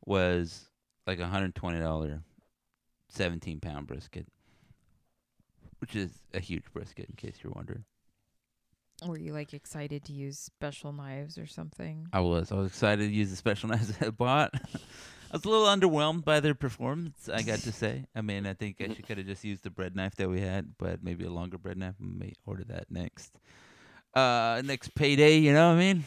was 0.06 0.70
like 1.08 1.20
a 1.20 1.28
hundred 1.28 1.56
twenty 1.56 1.80
dollar, 1.80 2.22
seventeen 3.08 3.60
pound 3.60 3.88
brisket, 3.88 4.28
which 5.80 5.96
is 5.96 6.12
a 6.34 6.40
huge 6.40 6.66
brisket, 6.74 7.08
in 7.10 7.16
case 7.16 7.38
you're 7.42 7.54
wondering. 7.54 7.86
Were 9.06 9.18
you 9.18 9.32
like 9.32 9.54
excited 9.54 10.04
to 10.06 10.14
use 10.14 10.38
special 10.38 10.92
knives 10.92 11.38
or 11.38 11.48
something? 11.48 12.08
I 12.12 12.20
was. 12.20 12.52
I 12.52 12.56
was 12.56 12.68
excited 12.68 13.10
to 13.10 13.16
use 13.16 13.30
the 13.30 13.38
special 13.38 13.70
knives 13.70 13.94
I 14.02 14.10
bought. 14.10 14.54
I 15.32 15.36
was 15.36 15.46
a 15.46 15.50
little 15.50 15.68
underwhelmed 15.68 16.26
by 16.26 16.40
their 16.40 16.56
performance, 16.56 17.30
I 17.32 17.44
got 17.44 17.60
to 17.60 17.72
say. 17.72 18.06
I 18.16 18.22
mean, 18.22 18.48
I 18.48 18.54
think 18.56 18.78
I 18.82 18.88
should 18.88 19.06
could 19.06 19.18
have 19.20 19.28
just 19.28 19.44
used 19.44 19.64
the 19.64 19.70
bread 19.70 19.96
knife 19.96 20.16
that 20.16 20.28
we 20.28 20.42
had, 20.42 20.78
but 20.78 21.04
maybe 21.04 21.24
a 21.26 21.30
longer 21.30 21.58
bread 21.60 21.78
knife. 21.78 21.96
We 22.00 22.08
may 22.08 22.34
order 22.48 22.64
that 22.66 22.90
next. 22.90 23.38
Uh, 24.16 24.62
next 24.66 24.96
payday, 24.96 25.38
you 25.38 25.54
know 25.54 25.70
what 25.70 25.76
I 25.76 25.80
mean? 25.80 26.04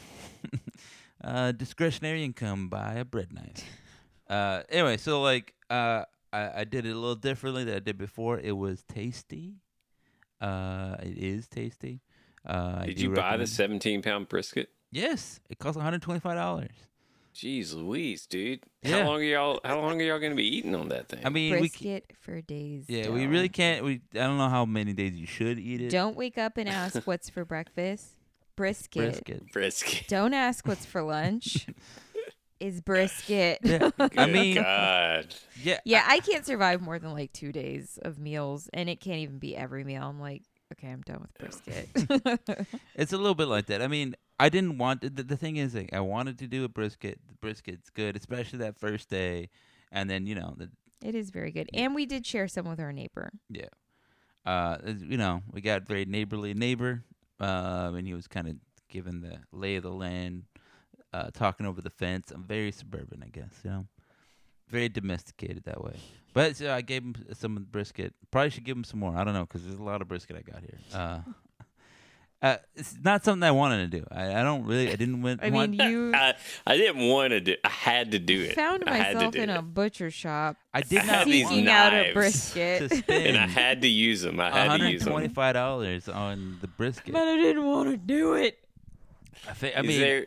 uh, 1.25 1.53
discretionary 1.53 2.25
income, 2.25 2.69
buy 2.69 2.95
a 2.95 3.05
bread 3.05 3.33
knife. 3.33 3.65
Uh, 4.31 4.63
anyway, 4.71 4.97
so 4.97 5.21
like, 5.21 5.53
uh, 5.69 6.05
I, 6.33 6.61
I 6.61 6.65
did 6.65 6.87
it 6.87 6.93
a 6.93 6.95
little 6.95 7.17
differently 7.17 7.65
than 7.65 7.75
I 7.75 7.81
did 7.81 7.99
before. 7.99 8.39
It 8.39 8.53
was 8.57 8.83
tasty. 8.85 9.57
Uh, 10.41 10.97
it 11.03 11.19
is 11.19 11.49
tasty. 11.49 12.01
Uh, 12.49 12.79
I 12.81 12.87
Did 12.87 13.01
you 13.01 13.11
buy 13.11 13.37
the 13.37 13.47
17 13.47 14.01
pound 14.01 14.31
brisket? 14.31 14.71
Yes, 14.91 15.39
it 15.51 15.59
costs 15.59 15.77
one 15.77 15.85
hundred 15.85 16.01
twenty-five 16.01 16.35
dollars. 16.37 16.71
Jeez 17.35 17.75
Louise, 17.75 18.27
dude. 18.27 18.61
Yeah. 18.83 18.99
How 19.03 19.09
long 19.09 19.21
are 19.21 19.25
y'all 19.25 19.61
how 19.65 19.81
long 19.81 20.01
are 20.01 20.05
y'all 20.05 20.19
gonna 20.19 20.35
be 20.35 20.57
eating 20.57 20.75
on 20.75 20.89
that 20.91 21.09
thing? 21.09 21.21
I 21.25 21.31
mean, 21.31 21.53
we 21.61 21.69
c- 21.69 21.85
Brisket 21.89 22.13
for 22.21 22.41
days. 22.43 22.85
yeah, 22.89 23.09
we 23.09 23.27
really 23.27 23.49
can't. 23.49 23.85
We 23.85 24.03
I 24.15 24.19
don't 24.19 24.37
know 24.39 24.49
how 24.49 24.65
many 24.67 24.93
days 24.93 25.15
you 25.15 25.27
should 25.27 25.59
eat 25.59 25.81
it. 25.81 25.89
Don't 25.91 26.17
wake 26.17 26.37
up 26.37 26.57
and 26.59 26.69
ask 26.69 27.03
what's 27.07 27.31
for 27.31 27.45
breakfast. 27.45 28.09
Brisket. 28.55 29.25
brisket. 29.25 29.53
brisket. 29.53 30.09
Don't 30.09 30.35
ask 30.35 30.67
what's 30.67 30.85
for 30.85 31.03
lunch. 31.03 31.67
Is 32.61 32.81
brisket. 32.81 33.59
Yeah, 33.65 33.91
I 34.17 34.27
mean, 34.27 34.55
God. 34.55 35.35
yeah, 35.61 35.81
Yeah, 35.85 36.05
I 36.07 36.21
can't 36.21 36.47
survive 36.47 36.81
more 36.81 36.97
than 37.01 37.13
like 37.13 37.33
two 37.33 37.51
days 37.51 37.99
of 38.03 38.21
meals, 38.21 38.69
and 38.73 38.89
it 38.89 39.01
can't 39.01 39.19
even 39.19 39.39
be 39.41 39.57
every 39.57 39.83
meal. 39.83 40.05
I'm 40.05 40.21
like, 40.21 40.43
okay, 40.73 40.87
I'm 40.89 41.01
done 41.01 41.23
with 41.23 41.35
brisket. 41.35 41.89
it's 42.95 43.13
a 43.13 43.17
little 43.17 43.35
bit 43.35 43.49
like 43.49 43.67
that. 43.67 43.83
I 43.83 43.89
mean, 43.89 44.15
I 44.43 44.49
didn't 44.49 44.77
want 44.79 45.03
the, 45.03 45.23
the 45.23 45.37
thing 45.37 45.57
is, 45.57 45.73
like, 45.75 45.93
I 45.93 46.01
wanted 46.01 46.37
to 46.41 46.49
do 46.49 46.65
a 46.65 46.69
brisket. 46.69 47.21
The 47.29 47.35
brisket's 47.35 47.91
good, 47.91 48.17
especially 48.17 48.59
that 48.59 48.77
first 48.77 49.09
day, 49.09 49.51
and 49.93 50.11
then 50.11 50.27
you 50.27 50.35
know 50.35 50.55
the 50.57 50.69
it 51.01 51.15
is 51.15 51.31
very 51.31 51.53
good, 51.53 51.69
and 51.73 51.95
we 51.95 52.07
did 52.07 52.27
share 52.27 52.49
some 52.49 52.67
with 52.69 52.81
our 52.81 52.93
neighbor. 52.93 53.31
yeah, 53.49 53.67
uh, 54.45 54.79
as- 54.83 55.03
you 55.03 55.17
know, 55.17 55.43
we 55.53 55.61
got 55.61 55.87
very 55.87 56.05
neighborly 56.05 56.55
neighbor, 56.55 57.05
uh, 57.41 57.93
and 57.95 58.05
he 58.07 58.15
was 58.15 58.27
kind 58.27 58.49
of 58.49 58.57
giving 58.89 59.21
the 59.21 59.39
lay 59.53 59.77
of 59.77 59.85
the 59.85 59.93
land, 59.93 60.43
uh, 61.13 61.31
talking 61.33 61.65
over 61.65 61.81
the 61.81 61.91
fence. 61.91 62.33
I'm 62.33 62.43
very 62.43 62.73
suburban, 62.73 63.23
I 63.25 63.29
guess, 63.29 63.55
you 63.63 63.71
know, 63.71 63.87
very 64.69 64.89
domesticated 64.89 65.63
that 65.65 65.83
way. 65.85 65.97
But 66.35 66.57
so 66.57 66.73
I 66.73 66.81
gave 66.81 67.03
him 67.03 67.15
some 67.33 67.57
of 67.57 67.63
the 67.63 67.69
brisket. 67.69 68.15
Probably 68.33 68.51
should 68.51 68.65
give 68.65 68.77
him 68.77 68.85
some 68.85 68.99
more. 69.01 69.17
I 69.17 69.23
don't 69.23 69.35
know 69.35 69.47
because 69.47 69.63
there's 69.65 69.79
a 69.79 69.83
lot 69.83 70.03
of 70.03 70.09
brisket 70.09 70.37
I 70.37 70.43
got 70.43 70.63
here. 70.63 70.79
Uh, 70.93 71.21
uh, 72.43 72.57
it's 72.75 72.97
not 73.03 73.25
something 73.25 73.43
I 73.47 73.53
wanted 73.53 73.91
to 73.91 73.99
do. 74.01 74.07
I, 74.11 74.41
I 74.41 74.43
don't 74.43 74.65
really. 74.67 74.91
I 74.93 74.97
didn't 74.97 75.23
win, 75.23 75.39
I 75.43 75.51
want. 75.51 75.71
mean, 75.71 75.81
you 75.91 76.13
I, 76.15 76.35
I 76.67 76.77
didn't 76.77 77.09
want 77.09 77.31
to 77.31 77.41
do 77.41 77.55
I 77.65 77.69
had 77.69 78.11
to 78.13 78.19
do 78.19 78.43
it. 78.43 78.55
found 78.57 78.83
I 78.87 78.97
had 78.97 79.09
to 79.11 79.15
myself 79.15 79.35
do 79.35 79.41
in 79.43 79.51
it. 79.51 79.57
a 79.57 79.63
butcher 79.63 80.11
shop 80.11 80.57
I 80.75 80.81
did 80.81 80.97
not 80.97 81.05
have 81.07 81.27
these 81.27 81.49
seeking 81.49 81.67
want 81.67 81.77
out 81.77 81.93
a 81.93 81.97
knives 81.97 82.09
to 82.09 82.15
brisket. 82.15 82.93
spend 82.97 83.27
and 83.29 83.37
I 83.39 83.47
had 83.47 83.83
to 83.83 83.89
use 83.89 84.23
them. 84.23 84.41
I 84.41 84.51
had 84.51 84.79
to 84.81 84.91
use 84.91 85.05
them. 85.05 85.13
$125 85.15 86.15
on 86.15 86.59
the 86.61 86.67
brisket. 86.69 87.13
but 87.13 87.23
I 87.29 87.37
didn't 87.37 87.65
want 87.65 87.91
to 87.91 87.97
do 87.97 88.35
it. 88.35 88.59
I, 89.49 89.53
thi- 89.55 89.75
I 89.75 89.81
Is 89.81 89.87
mean, 89.87 90.01
there 90.01 90.27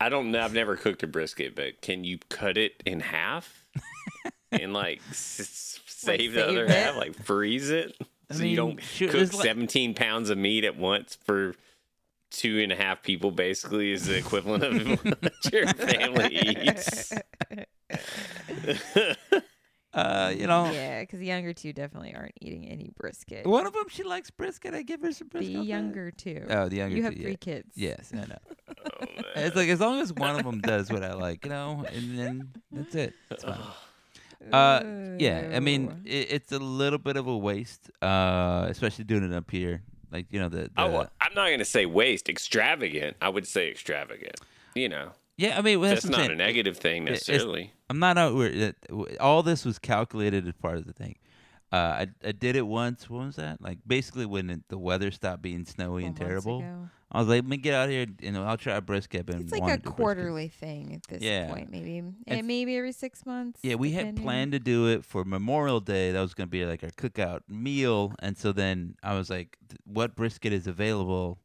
I 0.00 0.08
don't 0.08 0.30
know. 0.32 0.40
I've 0.42 0.52
never 0.52 0.76
cooked 0.76 1.02
a 1.04 1.06
brisket, 1.06 1.54
but 1.54 1.80
can 1.80 2.02
you 2.04 2.18
cut 2.28 2.58
it 2.58 2.82
in 2.84 2.98
half 3.00 3.64
and 4.50 4.72
like 4.72 5.00
s- 5.10 5.80
save 5.86 6.32
the 6.34 6.40
save 6.40 6.48
other 6.48 6.64
it? 6.64 6.70
half, 6.70 6.96
like 6.96 7.14
freeze 7.24 7.70
it, 7.70 7.96
I 8.32 8.36
so 8.36 8.42
mean, 8.42 8.50
you 8.50 8.56
don't 8.56 8.82
sure, 8.82 9.08
cook 9.08 9.32
like- 9.34 9.42
17 9.42 9.94
pounds 9.94 10.30
of 10.30 10.38
meat 10.38 10.64
at 10.64 10.76
once 10.76 11.16
for 11.24 11.54
two 12.30 12.60
and 12.60 12.72
a 12.72 12.76
half 12.76 13.02
people? 13.02 13.30
Basically, 13.30 13.92
is 13.92 14.06
the 14.06 14.16
equivalent 14.16 14.64
of 14.64 15.04
what 15.04 15.52
your 15.52 15.66
family 15.68 16.36
eats. 16.66 17.12
uh, 19.94 20.32
you 20.34 20.46
know, 20.46 20.70
Yeah, 20.72 21.00
because 21.00 21.18
the 21.20 21.26
younger 21.26 21.52
two 21.52 21.72
definitely 21.72 22.14
aren't 22.14 22.32
eating 22.40 22.68
any 22.68 22.90
brisket. 22.96 23.46
one 23.46 23.66
of 23.66 23.74
them 23.74 23.84
she 23.88 24.02
likes 24.02 24.30
brisket. 24.30 24.74
I 24.74 24.82
give 24.82 25.02
her 25.02 25.12
some 25.12 25.28
brisket. 25.28 25.54
The 25.54 25.60
younger 25.62 26.10
two. 26.10 26.46
Oh, 26.48 26.68
the 26.68 26.76
younger. 26.76 26.96
you 26.96 27.02
have 27.02 27.14
two, 27.14 27.20
three 27.22 27.30
yeah. 27.32 27.36
kids. 27.36 27.72
Yes, 27.76 28.12
I 28.14 28.24
know. 28.26 28.38
Oh. 28.68 29.06
It's 29.34 29.56
like 29.56 29.68
as 29.70 29.80
long 29.80 29.98
as 30.00 30.12
one 30.12 30.36
of 30.38 30.44
them 30.44 30.60
does 30.60 30.90
what 30.90 31.02
I 31.02 31.14
like, 31.14 31.44
you 31.44 31.50
know, 31.50 31.86
and 31.90 32.18
then 32.18 32.50
that's 32.70 32.94
it. 32.94 33.14
It's 33.30 33.44
fine. 33.44 33.58
Uh, 34.50 34.82
Yeah, 35.18 35.50
I 35.54 35.60
mean, 35.60 36.02
it, 36.04 36.32
it's 36.32 36.52
a 36.52 36.58
little 36.58 36.98
bit 36.98 37.16
of 37.16 37.26
a 37.26 37.36
waste, 37.36 37.90
uh, 38.00 38.66
especially 38.68 39.04
doing 39.04 39.22
it 39.24 39.32
up 39.32 39.50
here. 39.50 39.82
Like 40.10 40.26
you 40.30 40.40
know 40.40 40.48
the, 40.48 40.64
the 40.64 40.70
Oh, 40.76 41.06
I'm 41.20 41.34
not 41.34 41.50
gonna 41.50 41.64
say 41.64 41.86
waste, 41.86 42.28
extravagant. 42.28 43.16
I 43.22 43.28
would 43.28 43.46
say 43.46 43.70
extravagant. 43.70 44.40
You 44.74 44.88
know, 44.88 45.12
yeah. 45.36 45.58
I 45.58 45.62
mean, 45.62 45.80
well, 45.80 45.90
that's, 45.90 46.02
that's 46.02 46.10
not 46.10 46.18
saying. 46.26 46.32
a 46.32 46.36
negative 46.36 46.76
thing 46.76 47.04
it's- 47.04 47.28
necessarily. 47.28 47.72
I'm 47.88 47.98
not 47.98 48.16
out 48.18 48.34
where 48.34 48.50
that 48.50 48.76
all 49.20 49.42
this 49.42 49.64
was 49.64 49.78
calculated 49.78 50.46
as 50.48 50.54
part 50.54 50.76
of 50.78 50.86
the 50.86 50.92
thing. 50.94 51.16
Uh, 51.72 51.76
I 52.04 52.06
I 52.24 52.32
did 52.32 52.56
it 52.56 52.66
once. 52.66 53.08
What 53.08 53.26
was 53.26 53.36
that? 53.36 53.60
Like 53.62 53.78
basically 53.86 54.26
when 54.26 54.50
it, 54.50 54.60
the 54.68 54.78
weather 54.78 55.10
stopped 55.10 55.40
being 55.42 55.64
snowy 55.64 56.02
Four 56.02 56.08
and 56.08 56.18
months 56.18 56.28
terrible. 56.28 56.88
I 57.14 57.18
was 57.18 57.28
like, 57.28 57.42
let 57.42 57.46
me 57.46 57.58
get 57.58 57.74
out 57.74 57.90
here 57.90 58.06
and 58.22 58.38
I'll 58.38 58.56
try 58.56 58.74
a 58.74 58.80
brisket. 58.80 59.28
And 59.28 59.42
It's 59.42 59.52
like 59.52 59.62
a 59.62 59.76
do 59.76 59.82
brisket. 59.82 59.96
quarterly 59.96 60.48
thing 60.48 60.94
at 60.94 61.02
this 61.04 61.22
Yeah. 61.22 61.48
point, 61.52 61.70
maybe, 61.70 61.98
and 61.98 62.14
It's- 62.26 62.44
maybe 62.44 62.74
every 62.76 62.92
six 62.92 63.26
months. 63.26 63.60
Yeah, 63.62 63.74
we 63.74 63.90
had 63.92 64.16
planned 64.16 64.52
to 64.52 64.58
do 64.58 64.86
it 64.88 65.04
for 65.04 65.22
Memorial 65.24 65.80
Day. 65.80 66.10
That 66.12 66.20
was 66.22 66.32
going 66.32 66.48
to 66.48 66.50
be 66.50 66.64
like 66.64 66.82
our 66.82 66.90
cookout 66.90 67.42
meal. 67.48 68.14
And 68.20 68.38
so 68.38 68.52
then 68.52 68.96
I 69.02 69.14
was 69.14 69.28
like, 69.28 69.58
what 69.84 70.16
brisket 70.16 70.54
is 70.54 70.66
available? 70.66 71.38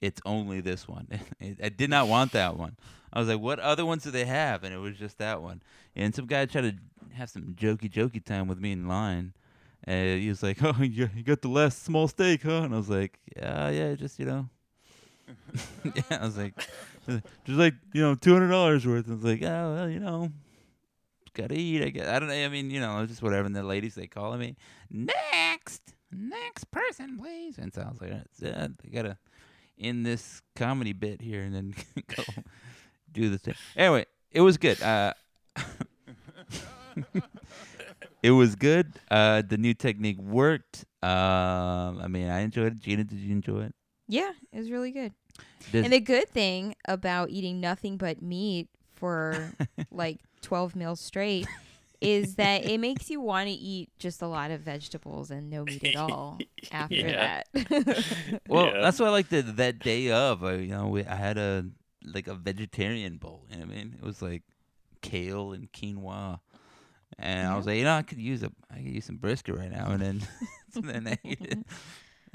It's 0.00 0.20
only 0.26 0.60
this 0.60 0.88
one. 0.88 1.06
I 1.40 1.68
did 1.68 1.90
not 1.90 2.08
want 2.08 2.32
that 2.32 2.56
one. 2.58 2.76
I 3.12 3.20
was 3.20 3.28
like, 3.28 3.38
what 3.40 3.60
other 3.60 3.86
ones 3.86 4.02
do 4.02 4.10
they 4.10 4.24
have? 4.24 4.64
And 4.64 4.74
it 4.74 4.78
was 4.78 4.96
just 4.98 5.18
that 5.18 5.40
one. 5.40 5.62
And 5.94 6.12
some 6.12 6.26
guy 6.26 6.44
tried 6.46 6.62
to 6.62 7.14
have 7.14 7.30
some 7.30 7.54
jokey, 7.56 7.88
jokey 7.88 8.22
time 8.24 8.48
with 8.48 8.58
me 8.58 8.72
in 8.72 8.88
line. 8.88 9.32
And 9.84 10.20
he 10.20 10.28
was 10.28 10.42
like, 10.42 10.58
oh, 10.64 10.74
you 10.82 11.08
you 11.14 11.22
got 11.22 11.40
the 11.42 11.48
last 11.48 11.84
small 11.84 12.08
steak, 12.08 12.42
huh? 12.42 12.62
And 12.62 12.74
I 12.74 12.76
was 12.78 12.88
like, 12.90 13.20
yeah, 13.36 13.68
yeah, 13.70 13.94
just, 13.94 14.18
you 14.18 14.26
know, 14.26 14.48
yeah, 15.84 16.02
I 16.10 16.24
was 16.24 16.36
like, 16.36 16.54
just 17.06 17.58
like 17.58 17.74
you 17.92 18.02
know, 18.02 18.14
two 18.14 18.32
hundred 18.32 18.48
dollars 18.48 18.86
worth. 18.86 19.08
I 19.08 19.14
was 19.14 19.24
like, 19.24 19.42
oh 19.42 19.74
well, 19.74 19.88
you 19.88 20.00
know, 20.00 20.30
gotta 21.34 21.58
eat. 21.58 21.82
I 21.82 21.90
guess 21.90 22.08
I 22.08 22.18
don't 22.18 22.28
know. 22.28 22.34
I 22.34 22.48
mean, 22.48 22.70
you 22.70 22.80
know, 22.80 23.04
just 23.06 23.22
whatever. 23.22 23.46
And 23.46 23.54
the 23.54 23.62
ladies 23.62 23.94
they 23.94 24.06
calling 24.06 24.40
me 24.40 24.56
next, 24.90 25.94
next 26.10 26.70
person, 26.70 27.18
please. 27.18 27.58
And 27.58 27.72
so 27.72 27.82
I 27.82 27.88
was 27.88 28.00
like, 28.00 28.12
uh, 28.12 28.68
I 28.84 28.88
gotta 28.92 29.18
end 29.78 30.06
this 30.06 30.40
comedy 30.54 30.92
bit 30.92 31.20
here 31.20 31.42
and 31.42 31.54
then 31.54 31.74
go 32.16 32.22
do 33.12 33.28
the 33.28 33.38
thing. 33.38 33.54
Anyway, 33.76 34.06
it 34.30 34.40
was 34.40 34.56
good. 34.56 34.80
Uh, 34.82 35.12
it 38.22 38.30
was 38.30 38.54
good. 38.56 38.92
Uh, 39.10 39.42
the 39.46 39.58
new 39.58 39.74
technique 39.74 40.18
worked. 40.18 40.84
Um, 41.02 42.00
I 42.00 42.08
mean, 42.08 42.28
I 42.28 42.40
enjoyed 42.40 42.72
it. 42.72 42.80
Gina, 42.80 43.04
did 43.04 43.18
you 43.18 43.32
enjoy 43.32 43.64
it? 43.64 43.74
Yeah, 44.08 44.32
it 44.52 44.58
was 44.58 44.70
really 44.70 44.90
good. 44.90 45.12
Does- 45.72 45.84
And 45.84 45.92
the 45.92 46.00
good 46.00 46.28
thing 46.28 46.74
about 46.86 47.30
eating 47.30 47.60
nothing 47.60 47.96
but 47.96 48.20
meat 48.22 48.68
for 48.92 49.52
like 49.90 50.18
12 50.42 50.76
meals 50.76 51.00
straight 51.00 51.46
is 52.00 52.34
that 52.34 52.64
it 52.66 52.78
makes 52.78 53.08
you 53.08 53.20
want 53.20 53.48
to 53.48 53.54
eat 53.54 53.88
just 53.98 54.20
a 54.20 54.26
lot 54.26 54.50
of 54.50 54.60
vegetables 54.60 55.30
and 55.30 55.48
no 55.48 55.64
meat 55.64 55.82
at 55.84 55.96
all 55.96 56.38
after 56.72 56.94
Yeah. 56.96 57.42
that. 57.54 58.40
Well, 58.48 58.66
Yeah. 58.66 58.80
that's 58.82 59.00
why 59.00 59.06
I 59.06 59.10
like 59.10 59.28
the 59.30 59.40
that 59.42 59.78
day 59.78 60.10
of. 60.10 60.44
I, 60.44 60.54
you 60.56 60.68
know, 60.68 60.88
we, 60.88 61.04
I 61.04 61.14
had 61.16 61.38
a 61.38 61.64
like 62.04 62.28
a 62.28 62.34
vegetarian 62.34 63.16
bowl. 63.16 63.46
You 63.50 63.56
know 63.58 63.64
what 63.66 63.72
I 63.74 63.76
mean? 63.78 63.94
It 63.98 64.04
was 64.04 64.20
like 64.20 64.42
kale 65.00 65.52
and 65.52 65.70
quinoa, 65.72 66.40
and 67.18 67.48
I 67.48 67.56
was 67.56 67.66
like, 67.66 67.78
you 67.78 67.84
know, 67.84 67.94
I 67.96 68.02
could 68.02 68.18
use 68.18 68.42
a 68.42 68.50
I 68.70 68.76
could 68.76 68.94
use 68.94 69.06
some 69.06 69.16
brisket 69.16 69.56
right 69.56 69.70
now, 69.70 69.90
and 69.90 70.02
then 70.02 70.22
and 70.74 70.84
then 70.84 71.08
I 71.08 71.18
ate 71.24 71.40
it. 71.40 71.58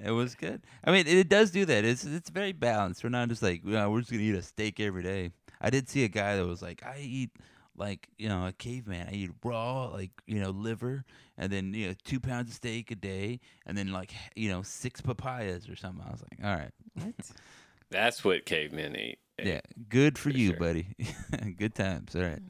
It 0.04 0.12
was 0.12 0.36
good. 0.36 0.62
I 0.84 0.92
mean, 0.92 1.08
it, 1.08 1.18
it 1.18 1.30
does 1.30 1.52
do 1.52 1.66
that. 1.66 1.84
It's 1.86 2.04
it's 2.06 2.30
very 2.30 2.52
balanced. 2.54 3.04
We're 3.04 3.10
not 3.10 3.30
just 3.30 3.42
like 3.44 3.64
you 3.66 3.72
know, 3.72 3.90
we're 3.92 4.00
just 4.00 4.12
gonna 4.12 4.24
eat 4.24 4.36
a 4.36 4.42
steak 4.42 4.80
every 4.80 5.04
day. 5.04 5.32
I 5.62 5.70
did 5.70 5.90
see 5.90 6.04
a 6.04 6.08
guy 6.08 6.36
that 6.38 6.46
was 6.46 6.62
like, 6.62 6.84
I 6.86 7.00
eat 7.00 7.32
like 7.76 8.08
you 8.18 8.30
know 8.30 8.46
a 8.48 8.52
caveman. 8.54 9.08
I 9.10 9.14
eat 9.14 9.32
raw 9.44 9.86
like 9.88 10.12
you 10.26 10.40
know 10.40 10.52
liver, 10.52 11.04
and 11.38 11.52
then 11.52 11.74
you 11.74 11.88
know 11.90 11.94
two 12.04 12.20
pounds 12.20 12.50
of 12.50 12.56
steak 12.56 12.92
a 12.92 12.96
day, 12.96 13.40
and 13.66 13.78
then 13.78 13.92
like 13.92 14.14
you 14.36 14.50
know 14.50 14.62
six 14.62 15.02
papayas 15.02 15.68
or 15.70 15.76
something. 15.76 16.06
I 16.08 16.12
was 16.12 16.22
like, 16.22 16.40
all 16.46 16.56
right, 16.58 16.72
what? 16.94 17.14
That's 17.90 18.24
what 18.24 18.46
cavemen 18.46 18.96
eat. 18.96 19.20
yeah, 19.42 19.62
good 19.90 20.18
for, 20.18 20.30
For 20.30 20.38
you, 20.38 20.50
sure. 20.50 20.60
buddy. 20.60 20.88
good 21.58 21.74
times. 21.74 22.16
All 22.16 22.22
right. 22.22 22.42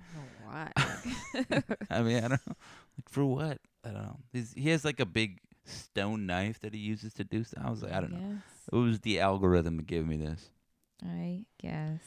Why? 0.45 0.71
I 1.89 2.01
mean, 2.01 2.17
I 2.17 2.27
don't 2.27 2.31
know. 2.47 2.55
Like 2.97 3.07
for 3.09 3.23
what? 3.25 3.59
I 3.85 3.89
don't 3.91 4.03
know. 4.03 4.19
He's, 4.33 4.53
he 4.53 4.69
has 4.69 4.83
like 4.83 4.99
a 4.99 5.05
big 5.05 5.39
stone 5.69 6.25
knife 6.25 6.59
that 6.61 6.73
he 6.73 6.79
uses 6.79 7.13
to 7.15 7.23
do 7.23 7.43
stuff. 7.43 7.63
I 7.65 7.69
was 7.69 7.83
like, 7.83 7.93
I 7.93 8.01
don't 8.01 8.11
know. 8.11 8.37
It 8.71 8.75
was 8.75 8.99
the 9.01 9.19
algorithm 9.19 9.77
that 9.77 9.87
gave 9.87 10.05
me 10.07 10.17
this. 10.17 10.49
I 11.03 11.45
guess. 11.61 12.01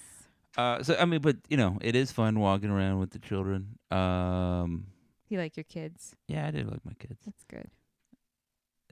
Uh, 0.56 0.82
so 0.82 0.96
I 1.00 1.06
mean, 1.06 1.20
but 1.22 1.36
you 1.48 1.56
know, 1.56 1.78
it 1.80 1.96
is 1.96 2.12
fun 2.12 2.38
walking 2.38 2.70
around 2.70 2.98
with 2.98 3.10
the 3.10 3.18
children. 3.18 3.78
Um, 3.90 4.86
You 5.28 5.38
like 5.38 5.56
your 5.56 5.64
kids. 5.64 6.14
yeah, 6.28 6.46
I 6.46 6.50
do 6.50 6.58
like 6.64 6.84
my 6.84 6.92
kids, 6.98 7.20
That's 7.24 7.44
good. 7.44 7.70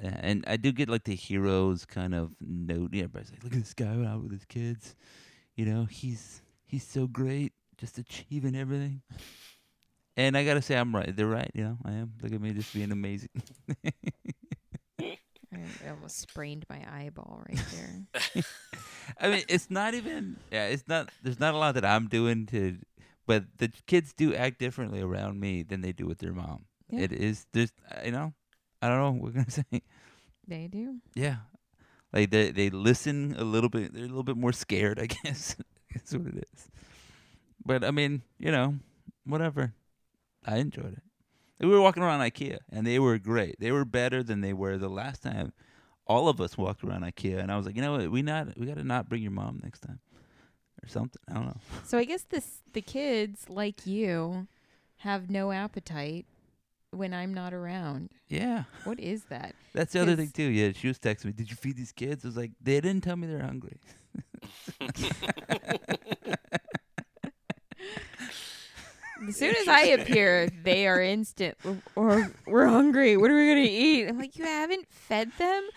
Uh, 0.02 0.16
and 0.20 0.44
I 0.46 0.56
do 0.56 0.72
get 0.72 0.88
like 0.88 1.04
the 1.04 1.14
heroes 1.14 1.84
kind 1.84 2.14
of 2.14 2.34
note. 2.40 2.90
Yeah, 2.94 3.04
everybody's 3.04 3.30
like, 3.32 3.44
look 3.44 3.52
at 3.52 3.58
this 3.58 3.74
guy 3.74 3.92
out 4.06 4.22
with 4.22 4.32
his 4.32 4.46
kids. 4.46 4.94
You 5.54 5.66
know, 5.66 5.84
he's 5.84 6.40
he's 6.64 6.84
so 6.86 7.06
great, 7.06 7.52
just 7.76 7.98
achieving 7.98 8.56
everything. 8.56 9.02
And 10.16 10.36
I 10.36 10.44
gotta 10.46 10.62
say, 10.62 10.76
I'm 10.76 10.94
right. 10.96 11.14
They're 11.14 11.26
right. 11.26 11.50
You 11.54 11.64
know, 11.64 11.78
I 11.84 11.92
am. 11.92 12.14
Look 12.22 12.32
at 12.32 12.40
me, 12.40 12.52
just 12.52 12.72
being 12.72 12.90
amazing. 12.92 13.28
I 15.52 15.90
almost 15.90 16.18
sprained 16.18 16.64
my 16.70 16.80
eyeball 16.88 17.42
right 17.48 17.64
there. 17.72 18.44
I 19.20 19.28
mean, 19.30 19.42
it's 19.48 19.70
not 19.70 19.94
even. 19.94 20.36
Yeah, 20.52 20.66
it's 20.66 20.86
not. 20.86 21.10
There's 21.22 21.40
not 21.40 21.54
a 21.54 21.58
lot 21.58 21.74
that 21.74 21.84
I'm 21.84 22.06
doing 22.06 22.46
to, 22.46 22.78
but 23.26 23.44
the 23.58 23.68
kids 23.86 24.12
do 24.12 24.34
act 24.34 24.58
differently 24.60 25.00
around 25.00 25.40
me 25.40 25.62
than 25.64 25.80
they 25.80 25.92
do 25.92 26.06
with 26.06 26.18
their 26.18 26.32
mom. 26.32 26.66
Yeah. 26.88 27.00
It 27.00 27.12
is. 27.12 27.46
There's. 27.52 27.72
You 28.04 28.12
know. 28.12 28.32
I 28.80 28.88
don't 28.88 28.98
know. 28.98 29.10
what 29.10 29.22
We're 29.22 29.42
gonna 29.42 29.50
say. 29.72 29.82
they 30.46 30.68
do. 30.68 30.96
Yeah. 31.14 31.36
Like 32.12 32.30
they 32.30 32.50
they 32.52 32.70
listen 32.70 33.34
a 33.38 33.44
little 33.44 33.70
bit. 33.70 33.92
They're 33.92 34.04
a 34.04 34.08
little 34.08 34.22
bit 34.22 34.36
more 34.36 34.52
scared. 34.52 34.98
I 35.00 35.06
guess 35.24 35.56
that's 35.92 36.12
what 36.12 36.26
it 36.28 36.48
is. 36.54 36.68
But 37.64 37.84
I 37.84 37.90
mean, 37.90 38.22
you 38.38 38.52
know, 38.52 38.76
whatever. 39.24 39.74
I 40.46 40.56
enjoyed 40.56 40.94
it. 40.94 41.02
We 41.60 41.66
were 41.68 41.80
walking 41.80 42.02
around 42.02 42.20
IKEA, 42.20 42.58
and 42.70 42.86
they 42.86 42.98
were 42.98 43.18
great. 43.18 43.56
They 43.60 43.70
were 43.70 43.84
better 43.84 44.22
than 44.22 44.40
they 44.40 44.52
were 44.54 44.78
the 44.78 44.88
last 44.88 45.22
time. 45.22 45.52
All 46.06 46.28
of 46.28 46.40
us 46.40 46.56
walked 46.58 46.82
around 46.82 47.02
IKEA, 47.02 47.38
and 47.38 47.52
I 47.52 47.56
was 47.56 47.66
like, 47.66 47.76
you 47.76 47.82
know 47.82 47.92
what? 47.92 48.10
We 48.10 48.22
not 48.22 48.56
we 48.58 48.66
got 48.66 48.76
to 48.78 48.84
not 48.84 49.08
bring 49.08 49.22
your 49.22 49.30
mom 49.32 49.60
next 49.62 49.80
time, 49.80 50.00
or 50.82 50.88
something. 50.88 51.20
I 51.28 51.34
don't 51.34 51.46
know. 51.46 51.60
So 51.84 51.98
I 51.98 52.04
guess 52.04 52.22
this 52.22 52.62
the 52.72 52.80
kids 52.80 53.48
like 53.48 53.86
you 53.86 54.48
have 54.98 55.30
no 55.30 55.52
appetite 55.52 56.26
when 56.92 57.12
I'm 57.14 57.32
not 57.32 57.52
around. 57.54 58.10
Yeah, 58.28 58.64
What 58.84 58.98
is 58.98 59.24
that? 59.24 59.54
that's 59.74 59.92
the 59.92 60.00
other 60.02 60.16
thing 60.16 60.30
too. 60.30 60.42
Yeah, 60.50 60.72
she 60.74 60.88
was 60.88 60.98
texting 60.98 61.26
me. 61.26 61.32
Did 61.32 61.50
you 61.50 61.56
feed 61.56 61.76
these 61.76 61.92
kids? 61.92 62.24
I 62.24 62.28
was 62.28 62.36
like, 62.36 62.50
they 62.60 62.80
didn't 62.80 63.02
tell 63.04 63.16
me 63.16 63.26
they're 63.28 63.42
hungry. 63.42 63.78
As 69.28 69.36
soon 69.36 69.54
as 69.56 69.68
I 69.68 69.82
appear, 69.82 70.48
they 70.48 70.86
are 70.86 71.00
instant 71.00 71.56
or 71.94 72.30
we're 72.46 72.66
hungry. 72.66 73.16
What 73.16 73.30
are 73.30 73.36
we 73.36 73.48
gonna 73.48 73.60
eat? 73.68 74.06
I'm 74.08 74.18
like, 74.18 74.36
you 74.36 74.44
haven't 74.44 74.86
fed 74.90 75.30
them. 75.38 75.68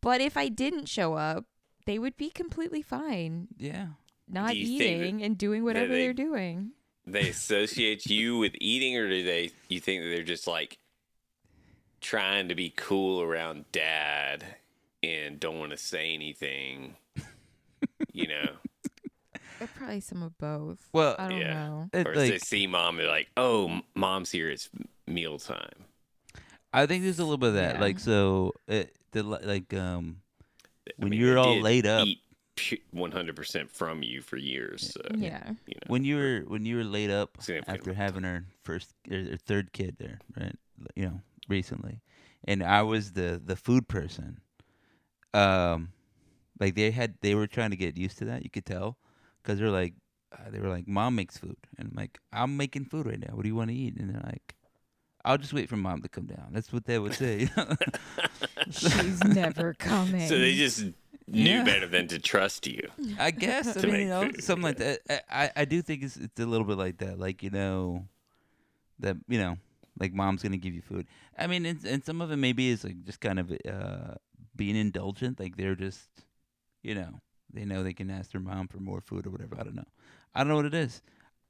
But 0.00 0.20
if 0.20 0.36
I 0.36 0.48
didn't 0.48 0.86
show 0.88 1.14
up, 1.14 1.44
they 1.86 1.98
would 1.98 2.16
be 2.16 2.30
completely 2.30 2.80
fine, 2.82 3.48
Yeah. 3.58 3.88
not 4.28 4.52
Do 4.52 4.58
you 4.58 4.66
think 4.66 4.78
that- 4.78 4.84
eating 5.06 5.22
and 5.22 5.36
doing 5.36 5.62
whatever 5.64 5.92
they- 5.92 6.00
they're 6.04 6.12
doing. 6.14 6.72
they 7.06 7.28
associate 7.28 8.06
you 8.06 8.38
with 8.38 8.54
eating, 8.60 8.96
or 8.96 9.08
do 9.08 9.22
they? 9.24 9.50
You 9.68 9.80
think 9.80 10.02
that 10.02 10.08
they're 10.08 10.22
just 10.22 10.46
like 10.46 10.78
trying 12.00 12.48
to 12.48 12.54
be 12.54 12.70
cool 12.70 13.20
around 13.20 13.70
dad 13.72 14.44
and 15.02 15.38
don't 15.38 15.58
want 15.58 15.72
to 15.72 15.76
say 15.76 16.14
anything? 16.14 16.96
You 18.12 18.26
know, 18.28 18.56
Probably 19.76 20.00
some 20.00 20.22
of 20.22 20.36
both. 20.38 20.88
Well, 20.92 21.16
I 21.18 21.28
don't 21.28 21.38
yeah. 21.38 21.54
know. 21.54 21.90
It, 21.92 22.06
or 22.06 22.12
if 22.12 22.16
they 22.16 22.38
see 22.38 22.66
mom, 22.66 22.96
they're 22.96 23.08
like, 23.08 23.28
"Oh, 23.36 23.80
mom's 23.94 24.30
here. 24.30 24.50
It's 24.50 24.68
mealtime." 25.06 25.84
I 26.72 26.86
think 26.86 27.02
there's 27.02 27.18
a 27.18 27.24
little 27.24 27.38
bit 27.38 27.48
of 27.48 27.54
that. 27.54 27.74
Yeah. 27.76 27.80
Like, 27.80 27.98
so 27.98 28.52
it, 28.68 28.94
the 29.12 29.22
like 29.22 29.74
um 29.74 30.18
I 30.88 30.92
when 30.98 31.10
mean, 31.10 31.20
you're 31.20 31.38
all 31.38 31.54
did 31.54 31.62
laid 31.62 31.86
up, 31.86 32.06
one 32.90 33.12
hundred 33.12 33.36
percent 33.36 33.70
from 33.70 34.02
you 34.02 34.22
for 34.22 34.36
years. 34.36 34.92
So, 34.92 35.00
Yeah. 35.16 35.48
you 35.66 35.74
know. 35.74 35.86
when 35.88 36.04
you 36.04 36.16
were 36.16 36.40
when 36.46 36.64
you 36.64 36.76
were 36.76 36.84
laid 36.84 37.10
up 37.10 37.38
after 37.66 37.92
having 37.92 38.22
her 38.22 38.44
first 38.62 38.94
or, 39.10 39.18
or 39.18 39.36
third 39.36 39.72
kid 39.72 39.96
there, 39.98 40.18
right? 40.38 40.56
You 40.94 41.04
know, 41.04 41.20
recently, 41.48 42.00
and 42.44 42.62
I 42.62 42.82
was 42.82 43.12
the 43.12 43.40
the 43.44 43.56
food 43.56 43.88
person. 43.88 44.40
Um, 45.32 45.92
like 46.58 46.74
they 46.74 46.90
had 46.90 47.14
they 47.20 47.34
were 47.34 47.46
trying 47.46 47.70
to 47.70 47.76
get 47.76 47.96
used 47.96 48.18
to 48.18 48.24
that. 48.26 48.42
You 48.42 48.50
could 48.50 48.66
tell 48.66 48.96
because 49.42 49.58
they're 49.58 49.70
like 49.70 49.94
uh, 50.32 50.50
they 50.50 50.60
were 50.60 50.68
like, 50.68 50.86
"Mom 50.86 51.14
makes 51.16 51.36
food," 51.38 51.56
and 51.78 51.88
I'm 51.90 51.96
like, 51.96 52.18
"I'm 52.32 52.56
making 52.56 52.84
food 52.86 53.06
right 53.06 53.18
now. 53.18 53.34
What 53.34 53.42
do 53.42 53.48
you 53.48 53.56
want 53.56 53.70
to 53.70 53.76
eat?" 53.76 53.96
And 53.96 54.10
they're 54.14 54.22
like. 54.24 54.56
I'll 55.22 55.36
just 55.36 55.52
wait 55.52 55.68
for 55.68 55.76
mom 55.76 56.00
to 56.00 56.08
come 56.08 56.24
down. 56.24 56.48
That's 56.50 56.72
what 56.72 56.86
they 56.86 56.98
would 56.98 57.12
say. 57.12 57.50
She's 58.70 59.22
never 59.22 59.74
coming. 59.74 60.28
So 60.28 60.38
they 60.38 60.54
just 60.56 60.78
knew 61.28 61.58
Yeah. 61.58 61.64
better 61.64 61.86
than 61.86 62.08
to 62.08 62.18
trust 62.18 62.66
you. 62.66 62.80
I 63.18 63.30
guess 63.30 63.76
I 63.76 63.82
mean, 63.82 64.00
you 64.00 64.08
know, 64.08 64.28
food, 64.30 64.42
something 64.42 64.62
like 64.62 64.78
that. 64.78 65.00
I, 65.10 65.20
I 65.44 65.50
I 65.56 65.64
do 65.66 65.82
think 65.82 66.02
it's 66.04 66.16
it's 66.16 66.40
a 66.40 66.46
little 66.46 66.66
bit 66.66 66.78
like 66.78 66.98
that. 66.98 67.18
Like 67.18 67.42
you 67.42 67.50
know, 67.50 68.06
that 68.98 69.18
you 69.28 69.38
know, 69.38 69.58
like 69.98 70.14
mom's 70.14 70.42
gonna 70.42 70.56
give 70.56 70.72
you 70.72 70.80
food. 70.82 71.06
I 71.36 71.46
mean, 71.46 71.66
and, 71.66 71.84
and 71.84 72.02
some 72.02 72.22
of 72.22 72.30
it 72.30 72.36
maybe 72.36 72.68
is 72.68 72.82
like 72.82 73.04
just 73.04 73.20
kind 73.20 73.38
of 73.38 73.52
uh 73.68 74.14
being 74.56 74.76
indulgent. 74.76 75.38
Like 75.38 75.56
they're 75.58 75.74
just, 75.76 76.08
you 76.82 76.94
know, 76.94 77.20
they 77.52 77.64
know 77.64 77.82
they 77.82 77.92
can 77.92 78.10
ask 78.10 78.32
their 78.32 78.40
mom 78.40 78.68
for 78.68 78.78
more 78.78 79.00
food 79.00 79.26
or 79.26 79.30
whatever. 79.30 79.56
I 79.58 79.62
don't 79.64 79.74
know. 79.74 79.88
I 80.34 80.40
don't 80.40 80.48
know 80.48 80.56
what 80.56 80.66
it 80.66 80.74
is. 80.74 81.02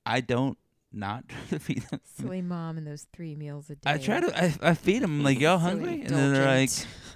I 0.07 0.21
don't 0.21 0.57
not 0.93 1.29
try 1.29 1.39
to 1.51 1.59
feed 1.59 1.83
them. 1.91 2.01
Silly 2.05 2.43
mom 2.43 2.77
and 2.79 2.87
those 2.87 3.07
three 3.13 3.37
meals 3.37 3.71
a 3.71 3.77
day. 3.77 3.91
I 3.91 3.99
try 3.99 4.21
to. 4.21 4.37
I, 4.45 4.71
I 4.71 4.75
feed 4.75 5.03
them. 5.03 5.19
I'm 5.21 5.25
like 5.25 5.39
y'all 5.39 5.59
So 5.59 5.65
hungry? 5.65 6.01
And 6.03 6.11
then 6.11 6.33
they're 6.33 6.47
like, 6.47 6.71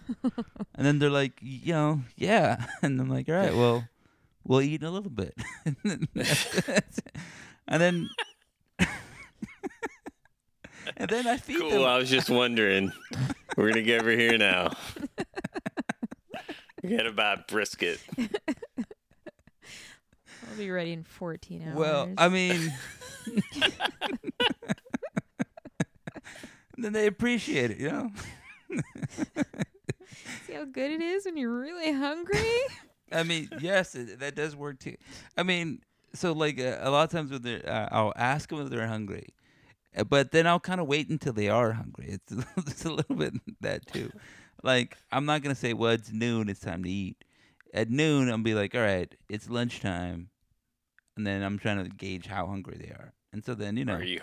indulgent. 0.08 0.46
and 0.74 0.86
then 0.86 0.98
they're 0.98 1.10
like, 1.10 1.32
you 1.40 1.72
know, 1.72 2.00
yeah. 2.16 2.66
And 2.82 3.00
I'm 3.00 3.08
like, 3.08 3.28
all 3.28 3.34
right, 3.34 3.54
well, 3.54 3.88
we'll 4.44 4.60
eat 4.62 4.82
in 4.82 4.86
a 4.86 4.90
little 4.90 5.10
bit. 5.10 5.34
and 5.64 5.76
then, 5.82 6.08
and 7.66 7.80
then, 7.82 8.08
and 10.96 11.08
then 11.10 11.26
I 11.26 11.38
feed 11.38 11.58
Cool. 11.58 11.70
them. 11.70 11.82
I 11.84 11.96
was 11.98 12.10
just 12.10 12.30
wondering. 12.30 12.92
We're 13.56 13.68
gonna 13.70 13.82
get 13.82 14.00
over 14.02 14.10
here 14.10 14.36
now. 14.38 14.72
We 16.82 16.96
gotta 16.96 17.12
buy 17.12 17.42
brisket. 17.48 17.98
I'll 20.54 20.58
be 20.60 20.70
ready 20.70 20.92
in 20.92 21.02
14 21.02 21.64
hours. 21.66 21.76
Well, 21.76 22.08
I 22.16 22.28
mean, 22.28 22.72
then 26.78 26.92
they 26.92 27.08
appreciate 27.08 27.72
it, 27.72 27.78
you 27.78 27.90
know. 27.90 28.10
see 30.46 30.52
how 30.52 30.64
good 30.64 30.92
it 30.92 31.00
is 31.00 31.24
when 31.24 31.36
you're 31.36 31.58
really 31.58 31.92
hungry. 31.92 32.38
I 33.10 33.24
mean, 33.24 33.48
yes, 33.58 33.96
it, 33.96 34.20
that 34.20 34.36
does 34.36 34.54
work 34.54 34.78
too. 34.78 34.94
I 35.36 35.42
mean, 35.42 35.80
so 36.14 36.30
like 36.30 36.60
uh, 36.60 36.78
a 36.82 36.88
lot 36.88 37.02
of 37.02 37.10
times 37.10 37.32
when 37.32 37.42
they're, 37.42 37.68
uh, 37.68 37.88
I'll 37.90 38.12
ask 38.14 38.48
them 38.48 38.60
if 38.60 38.70
they're 38.70 38.86
hungry, 38.86 39.34
uh, 39.96 40.04
but 40.04 40.30
then 40.30 40.46
I'll 40.46 40.60
kind 40.60 40.80
of 40.80 40.86
wait 40.86 41.08
until 41.08 41.32
they 41.32 41.48
are 41.48 41.72
hungry. 41.72 42.10
It's, 42.10 42.46
it's 42.58 42.84
a 42.84 42.92
little 42.92 43.16
bit 43.16 43.34
that 43.60 43.86
too. 43.86 44.12
Like 44.62 44.96
I'm 45.10 45.24
not 45.24 45.42
gonna 45.42 45.56
say, 45.56 45.72
well, 45.72 45.90
it's 45.90 46.12
noon, 46.12 46.48
it's 46.48 46.60
time 46.60 46.84
to 46.84 46.88
eat. 46.90 47.16
At 47.72 47.90
noon, 47.90 48.30
I'll 48.30 48.38
be 48.38 48.54
like, 48.54 48.76
all 48.76 48.82
right, 48.82 49.12
it's 49.28 49.50
lunchtime, 49.50 50.28
and 51.16 51.26
then 51.26 51.42
I'm 51.42 51.58
trying 51.58 51.82
to 51.84 51.88
gauge 51.90 52.26
how 52.26 52.46
hungry 52.46 52.76
they 52.78 52.88
are. 52.90 53.12
And 53.32 53.44
so 53.44 53.54
then 53.54 53.76
you 53.76 53.84
know, 53.84 53.94
Are 53.96 54.02
you 54.02 54.20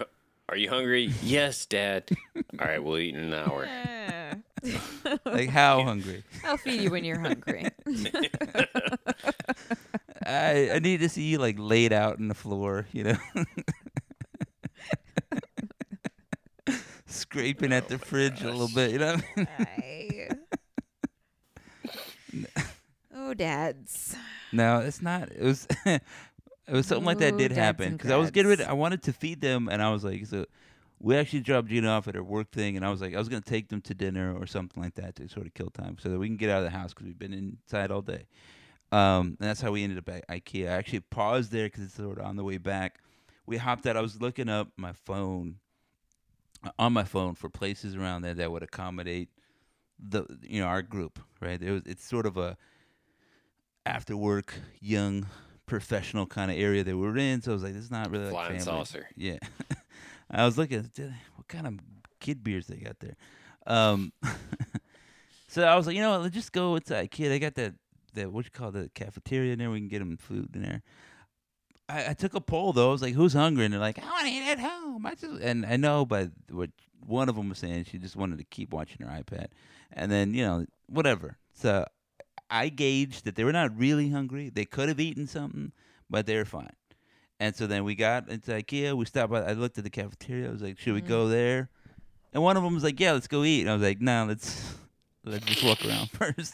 are 0.49 0.57
you 0.57 0.69
hungry? 0.69 1.13
yes, 1.23 1.65
Dad. 1.65 2.09
All 2.59 2.67
right, 2.67 2.83
we'll 2.83 2.97
eat 2.97 3.15
in 3.15 3.31
an 3.31 3.33
hour. 3.33 3.67
Like 5.25 5.49
how 5.49 5.83
hungry? 5.85 6.23
I'll 6.45 6.57
feed 6.57 6.81
you 6.81 6.91
when 6.91 7.03
you're 7.03 7.19
hungry. 7.19 7.67
I 10.25 10.71
I 10.73 10.79
need 10.79 10.99
to 11.01 11.09
see 11.09 11.23
you 11.23 11.37
like 11.39 11.55
laid 11.57 11.91
out 11.93 12.19
on 12.19 12.27
the 12.27 12.35
floor, 12.35 12.85
you 12.91 13.03
know. 13.05 13.17
Scraping 17.07 17.73
at 17.73 17.85
Oh 17.85 17.87
the 17.89 17.93
my 17.97 18.03
fridge 18.03 18.41
a 18.41 18.51
little 18.51 18.69
bit, 18.73 18.91
you 18.91 18.99
know. 18.99 19.17
I... 19.37 20.29
Oh, 23.13 23.33
dads. 23.33 24.15
No, 24.53 24.79
it's 24.79 25.01
not. 25.01 25.29
It 25.31 25.41
was 25.41 25.67
it 26.67 26.73
was 26.73 26.87
something 26.87 27.05
like 27.05 27.19
that 27.19 27.37
did 27.37 27.51
happen 27.51 27.93
because 27.93 28.11
I 28.11 28.17
was 28.17 28.31
getting 28.31 28.49
ready. 28.49 28.63
I 28.63 28.73
wanted 28.73 29.03
to 29.03 29.13
feed 29.13 29.41
them, 29.41 29.67
and 29.69 29.81
I 29.81 29.91
was 29.91 30.03
like, 30.03 30.25
so 30.25 30.45
we 30.99 31.15
actually 31.15 31.41
dropped 31.41 31.67
Gina 31.67 31.87
off 31.89 32.07
at 32.07 32.15
her 32.15 32.23
work 32.23 32.51
thing, 32.51 32.75
and 32.75 32.85
I 32.85 32.89
was 32.89 33.01
like, 33.01 33.15
I 33.15 33.17
was 33.17 33.29
gonna 33.29 33.41
take 33.41 33.69
them 33.69 33.81
to 33.81 33.93
dinner 33.93 34.35
or 34.35 34.45
something 34.45 34.81
like 34.81 34.95
that 34.95 35.15
to 35.15 35.27
sort 35.27 35.47
of 35.47 35.53
kill 35.53 35.69
time, 35.69 35.97
so 35.99 36.09
that 36.09 36.19
we 36.19 36.27
can 36.27 36.37
get 36.37 36.49
out 36.49 36.59
of 36.59 36.63
the 36.63 36.77
house 36.77 36.93
because 36.93 37.07
we've 37.07 37.19
been 37.19 37.33
inside 37.33 37.91
all 37.91 38.01
day. 38.01 38.25
Um, 38.91 39.37
and 39.39 39.49
that's 39.49 39.61
how 39.61 39.71
we 39.71 39.83
ended 39.83 39.97
up 39.97 40.09
at 40.09 40.27
IKEA. 40.27 40.69
I 40.69 40.73
actually 40.73 40.99
paused 40.99 41.51
there 41.51 41.67
because 41.67 41.83
it's 41.83 41.95
sort 41.95 42.19
of 42.19 42.25
on 42.25 42.35
the 42.35 42.43
way 42.43 42.57
back. 42.57 42.99
We 43.45 43.57
hopped 43.57 43.85
out. 43.87 43.95
I 43.95 44.01
was 44.01 44.21
looking 44.21 44.49
up 44.49 44.69
my 44.77 44.91
phone 44.91 45.55
uh, 46.63 46.71
on 46.77 46.93
my 46.93 47.05
phone 47.05 47.35
for 47.35 47.49
places 47.49 47.95
around 47.95 48.21
there 48.21 48.33
that 48.33 48.51
would 48.51 48.63
accommodate 48.63 49.29
the 49.99 50.25
you 50.41 50.61
know 50.61 50.67
our 50.67 50.81
group. 50.81 51.19
Right? 51.39 51.61
It 51.61 51.71
was 51.71 51.83
it's 51.85 52.05
sort 52.05 52.25
of 52.25 52.37
a 52.37 52.57
after 53.85 54.15
work 54.15 54.53
young 54.79 55.25
professional 55.71 56.25
kind 56.25 56.51
of 56.51 56.57
area 56.57 56.83
that 56.83 56.97
we're 56.97 57.15
in. 57.15 57.41
So 57.41 57.51
I 57.51 57.53
was 57.53 57.63
like, 57.63 57.71
this 57.71 57.85
is 57.85 57.91
not 57.91 58.11
really 58.11 58.25
like 58.25 58.33
Flying 58.33 58.59
family. 58.59 58.63
saucer. 58.63 59.07
Yeah. 59.15 59.37
I 60.29 60.43
was 60.43 60.57
looking 60.57 60.79
what 61.35 61.47
kind 61.47 61.65
of 61.65 61.79
kid 62.19 62.43
beers 62.43 62.67
they 62.67 62.75
got 62.75 62.99
there. 62.99 63.15
Um, 63.65 64.11
so 65.47 65.63
I 65.63 65.77
was 65.77 65.87
like, 65.87 65.95
you 65.95 66.01
know 66.01 66.11
what, 66.11 66.23
let's 66.23 66.35
just 66.35 66.51
go 66.51 66.75
inside. 66.75 67.09
Kid, 67.09 67.31
I 67.31 67.37
got 67.37 67.55
that 67.55 67.75
that 68.15 68.33
what 68.33 68.43
you 68.43 68.51
call 68.51 68.71
the 68.71 68.91
cafeteria 68.95 69.53
in 69.53 69.59
there. 69.59 69.71
We 69.71 69.79
can 69.79 69.87
get 69.87 69.99
them 69.99 70.17
food 70.17 70.49
in 70.53 70.61
there. 70.61 70.81
I, 71.87 72.09
I 72.09 72.13
took 72.15 72.33
a 72.33 72.41
poll 72.41 72.73
though. 72.73 72.89
I 72.89 72.91
was 72.91 73.01
like, 73.01 73.13
who's 73.13 73.31
hungry? 73.31 73.63
And 73.63 73.73
they're 73.73 73.79
like, 73.79 73.97
I 73.97 74.05
want 74.05 74.27
to 74.27 74.33
eat 74.33 74.51
at 74.51 74.59
home. 74.59 75.05
I 75.05 75.15
just 75.15 75.41
and 75.41 75.65
I 75.65 75.77
know, 75.77 76.05
but 76.05 76.31
what 76.49 76.71
one 76.99 77.29
of 77.29 77.37
them 77.37 77.47
was 77.47 77.59
saying, 77.59 77.85
she 77.85 77.97
just 77.97 78.17
wanted 78.17 78.39
to 78.39 78.43
keep 78.43 78.73
watching 78.73 79.07
her 79.07 79.23
iPad, 79.23 79.47
and 79.93 80.11
then 80.11 80.33
you 80.33 80.43
know 80.43 80.65
whatever. 80.89 81.37
So 81.53 81.85
I 82.51 82.67
gauged 82.69 83.23
that 83.25 83.35
they 83.35 83.43
were 83.45 83.53
not 83.53 83.75
really 83.77 84.09
hungry. 84.09 84.49
They 84.49 84.65
could 84.65 84.89
have 84.89 84.99
eaten 84.99 85.25
something, 85.25 85.71
but 86.09 86.25
they 86.25 86.35
were 86.35 86.45
fine. 86.45 86.75
And 87.39 87.55
so 87.55 87.65
then 87.65 87.85
we 87.85 87.95
got 87.95 88.29
into 88.29 88.51
IKEA. 88.51 88.93
We 88.93 89.05
stopped 89.05 89.31
by. 89.31 89.41
I 89.41 89.53
looked 89.53 89.77
at 89.77 89.83
the 89.83 89.89
cafeteria. 89.89 90.49
I 90.49 90.51
was 90.51 90.61
like, 90.61 90.77
"Should 90.77 90.93
we 90.93 91.01
go 91.01 91.25
mm. 91.25 91.31
there?" 91.31 91.69
And 92.33 92.43
one 92.43 92.55
of 92.57 92.63
them 92.63 92.75
was 92.75 92.83
like, 92.83 92.99
"Yeah, 92.99 93.13
let's 93.13 93.27
go 93.27 93.43
eat." 93.43 93.61
And 93.61 93.69
I 93.69 93.73
was 93.73 93.81
like, 93.81 93.99
"No, 93.99 94.25
let's 94.25 94.75
let's 95.23 95.45
just 95.45 95.63
walk 95.63 95.83
around 95.83 96.11
first. 96.11 96.53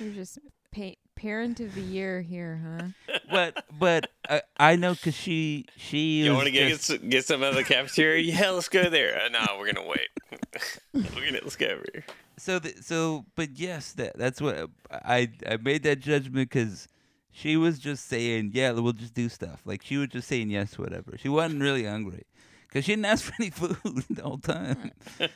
You're 0.00 0.14
just 0.14 0.38
pa- 0.74 0.98
parent 1.16 1.58
of 1.60 1.74
the 1.74 1.80
year 1.80 2.20
here, 2.22 2.60
huh? 2.64 3.18
but 3.30 3.64
but 3.78 4.10
I, 4.28 4.42
I 4.58 4.76
know 4.76 4.94
because 4.94 5.14
she 5.14 5.64
she 5.76 6.22
You 6.24 6.34
want 6.34 6.46
to 6.46 6.50
get 6.52 6.68
just- 6.68 7.08
get 7.08 7.24
some 7.24 7.42
out 7.42 7.50
of 7.50 7.56
the 7.56 7.64
cafeteria? 7.64 8.22
Yeah, 8.22 8.50
let's 8.50 8.68
go 8.68 8.88
there. 8.88 9.20
Uh, 9.24 9.28
no, 9.30 9.56
we're 9.58 9.72
gonna 9.72 9.86
wait. 9.86 10.08
we're 10.94 11.02
gonna 11.26 11.40
let's 11.42 11.56
go 11.56 11.66
over 11.66 11.84
here. 11.92 12.04
so 12.38 12.58
the, 12.58 12.74
so 12.82 13.24
but 13.34 13.58
yes 13.58 13.92
that 13.94 14.16
that's 14.18 14.40
what 14.40 14.68
I 14.92 15.30
I 15.48 15.56
made 15.56 15.82
that 15.84 16.00
judgment 16.00 16.50
because 16.50 16.86
she 17.30 17.56
was 17.56 17.78
just 17.78 18.06
saying 18.06 18.50
yeah 18.54 18.72
we'll 18.72 18.92
just 18.92 19.14
do 19.14 19.28
stuff 19.28 19.60
like 19.64 19.82
she 19.82 19.96
was 19.96 20.08
just 20.08 20.28
saying 20.28 20.50
yes 20.50 20.78
whatever 20.78 21.16
she 21.18 21.28
wasn't 21.28 21.60
really 21.62 21.84
hungry 21.84 22.24
because 22.68 22.84
she 22.84 22.92
didn't 22.92 23.06
ask 23.06 23.24
for 23.24 23.32
any 23.40 23.50
food 23.60 23.76
the 24.10 24.22
whole 24.22 24.38
time. 24.38 24.90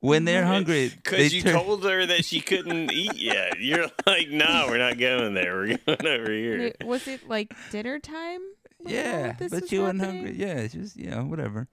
when 0.00 0.24
they're 0.24 0.44
hungry, 0.46 0.88
they 0.88 0.94
Because 0.96 1.34
you 1.34 1.42
turn- 1.42 1.54
told 1.54 1.84
her 1.84 2.06
that 2.06 2.24
she 2.24 2.40
couldn't 2.40 2.92
eat 2.92 3.16
yet. 3.16 3.58
You're 3.60 3.86
like, 4.06 4.28
no, 4.30 4.66
we're 4.68 4.78
not 4.78 4.98
going 4.98 5.34
there. 5.34 5.56
We're 5.56 5.78
going 5.78 6.06
over 6.20 6.30
here. 6.32 6.72
Was 6.84 7.06
it 7.08 7.28
like 7.28 7.54
dinner 7.70 7.98
time? 7.98 8.40
yeah, 8.80 9.34
but 9.38 9.50
was 9.50 9.68
she 9.68 9.78
wasn't 9.78 10.02
hungry. 10.02 10.34
Yeah, 10.36 10.54
it's 10.58 10.74
just 10.74 10.96
you 10.96 11.10
know 11.10 11.24
whatever, 11.24 11.66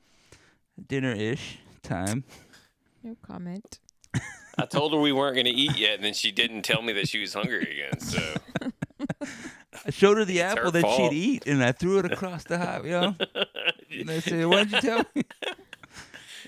dinner 0.87 1.11
ish 1.11 1.59
time. 1.83 2.23
No 3.03 3.15
comment. 3.21 3.79
I 4.57 4.65
told 4.65 4.93
her 4.93 4.99
we 4.99 5.11
weren't 5.11 5.35
going 5.35 5.45
to 5.45 5.51
eat 5.51 5.77
yet, 5.77 5.95
and 5.95 6.03
then 6.05 6.13
she 6.13 6.31
didn't 6.31 6.61
tell 6.63 6.81
me 6.81 6.93
that 6.93 7.09
she 7.09 7.19
was 7.19 7.33
hungry 7.33 7.61
again. 7.89 7.99
So 7.99 8.21
I 9.85 9.89
showed 9.91 10.17
her 10.17 10.25
the 10.25 10.39
It's 10.39 10.53
her 10.53 10.59
apple 10.59 10.71
that 10.71 10.81
fault. 10.81 11.11
she'd 11.11 11.17
eat, 11.17 11.45
and 11.45 11.61
I 11.63 11.73
threw 11.73 11.99
it 11.99 12.11
across 12.11 12.45
the 12.45 12.57
hot, 12.57 12.85
you 12.85 12.91
know. 12.91 13.15
And 13.91 14.09
I 14.09 14.19
said, 14.19 14.45
"Why'd 14.45 14.71
you 14.71 14.81
tell 14.81 15.05
me?" 15.13 15.23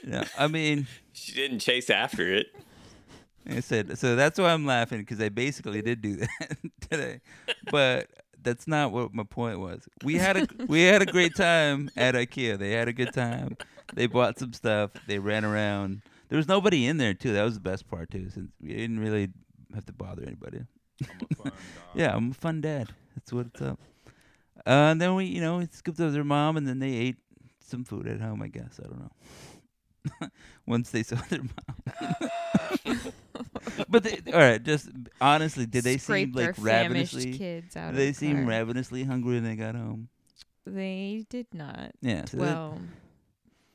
Yeah, 0.05 0.23
I 0.37 0.47
mean, 0.47 0.87
she 1.27 1.33
didn't 1.33 1.59
chase 1.59 1.89
after 1.89 2.33
it. 2.33 2.47
I 3.49 3.59
said, 3.59 3.97
so 3.97 4.15
that's 4.15 4.39
why 4.39 4.53
I'm 4.53 4.65
laughing 4.65 4.99
because 4.99 5.21
I 5.21 5.29
basically 5.29 5.81
did 5.81 6.01
do 6.01 6.15
that 6.39 6.57
today, 6.89 7.21
but 7.69 8.07
that's 8.41 8.67
not 8.67 8.91
what 8.91 9.13
my 9.13 9.23
point 9.23 9.59
was. 9.59 9.87
We 10.03 10.15
had 10.15 10.37
a 10.37 10.47
we 10.67 10.83
had 10.83 11.01
a 11.01 11.05
great 11.05 11.35
time 11.35 11.89
at 11.97 12.15
IKEA. 12.15 12.57
They 12.57 12.71
had 12.71 12.87
a 12.87 12.93
good 12.93 13.13
time. 13.13 13.57
They 13.93 14.07
bought 14.07 14.39
some 14.39 14.53
stuff. 14.53 14.91
They 15.05 15.19
ran 15.19 15.43
around. 15.43 16.01
There 16.29 16.37
was 16.37 16.47
nobody 16.47 16.85
in 16.85 16.97
there 16.97 17.13
too. 17.13 17.33
That 17.33 17.43
was 17.43 17.55
the 17.55 17.61
best 17.61 17.89
part 17.89 18.09
too, 18.09 18.29
since 18.29 18.51
we 18.61 18.69
didn't 18.69 18.99
really 18.99 19.29
have 19.73 19.85
to 19.85 19.93
bother 19.93 20.23
anybody. 20.23 20.61
Yeah, 21.95 22.15
I'm 22.15 22.29
a 22.29 22.33
fun 22.33 22.61
dad. 22.61 22.89
That's 23.15 23.33
what 23.33 23.47
it's 23.47 23.61
up. 23.61 23.79
Uh, 24.67 24.91
and 24.91 25.01
then 25.01 25.15
we, 25.15 25.25
you 25.25 25.41
know, 25.41 25.57
we 25.57 25.67
scooped 25.71 25.99
up 25.99 26.11
their 26.11 26.23
mom, 26.23 26.57
and 26.57 26.67
then 26.67 26.77
they 26.77 26.91
ate 26.93 27.15
some 27.59 27.83
food 27.83 28.07
at 28.07 28.21
home. 28.21 28.43
I 28.43 28.49
guess 28.49 28.79
I 28.79 28.83
don't 28.83 28.99
know. 28.99 29.11
Once 30.65 30.89
they 30.91 31.03
saw 31.03 31.15
their 31.29 31.41
mom. 31.41 32.99
but 33.89 34.03
they, 34.03 34.19
all 34.33 34.39
right, 34.39 34.61
just 34.61 34.89
honestly, 35.21 35.65
did 35.65 35.83
they 35.83 35.97
Scrape 35.97 36.33
seem 36.35 36.45
like 36.45 36.55
ravenously? 36.57 37.33
kids 37.37 37.75
out 37.75 37.91
Did 37.91 37.97
they 37.99 38.07
the 38.09 38.13
seem 38.13 38.37
car. 38.37 38.45
ravenously 38.45 39.03
hungry 39.03 39.35
when 39.35 39.43
they 39.43 39.55
got 39.55 39.75
home? 39.75 40.09
They 40.65 41.25
did 41.29 41.47
not. 41.53 41.91
Yeah. 42.01 42.25
So 42.25 42.37
Well, 42.39 42.79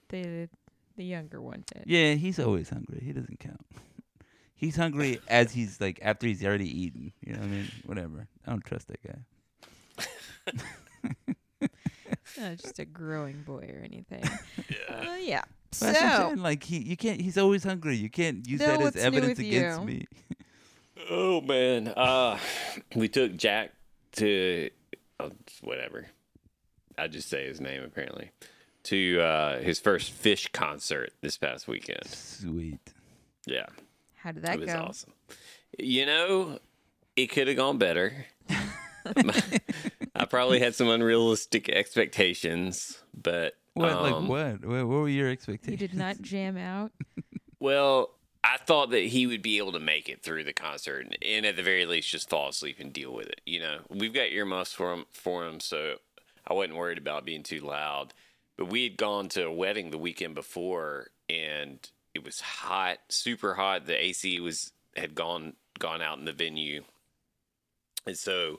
the 0.08 0.48
the 0.96 1.04
younger 1.04 1.40
one 1.40 1.64
did. 1.72 1.84
yeah, 1.86 2.14
he's 2.14 2.38
always 2.38 2.68
hungry. 2.68 3.00
He 3.04 3.12
doesn't 3.12 3.40
count. 3.40 3.64
He's 4.54 4.76
hungry 4.76 5.18
as 5.26 5.50
he's 5.50 5.80
like 5.80 5.98
after 6.02 6.24
he's 6.28 6.44
already 6.44 6.68
eaten. 6.68 7.12
You 7.20 7.32
know 7.32 7.40
what 7.40 7.48
I 7.48 7.50
mean? 7.50 7.68
Whatever. 7.84 8.28
I 8.46 8.50
don't 8.50 8.64
trust 8.64 8.86
that 8.88 9.00
guy. 9.02 10.52
Not 12.38 12.58
just 12.58 12.78
a 12.78 12.84
growing 12.84 13.42
boy 13.42 13.68
or 13.74 13.82
anything. 13.84 14.22
Yeah. 14.68 14.94
Uh, 15.10 15.16
yeah. 15.16 15.42
But 15.80 15.92
that's 15.92 16.00
what 16.00 16.04
I'm 16.04 16.16
So 16.16 16.28
saying, 16.28 16.42
like 16.42 16.62
he, 16.64 16.78
you 16.78 16.96
can't. 16.96 17.20
He's 17.20 17.38
always 17.38 17.64
hungry. 17.64 17.96
You 17.96 18.10
can't 18.10 18.46
use 18.48 18.60
No, 18.60 18.66
that 18.66 18.74
as 18.80 18.84
what's 18.84 18.96
new 18.96 19.02
evidence 19.02 19.38
with 19.38 19.46
against 19.46 19.80
you? 19.80 19.86
me. 19.86 20.06
Oh 21.10 21.40
man, 21.40 21.88
uh, 21.88 22.38
we 22.94 23.08
took 23.08 23.36
Jack 23.36 23.72
to 24.12 24.70
uh, 25.18 25.30
whatever. 25.62 26.06
I 26.98 27.08
just 27.08 27.28
say 27.28 27.46
his 27.46 27.60
name 27.60 27.82
apparently 27.82 28.30
to 28.84 29.20
uh, 29.20 29.58
his 29.60 29.80
first 29.80 30.12
Phish 30.12 30.52
concert 30.52 31.12
this 31.22 31.38
past 31.38 31.66
weekend. 31.66 32.04
Sweet. 32.06 32.78
Yeah, 33.46 33.66
how 34.16 34.32
did 34.32 34.42
that 34.44 34.54
it 34.56 34.60
was 34.60 34.72
go? 34.72 34.78
awesome. 34.80 35.12
You 35.78 36.06
know, 36.06 36.58
it 37.16 37.26
could 37.28 37.48
have 37.48 37.56
gone 37.56 37.78
better. 37.78 38.26
I 40.14 40.26
probably 40.26 40.60
had 40.60 40.74
some 40.76 40.88
unrealistic 40.88 41.68
expectations, 41.68 43.02
but 43.20 43.54
What? 43.74 43.92
um, 43.92 44.28
like 44.28 44.28
what? 44.28 44.66
what? 44.66 44.86
What 44.86 44.88
were 44.88 45.08
your 45.08 45.26
You 45.26 45.32
expectations? 45.32 45.78
did 45.78 45.94
not 45.94 46.20
jam 46.20 46.56
out. 46.56 46.92
Well, 47.60 48.10
I 48.42 48.56
thought 48.56 48.90
that 48.90 49.04
he 49.04 49.28
would 49.28 49.40
be 49.40 49.58
able 49.58 49.70
to 49.70 49.78
make 49.78 50.08
it 50.08 50.20
through 50.24 50.42
the 50.42 50.52
concert, 50.52 51.06
and, 51.06 51.16
and 51.24 51.46
at 51.46 51.54
the 51.54 51.62
very 51.62 51.86
least, 51.86 52.08
just 52.08 52.28
fall 52.28 52.48
asleep 52.48 52.78
and 52.80 52.92
deal 52.92 53.14
with 53.14 53.28
it. 53.28 53.40
You 53.46 53.60
know, 53.60 53.78
we've 53.88 54.12
got 54.12 54.32
earmuffs 54.32 54.72
for 54.72 54.92
him, 54.92 55.04
for 55.12 55.46
him, 55.46 55.60
so 55.60 55.94
I 56.44 56.54
wasn't 56.54 56.76
worried 56.76 56.98
about 56.98 57.24
being 57.24 57.44
too 57.44 57.60
loud. 57.60 58.14
But 58.58 58.66
we 58.66 58.82
had 58.82 58.96
gone 58.96 59.28
to 59.28 59.44
a 59.46 59.52
wedding 59.52 59.92
the 59.92 59.98
weekend 59.98 60.34
before, 60.34 61.10
and 61.28 61.78
it 62.16 62.24
was 62.24 62.40
hot, 62.40 62.98
super 63.08 63.54
hot. 63.54 63.86
The 63.86 64.02
AC 64.06 64.40
was 64.40 64.72
had 64.96 65.14
gone 65.14 65.52
gone 65.78 66.02
out 66.02 66.18
in 66.18 66.24
the 66.24 66.32
venue, 66.32 66.82
and 68.08 68.18
so 68.18 68.58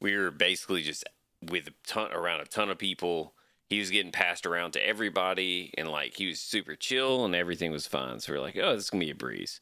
we 0.00 0.16
were 0.16 0.32
basically 0.32 0.82
just 0.82 1.04
with 1.40 1.68
a 1.68 1.72
ton 1.86 2.10
around 2.10 2.40
a 2.40 2.46
ton 2.46 2.68
of 2.68 2.78
people. 2.78 3.34
He 3.70 3.78
was 3.78 3.90
getting 3.90 4.12
passed 4.12 4.46
around 4.46 4.72
to 4.72 4.86
everybody, 4.86 5.72
and 5.78 5.88
like 5.88 6.16
he 6.16 6.26
was 6.26 6.40
super 6.40 6.74
chill, 6.74 7.24
and 7.24 7.34
everything 7.34 7.70
was 7.70 7.86
fine. 7.86 8.20
So 8.20 8.32
we're 8.32 8.40
like, 8.40 8.58
oh, 8.60 8.74
this 8.74 8.84
is 8.84 8.90
gonna 8.90 9.04
be 9.04 9.10
a 9.12 9.14
breeze. 9.14 9.60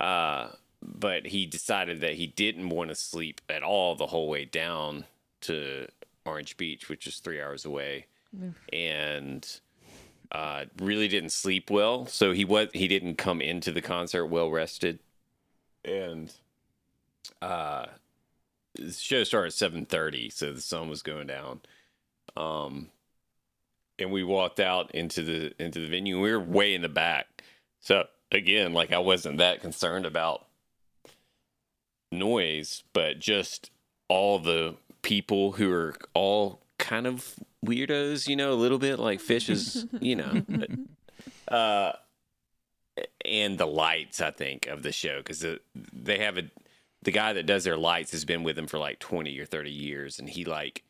Uh, 0.00 0.50
but 0.82 1.26
he 1.26 1.46
decided 1.46 2.00
that 2.00 2.14
he 2.14 2.26
didn't 2.26 2.68
want 2.68 2.90
to 2.90 2.94
sleep 2.94 3.40
at 3.48 3.62
all 3.62 3.94
the 3.94 4.06
whole 4.06 4.28
way 4.28 4.44
down 4.44 5.06
to 5.42 5.86
Orange 6.26 6.56
Beach, 6.56 6.88
which 6.88 7.06
is 7.06 7.18
three 7.18 7.40
hours 7.40 7.64
away, 7.64 8.06
and 8.72 9.60
uh, 10.32 10.64
really 10.78 11.08
didn't 11.08 11.32
sleep 11.32 11.70
well. 11.70 12.06
So 12.06 12.32
he 12.32 12.44
was 12.44 12.68
he 12.74 12.86
didn't 12.88 13.16
come 13.16 13.40
into 13.40 13.72
the 13.72 13.82
concert 13.82 14.26
well 14.26 14.50
rested, 14.50 14.98
and 15.84 16.32
uh, 17.40 17.86
the 18.74 18.92
show 18.92 19.24
started 19.24 19.48
at 19.48 19.52
seven 19.54 19.86
thirty, 19.86 20.28
so 20.30 20.52
the 20.52 20.60
sun 20.60 20.88
was 20.88 21.02
going 21.02 21.28
down. 21.28 21.60
Um, 22.36 22.88
and 24.02 24.12
we 24.12 24.24
walked 24.24 24.60
out 24.60 24.90
into 24.92 25.22
the 25.22 25.52
into 25.62 25.80
the 25.80 25.88
venue. 25.88 26.20
We 26.20 26.30
were 26.30 26.40
way 26.40 26.74
in 26.74 26.82
the 26.82 26.88
back, 26.88 27.42
so 27.80 28.04
again, 28.30 28.72
like 28.72 28.92
I 28.92 28.98
wasn't 28.98 29.38
that 29.38 29.60
concerned 29.60 30.06
about 30.06 30.46
noise, 32.10 32.84
but 32.92 33.18
just 33.18 33.70
all 34.08 34.38
the 34.38 34.76
people 35.02 35.52
who 35.52 35.72
are 35.72 35.94
all 36.14 36.60
kind 36.78 37.06
of 37.06 37.34
weirdos, 37.64 38.28
you 38.28 38.36
know, 38.36 38.52
a 38.52 38.54
little 38.54 38.78
bit 38.78 38.98
like 38.98 39.20
fishes, 39.20 39.86
you 40.00 40.16
know. 40.16 40.42
uh, 41.48 41.92
and 43.24 43.58
the 43.58 43.66
lights, 43.66 44.20
I 44.20 44.30
think, 44.30 44.66
of 44.66 44.82
the 44.82 44.92
show 44.92 45.18
because 45.18 45.40
the, 45.40 45.60
they 45.74 46.18
have 46.18 46.36
a 46.36 46.42
the 47.02 47.10
guy 47.10 47.32
that 47.32 47.46
does 47.46 47.64
their 47.64 47.76
lights 47.76 48.12
has 48.12 48.24
been 48.24 48.44
with 48.44 48.54
them 48.56 48.66
for 48.66 48.78
like 48.78 48.98
twenty 48.98 49.38
or 49.38 49.46
thirty 49.46 49.72
years, 49.72 50.18
and 50.18 50.28
he 50.28 50.44
like 50.44 50.84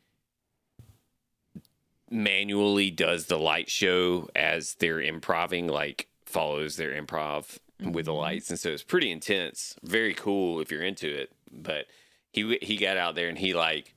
manually 2.13 2.91
does 2.91 3.25
the 3.25 3.37
light 3.39 3.69
show 3.69 4.29
as 4.35 4.75
they're 4.75 5.01
improving, 5.01 5.67
like 5.67 6.07
follows 6.25 6.75
their 6.77 6.91
improv 6.91 7.57
with 7.81 8.05
the 8.05 8.11
Mhm. 8.13 8.17
lights, 8.17 8.49
and 8.49 8.59
so 8.59 8.69
it's 8.69 8.83
pretty 8.83 9.11
intense. 9.11 9.75
Very 9.83 10.13
cool 10.13 10.59
if 10.61 10.71
you're 10.71 10.83
into 10.83 11.09
it. 11.13 11.31
But 11.51 11.87
he 12.31 12.57
he 12.61 12.77
got 12.77 12.97
out 12.97 13.15
there 13.15 13.27
and 13.29 13.37
he 13.37 13.53
like 13.53 13.93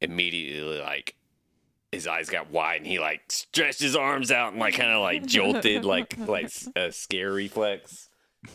immediately 0.00 0.78
like 0.80 1.14
his 1.92 2.06
eyes 2.06 2.28
got 2.28 2.50
wide 2.50 2.78
and 2.78 2.86
he 2.86 2.98
like 2.98 3.22
stretched 3.30 3.80
his 3.80 3.96
arms 3.96 4.30
out 4.30 4.52
and 4.52 4.60
like 4.60 4.74
kind 4.74 4.90
of 4.90 5.02
like 5.02 5.24
jolted 5.24 5.84
like 5.84 6.16
like 6.26 6.52
a 6.74 6.90
scare 6.92 7.32
reflex 7.32 8.08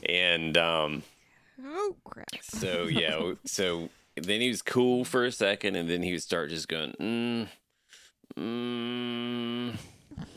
and 0.07 0.57
um 0.57 1.03
Oh 1.64 1.95
crap! 2.03 2.28
so 2.43 2.84
yeah 2.84 3.34
so 3.45 3.89
then 4.16 4.41
he 4.41 4.49
was 4.49 4.62
cool 4.62 5.05
for 5.05 5.26
a 5.26 5.32
second 5.32 5.76
and 5.76 5.89
then 5.89 6.03
he 6.03 6.12
would 6.12 6.22
start 6.22 6.49
just 6.49 6.68
going 6.68 6.91
mm, 6.99 7.47
mm, 8.38 9.73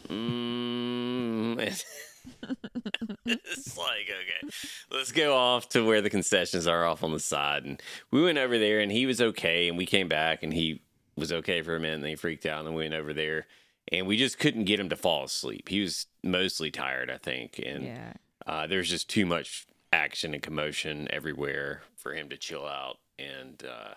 mm. 0.09 1.61
it's 3.27 3.79
like 3.79 4.07
okay 4.09 4.49
let's 4.91 5.13
go 5.13 5.37
off 5.37 5.69
to 5.69 5.85
where 5.85 6.01
the 6.03 6.11
concessions 6.11 6.67
are 6.67 6.85
off 6.85 7.03
on 7.03 7.13
the 7.13 7.21
side 7.21 7.65
and 7.65 7.83
we 8.11 8.23
went 8.23 8.39
over 8.39 8.59
there 8.59 8.81
and 8.81 8.93
he 8.93 9.07
was 9.07 9.21
okay 9.21 9.69
and 9.69 9.79
we 9.79 9.87
came 9.87 10.09
back 10.09 10.43
and 10.43 10.53
he 10.53 10.83
was 11.17 11.33
okay 11.33 11.63
for 11.63 11.77
a 11.77 11.81
minute 11.81 11.95
and 11.95 12.03
then 12.03 12.11
he 12.11 12.17
freaked 12.17 12.47
out 12.47 12.59
and 12.59 12.69
then 12.69 12.75
we 12.75 12.85
went 12.85 12.95
over 12.95 13.13
there 13.13 13.47
and 13.93 14.07
we 14.07 14.17
just 14.17 14.39
couldn't 14.39 14.65
get 14.65 14.81
him 14.81 14.89
to 14.89 14.97
fall 14.97 15.25
asleep 15.25 15.69
he 15.69 15.81
was 15.81 16.07
mostly 16.23 16.71
tired 16.71 17.11
i 17.11 17.19
think 17.19 17.61
and 17.65 17.85
yeah. 17.85 18.13
uh, 18.47 18.67
there's 18.67 18.91
just 18.91 19.09
too 19.09 19.25
much 19.25 19.67
action 19.95 20.35
and 20.35 20.43
commotion 20.43 21.07
everywhere 21.11 21.83
for 21.97 22.15
him 22.15 22.29
to 22.29 22.37
chill 22.37 22.67
out. 22.67 22.99
And 23.19 23.63
uh, 23.65 23.95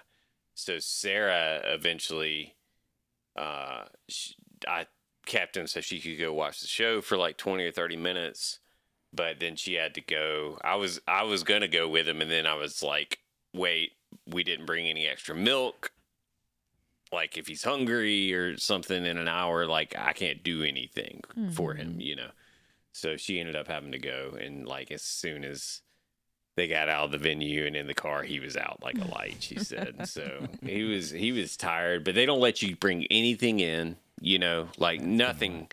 so 0.54 0.78
Sarah 0.80 1.62
eventually, 1.66 2.56
uh, 3.38 3.86
sh 4.10 4.32
I 4.68 4.88
kept 5.26 5.58
him 5.58 5.68
so 5.68 5.82
she 5.82 6.00
could 6.00 6.18
go 6.18 6.34
watch 6.34 6.62
the 6.62 6.68
show 6.68 7.02
for 7.02 7.18
like 7.18 7.38
20 7.38 7.64
or 7.66 7.72
30 7.72 7.96
minutes. 7.98 8.60
But 9.14 9.40
then 9.40 9.56
she 9.56 9.76
had 9.76 9.94
to 9.96 10.02
go. 10.02 10.58
I 10.64 10.76
was 10.76 11.00
I 11.08 11.24
was 11.24 11.44
gonna 11.44 11.68
go 11.70 11.88
with 11.88 12.08
him, 12.08 12.22
and 12.22 12.30
then 12.30 12.46
I 12.46 12.56
was 12.56 12.84
like, 12.84 13.20
"Wait, 13.54 13.94
we 14.28 14.44
didn't 14.44 14.66
bring 14.66 14.88
any 14.88 15.08
extra 15.08 15.34
milk. 15.34 15.92
Like 17.12 17.38
if 17.38 17.48
he's 17.48 17.64
hungry 17.64 18.34
or 18.34 18.58
something 18.58 19.06
in 19.06 19.18
an 19.18 19.30
hour, 19.30 19.66
like 19.66 19.96
I 19.98 20.12
can't 20.12 20.44
do 20.44 20.62
anything 20.64 21.22
for 21.54 21.74
him, 21.74 22.02
you 22.02 22.16
know." 22.18 22.32
So 22.92 23.16
she 23.16 23.40
ended 23.40 23.56
up 23.56 23.68
having 23.68 23.94
to 23.94 24.00
go, 24.00 24.38
and 24.40 24.68
like 24.68 24.92
as 24.92 25.04
soon 25.04 25.46
as 25.46 25.82
they 26.58 26.68
got 26.68 26.90
out 26.90 27.06
of 27.06 27.12
the 27.12 27.20
venue 27.20 27.66
and 27.68 27.76
in 27.76 27.86
the 27.86 27.94
car, 27.94 28.24
he 28.24 28.40
was 28.40 28.58
out 28.58 28.80
like 28.82 28.98
a 28.98 29.06
light. 29.06 29.38
She 29.40 29.60
said, 29.60 30.08
so 30.08 30.48
he 30.66 30.84
was 30.84 31.12
he 31.12 31.32
was 31.32 31.56
tired, 31.56 32.04
but 32.04 32.16
they 32.16 32.26
don't 32.26 32.42
let 32.42 32.64
you 32.64 32.76
bring 32.76 33.06
anything 33.06 33.60
in, 33.60 33.96
you 34.20 34.40
know, 34.40 34.68
like 34.78 35.00
nothing. 35.00 35.70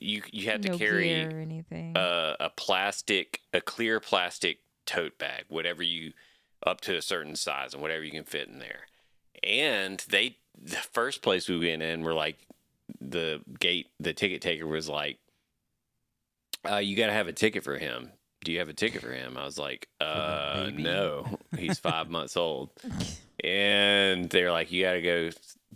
You 0.00 0.22
you 0.30 0.48
have 0.50 0.60
to 0.62 0.78
carry 0.78 1.10
anything. 1.10 1.96
a, 1.96 2.36
a 2.38 2.50
plastic, 2.50 3.40
a 3.52 3.60
clear 3.60 3.98
plastic 3.98 4.60
tote 4.86 5.18
bag, 5.18 5.44
whatever 5.48 5.82
you 5.82 6.12
up 6.64 6.80
to 6.82 6.96
a 6.96 7.02
certain 7.02 7.34
size 7.34 7.74
and 7.74 7.82
whatever 7.82 8.04
you 8.04 8.12
can 8.12 8.24
fit 8.24 8.48
in 8.48 8.60
there. 8.60 8.82
And 9.42 10.04
they, 10.08 10.36
the 10.60 10.76
first 10.76 11.20
place 11.20 11.48
we 11.48 11.58
went 11.58 11.82
in, 11.82 12.02
were 12.02 12.14
like, 12.14 12.38
the 13.00 13.40
gate, 13.58 13.88
the 13.98 14.12
ticket 14.12 14.40
taker 14.40 14.66
was 14.66 14.88
like, 14.88 15.18
uh, 16.68 16.76
"You 16.76 16.96
got 16.96 17.06
to 17.06 17.12
have 17.12 17.28
a 17.28 17.32
ticket 17.32 17.64
for 17.64 17.78
him. 17.78 18.12
Do 18.44 18.52
you 18.52 18.58
have 18.60 18.68
a 18.68 18.74
ticket 18.74 19.02
for 19.02 19.12
him?" 19.12 19.36
I 19.36 19.44
was 19.44 19.58
like, 19.58 19.88
"Uh, 20.00 20.70
no, 20.74 21.38
he's 21.56 21.78
five 21.78 22.08
months 22.10 22.36
old." 22.36 22.70
And 23.44 24.28
they're 24.30 24.50
like, 24.50 24.72
"You 24.72 24.82
got 24.82 24.94
to 24.94 25.00
go 25.00 25.30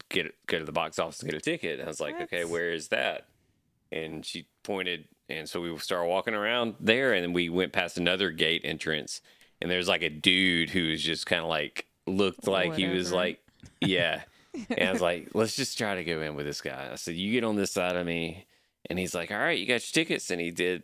get 0.08 0.34
go 0.48 0.58
to 0.58 0.64
the 0.64 0.72
box 0.72 0.98
office 0.98 1.18
to 1.18 1.26
get 1.26 1.34
a 1.36 1.40
ticket." 1.40 1.78
And 1.78 1.84
I 1.84 1.86
was 1.86 2.00
like, 2.00 2.20
"Okay, 2.22 2.44
where 2.44 2.72
is 2.72 2.88
that?" 2.88 3.28
and 3.92 4.24
she 4.24 4.46
pointed 4.64 5.04
and 5.28 5.48
so 5.48 5.60
we 5.60 5.76
started 5.78 6.08
walking 6.08 6.34
around 6.34 6.74
there 6.80 7.12
and 7.12 7.34
we 7.34 7.48
went 7.48 7.72
past 7.72 7.98
another 7.98 8.30
gate 8.30 8.62
entrance 8.64 9.20
and 9.60 9.70
there's 9.70 9.88
like 9.88 10.02
a 10.02 10.08
dude 10.08 10.70
who 10.70 10.88
was 10.88 11.02
just 11.02 11.26
kind 11.26 11.42
of 11.42 11.48
like 11.48 11.86
looked 12.06 12.48
like 12.48 12.74
he 12.74 12.86
was 12.86 13.12
like 13.12 13.40
yeah 13.80 14.22
and 14.70 14.88
i 14.88 14.92
was 14.92 15.00
like 15.00 15.28
let's 15.34 15.54
just 15.54 15.78
try 15.78 15.94
to 15.94 16.04
go 16.04 16.20
in 16.20 16.34
with 16.34 16.46
this 16.46 16.60
guy 16.60 16.88
i 16.90 16.96
said 16.96 17.14
you 17.14 17.30
get 17.32 17.44
on 17.44 17.54
this 17.54 17.70
side 17.70 17.94
of 17.94 18.04
me 18.06 18.46
and 18.86 18.98
he's 18.98 19.14
like 19.14 19.30
all 19.30 19.38
right 19.38 19.58
you 19.58 19.66
got 19.66 19.72
your 19.74 20.04
tickets 20.04 20.30
and 20.30 20.40
he 20.40 20.50
did 20.50 20.82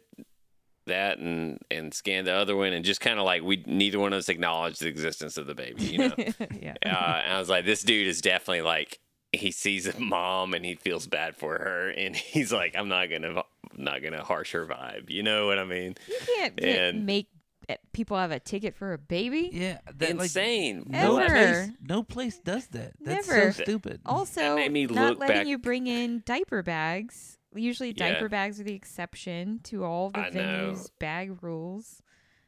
that 0.89 1.19
and 1.19 1.59
and 1.71 1.95
scanned 1.95 2.27
the 2.27 2.33
other 2.35 2.57
one 2.57 2.73
and 2.73 2.85
just 2.85 3.01
kind 3.01 3.19
of 3.19 3.25
like 3.25 3.43
we 3.43 3.63
neither 3.67 3.99
one 3.99 4.13
of 4.13 4.19
us 4.19 4.29
acknowledged 4.29 4.81
the 4.83 4.89
existence 4.89 5.37
of 5.39 5.47
the 5.47 5.55
baby 5.55 5.85
you 5.85 5.99
know 5.99 6.15
yeah. 6.61 6.75
uh, 6.85 7.23
and 7.25 7.33
I 7.33 7.39
was 7.39 7.49
like, 7.49 7.65
this 7.65 7.83
dude 7.83 8.07
is 8.07 8.21
definitely 8.21 8.63
like 8.63 8.99
he 9.33 9.51
sees 9.51 9.87
a 9.87 9.99
mom 10.01 10.55
and 10.55 10.65
he 10.65 10.75
feels 10.75 11.07
bad 11.07 11.37
for 11.37 11.59
her, 11.59 11.91
and 11.91 12.17
he's 12.17 12.53
like, 12.53 12.75
I'm 12.77 12.89
not 12.89 13.11
gonna 13.11 13.43
not 13.77 14.03
gonna 14.03 14.25
harsh 14.25 14.53
her 14.53 14.67
vibe. 14.67 15.11
You 15.11 15.23
know 15.23 15.47
what 15.47 15.59
I 15.59 15.65
mean? 15.65 15.97
You 16.09 16.17
can't, 16.37 16.57
can't 16.57 16.79
and- 16.97 17.07
make 17.07 17.29
eh, 17.69 17.77
people 17.93 18.17
have 18.17 18.31
a 18.31 18.41
ticket 18.41 18.75
for 18.75 18.93
a 18.95 18.99
baby. 18.99 19.51
Yeah, 19.53 19.79
that, 19.97 20.17
like, 20.17 20.25
Insane. 20.25 20.85
no 20.89 21.19
Ever. 21.19 21.35
place, 21.35 21.71
no 21.87 22.03
place 22.03 22.39
does 22.39 22.67
that. 22.69 22.95
That's 23.01 23.29
Never. 23.29 23.53
so 23.53 23.63
stupid. 23.65 24.01
Also, 24.07 24.57
made 24.57 24.73
me 24.73 24.87
not 24.87 25.19
letting 25.19 25.37
back- 25.37 25.47
you 25.47 25.59
bring 25.59 25.87
in 25.87 26.23
diaper 26.25 26.63
bags. 26.63 27.38
Usually, 27.59 27.89
Yeah. 27.97 28.13
diaper 28.13 28.29
bags 28.29 28.61
are 28.61 28.65
the 28.65 28.75
exception 28.75 29.61
to 29.65 29.85
all 29.85 30.11
the 30.11 30.21
I 30.21 30.31
know. 30.31 30.41
venues' 30.73 30.91
bag 30.99 31.43
rules. 31.43 32.03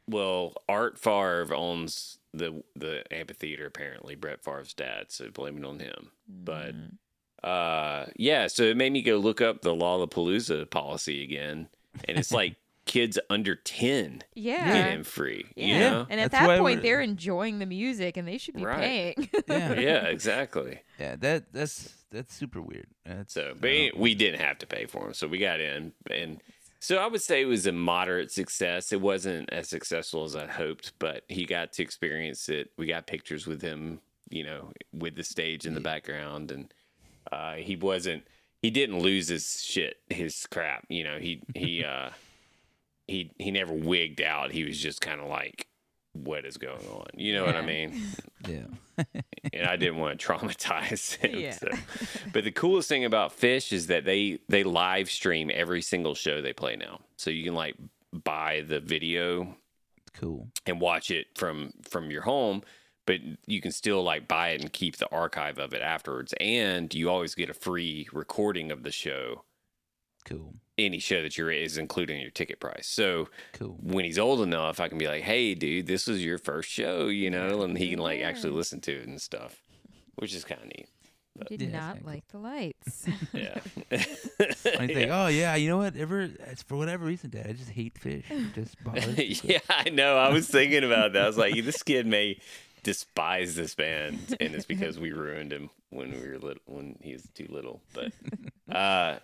Well, 0.07 0.53
Art 0.67 0.97
Favre 0.97 1.53
owns 1.53 2.17
the 2.33 2.63
the 2.75 3.03
amphitheater. 3.13 3.65
Apparently, 3.65 4.15
Brett 4.15 4.43
Favre's 4.43 4.73
dad. 4.73 5.05
So 5.11 5.29
blame 5.29 5.57
it 5.57 5.65
on 5.65 5.79
him. 5.79 6.11
But 6.27 6.75
Mm. 6.75 6.97
uh, 7.43 8.05
yeah. 8.15 8.47
So 8.47 8.63
it 8.63 8.77
made 8.77 8.91
me 8.91 9.01
go 9.01 9.17
look 9.17 9.41
up 9.41 9.61
the 9.61 9.75
Lollapalooza 9.75 10.69
policy 10.69 11.23
again, 11.23 11.69
and 12.07 12.17
it's 12.17 12.31
like 12.31 12.55
kids 12.85 13.19
under 13.29 13.55
ten 13.55 14.21
yeah, 14.33 14.73
get 14.83 14.93
in 14.93 15.03
free. 15.03 15.45
yeah. 15.55 15.65
You 15.67 15.79
know? 15.79 16.07
And 16.09 16.19
at 16.19 16.31
That's 16.31 16.45
that 16.47 16.57
point, 16.59 16.63
we're- 16.63 16.81
they're 16.81 17.01
enjoying 17.01 17.59
the 17.59 17.65
music, 17.67 18.17
and 18.17 18.27
they 18.27 18.37
should 18.39 18.55
be 18.55 18.65
Right. 18.65 19.15
paying. 19.15 19.29
Yeah. 19.47 19.73
yeah, 19.79 20.05
exactly. 20.07 20.81
Yeah, 20.99 21.15
that 21.17 21.53
that's 21.53 21.95
that's 22.11 22.33
super 22.33 22.61
weird. 22.61 22.87
That's, 23.05 23.33
So, 23.33 23.53
but 23.59 23.69
uh, 23.69 23.89
we 23.95 24.15
didn't 24.15 24.41
have 24.41 24.57
to 24.59 24.67
pay 24.67 24.85
for 24.85 25.05
them, 25.05 25.13
so 25.13 25.27
we 25.27 25.37
got 25.37 25.59
in, 25.59 25.93
and 26.09 26.41
so 26.81 26.97
I 26.97 27.05
would 27.05 27.21
say 27.21 27.41
it 27.41 27.45
was 27.45 27.67
a 27.67 27.71
moderate 27.71 28.31
success. 28.31 28.91
It 28.91 29.01
wasn't 29.01 29.51
as 29.51 29.69
successful 29.69 30.23
as 30.23 30.35
I 30.35 30.47
hoped, 30.47 30.93
but 30.97 31.23
he 31.27 31.45
got 31.45 31.73
to 31.73 31.83
experience 31.83 32.49
it. 32.49 32.71
We 32.75 32.87
got 32.87 33.05
pictures 33.05 33.45
with 33.45 33.61
him, 33.61 33.99
you 34.31 34.43
know, 34.43 34.71
with 34.91 35.15
the 35.15 35.23
stage 35.23 35.67
in 35.67 35.75
the 35.75 35.79
background, 35.79 36.49
and 36.49 36.73
uh, 37.31 37.53
he 37.53 37.75
wasn't. 37.75 38.23
He 38.63 38.71
didn't 38.71 38.99
lose 38.99 39.27
his 39.27 39.63
shit, 39.63 39.97
his 40.09 40.47
crap. 40.49 40.85
You 40.89 41.03
know, 41.03 41.19
he 41.19 41.43
he 41.53 41.83
uh, 41.85 42.09
he 43.07 43.31
he 43.37 43.51
never 43.51 43.73
wigged 43.73 44.21
out. 44.25 44.51
He 44.51 44.63
was 44.63 44.79
just 44.79 45.01
kind 45.01 45.21
of 45.21 45.27
like, 45.27 45.67
"What 46.13 46.45
is 46.45 46.57
going 46.57 46.85
on?" 46.87 47.07
You 47.15 47.33
know 47.33 47.45
what 47.45 47.55
I 47.55 47.61
mean? 47.61 48.01
yeah, 48.47 48.65
and 49.53 49.65
I 49.65 49.75
didn't 49.75 49.97
want 49.97 50.19
to 50.19 50.25
traumatize 50.25 51.15
him. 51.17 51.39
Yeah. 51.39 51.51
so. 51.51 51.69
But 52.33 52.43
the 52.43 52.51
coolest 52.51 52.89
thing 52.89 53.05
about 53.05 53.37
Phish 53.37 53.71
is 53.73 53.87
that 53.87 54.05
they 54.05 54.39
they 54.49 54.63
live 54.63 55.09
stream 55.09 55.51
every 55.53 55.81
single 55.81 56.15
show 56.15 56.41
they 56.41 56.53
play 56.53 56.75
now, 56.75 57.01
so 57.17 57.29
you 57.29 57.43
can 57.43 57.55
like 57.55 57.75
buy 58.11 58.63
the 58.67 58.79
video 58.79 59.55
cool. 60.13 60.47
and 60.65 60.81
watch 60.81 61.11
it 61.11 61.27
from 61.35 61.73
from 61.83 62.11
your 62.11 62.23
home. 62.23 62.63
But 63.07 63.19
you 63.47 63.61
can 63.61 63.71
still 63.71 64.03
like 64.03 64.27
buy 64.27 64.49
it 64.49 64.61
and 64.61 64.71
keep 64.71 64.97
the 64.97 65.09
archive 65.11 65.57
of 65.57 65.73
it 65.73 65.81
afterwards, 65.81 66.33
and 66.39 66.93
you 66.93 67.09
always 67.09 67.35
get 67.35 67.49
a 67.49 67.53
free 67.53 68.07
recording 68.13 68.71
of 68.71 68.83
the 68.83 68.91
show 68.91 69.43
Cool. 70.25 70.53
any 70.77 70.99
show 70.99 71.21
that 71.21 71.37
you're 71.37 71.51
is 71.51 71.77
included 71.77 72.13
in 72.15 72.21
your 72.21 72.31
ticket 72.31 72.59
price. 72.59 72.87
So 72.87 73.29
Cool. 73.53 73.77
when 73.81 74.05
he's 74.05 74.17
old 74.19 74.41
enough, 74.41 74.79
I 74.79 74.87
can 74.87 74.97
be 74.97 75.07
like, 75.07 75.23
"Hey, 75.23 75.53
dude, 75.55 75.87
this 75.87 76.07
was 76.07 76.23
your 76.23 76.37
first 76.37 76.69
show," 76.69 77.07
you 77.07 77.29
know, 77.29 77.61
and 77.63 77.77
he 77.77 77.89
can 77.91 77.99
like 77.99 78.21
actually 78.21 78.53
listen 78.53 78.79
to 78.81 78.91
it 78.93 79.07
and 79.07 79.21
stuff, 79.21 79.61
which 80.15 80.33
is 80.33 80.43
kind 80.43 80.61
of 80.61 80.67
neat. 80.67 80.87
You 81.49 81.57
did 81.57 81.69
Yeah, 81.71 81.79
not 81.79 81.89
exactly. 81.97 82.13
like 82.13 82.27
the 82.29 82.37
lights. 82.39 83.05
Yeah. 83.33 83.59
I 84.79 84.87
think, 84.87 85.09
oh 85.11 85.27
yeah, 85.27 85.55
you 85.55 85.69
know 85.69 85.77
what? 85.77 85.95
Ever 85.95 86.29
it's 86.47 86.63
for 86.63 86.75
whatever 86.77 87.05
reason, 87.05 87.29
Dad, 87.29 87.47
I 87.47 87.53
just 87.53 87.69
hate 87.71 87.95
Phish. 87.95 88.23
It 88.29 88.53
just 88.53 88.81
bothers 88.83 89.43
yeah, 89.43 89.59
I 89.69 89.89
know. 89.89 90.17
I 90.17 90.29
was 90.29 90.47
thinking 90.49 90.83
about 90.83 91.13
that. 91.13 91.23
I 91.23 91.27
was 91.27 91.37
like, 91.37 91.53
this 91.63 91.83
kid 91.83 92.05
may 92.07 92.39
despise 92.83 93.55
this 93.55 93.75
band, 93.75 94.35
and 94.39 94.55
it's 94.55 94.65
because 94.65 94.97
we 94.99 95.11
ruined 95.11 95.53
him 95.53 95.69
when 95.89 96.11
we 96.11 96.27
were 96.27 96.37
little, 96.39 96.61
when 96.65 96.97
he 97.01 97.13
was 97.13 97.23
too 97.35 97.45
little. 97.49 97.81
But, 97.93 98.11
uh, 98.73 99.19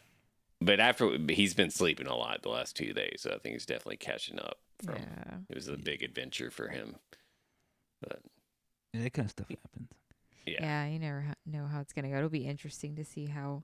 but 0.61 0.79
after 0.79 1.17
he's 1.29 1.53
been 1.53 1.69
sleeping 1.69 2.07
a 2.07 2.15
lot 2.15 2.41
the 2.41 2.49
last 2.49 2.75
two 2.75 2.93
days, 2.93 3.21
so 3.21 3.31
I 3.31 3.37
think 3.37 3.53
he's 3.53 3.65
definitely 3.65 3.97
catching 3.97 4.39
up. 4.39 4.57
From 4.83 4.95
yeah. 4.95 5.37
it 5.49 5.55
was 5.55 5.67
a 5.67 5.77
big 5.77 6.03
adventure 6.03 6.51
for 6.51 6.67
him. 6.67 6.95
But 8.01 8.19
Yeah, 8.93 9.03
that 9.03 9.13
kind 9.13 9.25
of 9.25 9.31
stuff 9.31 9.49
happens. 9.49 9.89
yeah, 10.45 10.57
Yeah, 10.61 10.87
you 10.87 10.99
never 10.99 11.25
know 11.45 11.65
how 11.67 11.79
it's 11.81 11.93
gonna 11.93 12.09
go. 12.09 12.17
It'll 12.17 12.29
be 12.29 12.45
interesting 12.47 12.95
to 12.95 13.03
see 13.03 13.25
how 13.27 13.63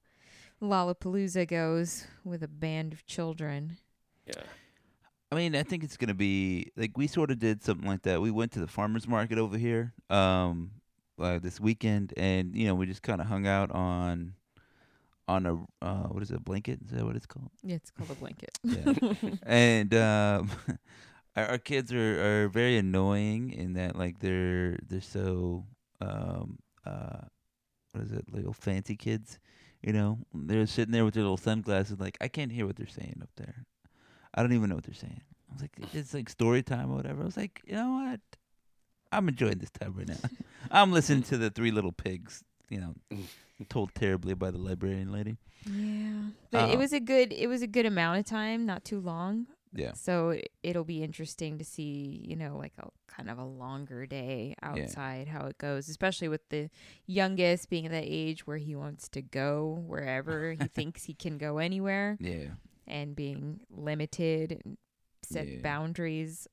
Lollapalooza 0.62 1.48
goes 1.48 2.06
with 2.24 2.42
a 2.44 2.48
band 2.48 2.94
of 2.94 3.06
children. 3.06 3.78
yeah, 4.26 4.44
I 5.32 5.36
mean, 5.36 5.56
I 5.56 5.64
think 5.64 5.84
it's 5.84 5.98
gonna 5.98 6.14
be 6.14 6.72
like 6.78 6.98
we 6.98 7.08
sort 7.08 7.32
of 7.32 7.40
did 7.40 7.64
something 7.64 7.88
like 7.88 8.04
that. 8.04 8.22
We 8.22 8.32
went 8.32 8.52
to 8.54 8.60
the 8.60 8.68
farmers 8.68 9.08
market 9.08 9.38
over 9.38 9.58
here, 9.58 9.94
um, 10.10 10.72
uh, 11.20 11.40
this 11.40 11.60
weekend, 11.60 12.14
and 12.18 12.56
you 12.56 12.68
know, 12.68 12.76
we 12.76 12.86
just 12.86 13.02
kind 13.04 13.20
of 13.22 13.28
hung 13.28 13.46
out 13.48 13.72
on, 13.72 14.34
on 15.28 15.46
a 15.46 15.54
uh, 15.86 16.08
what 16.08 16.24
is 16.24 16.32
it, 16.32 16.38
a 16.38 16.40
blanket? 16.40 16.80
Is 16.86 16.92
that 16.92 17.06
what 17.06 17.16
it's 17.16 17.26
called? 17.26 17.52
Yeah, 17.64 17.76
it's 17.76 17.92
called 17.92 18.12
a 18.12 18.16
blanket. 18.16 18.58
Yeah. 18.64 18.94
and 19.44 19.94
um, 19.96 20.52
our, 21.36 21.46
our 21.52 21.58
kids 21.58 21.94
are, 21.94 22.44
are 22.46 22.50
very 22.50 22.78
annoying 22.78 23.52
in 23.52 23.74
that 23.74 23.96
like 23.96 24.20
they're 24.20 24.78
they're 24.88 25.02
so 25.02 25.66
um 26.02 26.60
uh 26.86 27.22
what 27.92 28.04
is 28.04 28.12
it 28.12 28.26
little 28.32 28.54
fancy 28.54 28.96
kids 28.96 29.40
you 29.82 29.94
know 29.94 30.20
they're 30.34 30.66
sitting 30.66 30.92
there 30.92 31.06
with 31.06 31.14
their 31.14 31.24
little 31.24 31.38
sunglasses 31.38 32.00
like 32.00 32.18
i 32.22 32.28
can't 32.28 32.52
hear 32.52 32.66
what 32.66 32.76
they're 32.76 32.88
saying 32.88 33.20
up 33.22 33.30
there 33.36 33.66
i 34.34 34.42
don't 34.42 34.54
even 34.54 34.70
know 34.70 34.76
what 34.76 34.84
they're 34.84 34.94
saying 34.94 35.22
i 35.50 35.54
was 35.54 35.62
like 35.62 35.72
it's 35.94 36.14
like 36.14 36.30
story 36.30 36.64
time 36.64 36.92
or 36.92 36.96
whatever 36.96 37.22
i 37.22 37.26
was 37.26 37.38
like 37.38 37.62
you 37.66 37.74
know 37.74 37.92
what 37.92 38.20
i'm 39.12 39.28
enjoying 39.28 39.60
this 39.60 39.70
time 39.70 39.94
right 39.96 40.08
now 40.08 40.18
i'm 40.72 40.92
listening 40.92 41.24
to 41.24 41.38
the 41.38 41.50
three 41.50 41.72
little 41.72 41.92
pigs 41.92 42.44
you 42.70 42.80
know 42.80 42.94
told 43.70 43.94
terribly 43.96 44.34
by 44.34 44.52
the 44.52 44.58
librarian 44.58 45.12
lady 45.12 45.38
yeah, 45.66 46.24
but 46.52 46.70
Uh, 46.70 46.74
it 46.74 46.78
was 46.78 46.92
a 46.92 47.00
good. 47.00 47.32
It 47.32 47.48
was 47.48 47.62
a 47.62 47.68
good 47.68 47.86
amount 47.86 48.20
of 48.20 48.26
time, 48.26 48.66
not 48.66 48.84
too 48.84 49.00
long. 49.00 49.48
yeah 49.74 49.94
So 49.94 50.32
it- 50.32 50.52
it'll 50.62 50.84
be 50.84 51.02
interesting 51.02 51.58
to 51.58 51.64
see, 51.64 52.22
you 52.28 52.36
know, 52.36 52.58
like 52.58 52.74
a 52.80 52.90
kind 53.08 53.30
of 53.30 53.38
a 53.38 53.46
longer 53.46 54.06
day 54.06 54.56
outside, 54.62 55.30
how 55.30 55.46
it 55.46 55.58
goes, 55.58 55.88
especially 55.88 56.28
with 56.28 56.50
the 56.50 56.70
youngest 57.06 57.70
being 57.70 57.86
at 57.86 57.92
that 57.94 58.04
age 58.06 58.46
where 58.46 58.58
he 58.58 58.76
wants 58.76 59.08
to 59.10 59.22
go 59.22 59.82
wherever 59.88 60.52
he 60.52 60.68
thinks 60.78 61.06
he 61.06 61.14
can 61.14 61.38
go 61.38 61.60
anywhere 61.60 62.18
yeah 62.20 62.50
and 62.86 63.16
being 63.16 63.62
limited 63.70 64.60
and 64.66 64.78
set 65.24 65.48
Yeah. 65.48 65.62
boundaries. 65.62 66.46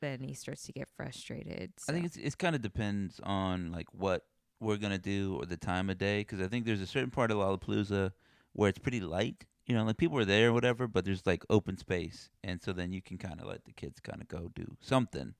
Then 0.00 0.22
he 0.22 0.34
starts 0.34 0.62
to 0.66 0.72
get 0.72 0.88
frustrated. 0.88 1.72
I 1.88 1.92
think 1.92 2.06
it's 2.06 2.16
it's 2.16 2.36
kind 2.36 2.54
of 2.54 2.62
depends 2.62 3.18
on 3.24 3.72
like 3.72 3.88
what 3.92 4.22
we're 4.62 4.76
gonna 4.78 4.98
do 4.98 5.36
or 5.40 5.46
the 5.46 5.56
time 5.56 5.90
of 5.90 5.98
day 5.98 6.20
because 6.20 6.40
I 6.40 6.46
think 6.48 6.64
there's 6.64 6.80
a 6.80 6.86
certain 6.86 7.10
part 7.10 7.30
of 7.30 7.38
Lollapalooza 7.38 8.12
where 8.52 8.68
it's 8.68 8.78
pretty 8.78 9.00
light. 9.00 9.44
You 9.66 9.74
know, 9.74 9.84
like 9.84 9.96
people 9.96 10.18
are 10.18 10.24
there 10.24 10.48
or 10.48 10.52
whatever, 10.52 10.86
but 10.88 11.04
there's 11.04 11.26
like 11.26 11.44
open 11.50 11.76
space, 11.76 12.30
and 12.42 12.60
so 12.62 12.72
then 12.72 12.92
you 12.92 13.00
can 13.02 13.18
kind 13.18 13.40
of 13.40 13.46
let 13.46 13.64
the 13.64 13.72
kids 13.72 14.00
kind 14.00 14.20
of 14.20 14.28
go 14.28 14.50
do 14.54 14.76
something 14.80 15.34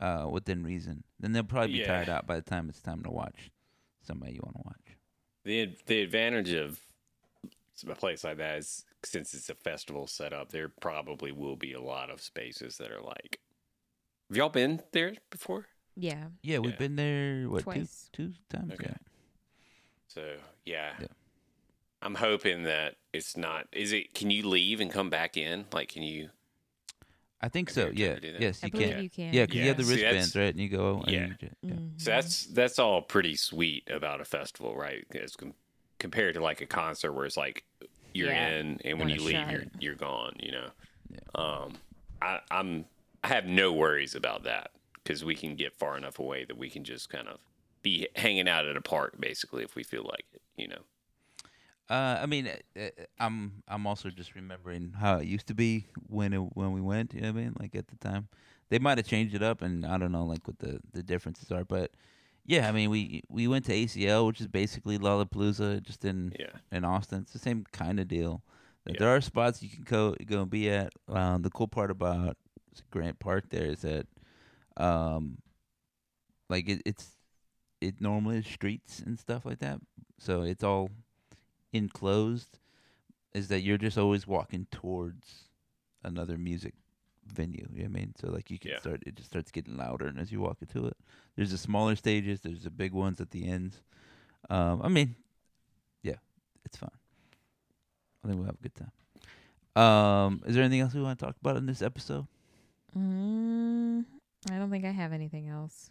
uh, 0.00 0.26
within 0.30 0.62
reason. 0.62 1.04
Then 1.18 1.32
they'll 1.32 1.42
probably 1.44 1.72
be 1.72 1.78
Yeah. 1.80 1.86
tired 1.86 2.08
out 2.08 2.26
by 2.26 2.36
the 2.36 2.42
time 2.42 2.68
it's 2.68 2.80
time 2.80 3.02
to 3.02 3.10
watch 3.10 3.50
somebody 4.02 4.34
you 4.34 4.40
want 4.44 4.56
to 4.56 4.62
watch. 4.64 4.96
the 5.44 5.76
the 5.86 6.02
advantage 6.02 6.52
of 6.52 6.80
a 7.88 7.94
place 7.94 8.24
like 8.24 8.38
that 8.38 8.58
is 8.58 8.84
since 9.04 9.34
it's 9.34 9.50
a 9.50 9.54
festival 9.54 10.06
setup, 10.06 10.50
there 10.50 10.68
probably 10.68 11.30
will 11.32 11.56
be 11.56 11.72
a 11.72 11.80
lot 11.80 12.10
of 12.10 12.20
spaces 12.20 12.76
that 12.78 12.90
are 12.90 13.02
like. 13.02 13.38
Have 14.30 14.36
y'all 14.36 14.48
been 14.48 14.82
there 14.92 15.14
before? 15.30 15.66
Yeah. 15.96 16.26
Yeah, 16.42 16.58
we've 16.58 16.72
Yeah. 16.72 16.76
been 16.78 16.96
there 16.96 17.48
what 17.48 17.62
Twice. 17.62 18.08
two 18.12 18.28
two 18.28 18.34
times. 18.48 18.72
Okay. 18.74 18.86
Yeah. 18.90 18.96
So 20.08 20.36
yeah. 20.64 20.92
Yeah. 21.00 21.06
I'm 22.02 22.14
hoping 22.16 22.64
that 22.64 22.96
it's 23.12 23.36
not. 23.36 23.66
Is 23.72 23.92
it? 23.92 24.14
Can 24.14 24.30
you 24.30 24.46
leave 24.48 24.80
and 24.80 24.90
come 24.92 25.10
back 25.10 25.36
in? 25.36 25.64
Like, 25.72 25.88
can 25.88 26.02
you? 26.02 26.30
I 27.40 27.48
think 27.48 27.68
Have 27.70 27.74
so. 27.74 27.80
you 27.80 27.86
ever 27.86 27.94
tried 27.94 28.02
Yeah. 28.06 28.14
to 28.14 28.20
do 28.20 28.32
that? 28.32 28.40
Yes, 28.40 28.60
I 28.62 28.66
you 28.66 28.72
believe 28.72 28.90
can. 28.90 29.02
you 29.02 29.10
can. 29.10 29.34
Yeah, 29.34 29.46
because 29.46 29.56
you 29.60 29.68
have 29.68 29.76
the 29.76 29.82
Yeah, 29.82 29.88
see, 29.88 29.96
that's- 30.02 30.14
wristbands, 30.14 30.36
right? 30.36 30.54
And 30.54 30.60
you 30.60 30.68
go. 30.68 31.00
and 31.02 31.10
Yeah. 31.12 31.26
you 31.26 31.34
ju- 31.34 31.56
yeah. 31.62 31.70
Mhm. 31.74 32.00
So 32.00 32.10
that's 32.10 32.46
that's 32.46 32.78
all 32.78 33.02
pretty 33.02 33.36
sweet 33.36 33.88
about 33.90 34.20
a 34.20 34.24
festival, 34.24 34.76
right? 34.76 35.04
As 35.14 35.36
com- 35.36 35.54
compared 35.98 36.34
to 36.34 36.40
like 36.40 36.60
a 36.60 36.66
concert 36.66 37.12
where 37.12 37.24
it's 37.26 37.36
like 37.36 37.64
you're 38.14 38.30
Yeah. 38.30 38.48
in, 38.58 38.80
and 38.84 38.98
when 38.98 39.08
Kinda 39.08 39.14
you 39.14 39.20
leave, 39.28 39.36
shy. 39.36 39.52
you're 39.52 39.64
you're 39.80 39.94
gone. 39.96 40.36
You 40.40 40.52
know. 40.52 40.70
Yeah. 41.10 41.18
Um, 41.34 41.78
I, 42.22 42.40
I'm 42.50 42.86
I 43.22 43.28
have 43.28 43.46
no 43.46 43.72
worries 43.72 44.14
about 44.14 44.44
that 44.44 44.70
because 45.06 45.24
we 45.24 45.34
can 45.34 45.54
get 45.54 45.72
far 45.74 45.96
enough 45.96 46.18
away 46.18 46.44
that 46.44 46.58
we 46.58 46.68
can 46.68 46.82
just 46.82 47.08
kind 47.08 47.28
of 47.28 47.38
be 47.82 48.08
hanging 48.16 48.48
out 48.48 48.66
at 48.66 48.76
a 48.76 48.80
park 48.80 49.14
basically 49.20 49.62
if 49.62 49.76
we 49.76 49.82
feel 49.84 50.02
like 50.02 50.24
it. 50.32 50.42
You 50.56 50.68
know. 50.68 50.82
Uh, 51.88 52.18
I 52.20 52.26
mean, 52.26 52.48
uh, 52.48 52.80
uh, 52.80 52.88
I'm 53.20 53.62
I'm 53.68 53.86
also 53.86 54.10
just 54.10 54.34
remembering 54.34 54.94
how 54.98 55.18
it 55.18 55.26
used 55.26 55.46
to 55.46 55.54
be 55.54 55.86
when 56.08 56.32
it, 56.32 56.38
when 56.38 56.72
we 56.72 56.80
went. 56.80 57.14
You 57.14 57.20
know 57.20 57.32
what 57.32 57.38
I 57.38 57.42
mean? 57.44 57.54
Like 57.60 57.76
at 57.76 57.86
the 57.88 57.96
time, 57.96 58.28
they 58.70 58.80
might 58.80 58.98
have 58.98 59.06
changed 59.06 59.34
it 59.34 59.42
up, 59.42 59.62
and 59.62 59.86
I 59.86 59.96
don't 59.96 60.10
know 60.10 60.24
like 60.24 60.46
what 60.48 60.58
the, 60.58 60.80
the 60.92 61.02
differences 61.02 61.52
are. 61.52 61.64
But 61.64 61.92
yeah, 62.44 62.68
I 62.68 62.72
mean, 62.72 62.90
we 62.90 63.22
we 63.28 63.46
went 63.46 63.64
to 63.66 63.72
ACL, 63.72 64.26
which 64.26 64.40
is 64.40 64.48
basically 64.48 64.98
Lollapalooza, 64.98 65.82
just 65.82 66.04
in 66.04 66.34
Yeah. 66.38 66.46
in 66.72 66.84
Austin. 66.84 67.20
It's 67.20 67.32
the 67.32 67.38
same 67.38 67.64
kind 67.70 68.00
of 68.00 68.08
deal. 68.08 68.42
Yeah. 68.86 68.96
There 68.98 69.08
are 69.14 69.20
spots 69.20 69.62
you 69.62 69.68
can 69.68 69.84
go 69.84 70.16
go 70.26 70.42
and 70.42 70.50
be 70.50 70.68
at. 70.70 70.92
Um, 71.08 71.42
the 71.42 71.50
cool 71.50 71.68
part 71.68 71.92
about 71.92 72.36
Grant 72.90 73.18
Park 73.20 73.44
there 73.50 73.66
is 73.66 73.82
that, 73.82 74.06
um, 74.76 75.38
like 76.48 76.68
it, 76.68 76.82
it's 76.84 77.12
it 77.80 78.00
normally 78.00 78.38
is 78.38 78.46
streets 78.46 79.00
and 79.00 79.18
stuff 79.18 79.44
like 79.44 79.58
that. 79.58 79.80
So 80.18 80.42
it's 80.42 80.64
all 80.64 80.90
enclosed. 81.72 82.58
Is 83.34 83.48
that 83.48 83.60
you're 83.60 83.78
just 83.78 83.98
always 83.98 84.26
walking 84.26 84.66
towards 84.70 85.50
another 86.02 86.38
music 86.38 86.74
venue. 87.26 87.66
You 87.72 87.82
know 87.82 87.90
what 87.90 87.96
I 87.96 88.00
mean? 88.00 88.14
So 88.20 88.28
like 88.30 88.50
you 88.50 88.58
can 88.58 88.70
Yeah. 88.70 88.78
start 88.78 89.02
it 89.06 89.16
just 89.16 89.28
starts 89.30 89.50
getting 89.50 89.76
louder 89.76 90.06
and 90.06 90.18
as 90.18 90.32
you 90.32 90.40
walk 90.40 90.58
into 90.62 90.86
it. 90.86 90.96
There's 91.36 91.50
the 91.50 91.58
smaller 91.58 91.96
stages, 91.96 92.40
there's 92.40 92.62
the 92.62 92.70
big 92.70 92.92
ones 92.92 93.20
at 93.20 93.30
the 93.30 93.46
ends. 93.46 93.82
Um 94.48 94.80
I 94.82 94.88
mean, 94.88 95.16
yeah, 96.02 96.16
it's 96.64 96.76
fun. 96.76 96.90
I 98.24 98.28
think 98.28 98.38
we'll 98.38 98.46
have 98.46 98.56
a 98.58 98.62
good 98.62 98.74
time. 98.74 98.92
Um, 99.76 100.42
is 100.46 100.54
there 100.54 100.64
anything 100.64 100.80
else 100.80 100.94
we 100.94 101.02
want 101.02 101.18
to 101.18 101.24
talk 101.26 101.36
about 101.40 101.56
in 101.56 101.66
this 101.66 101.82
episode? 101.82 102.26
Mm, 102.96 104.04
I 104.50 104.58
don't 104.58 104.70
think 104.70 104.84
I 104.84 104.90
have 104.90 105.12
anything 105.12 105.48
else. 105.48 105.90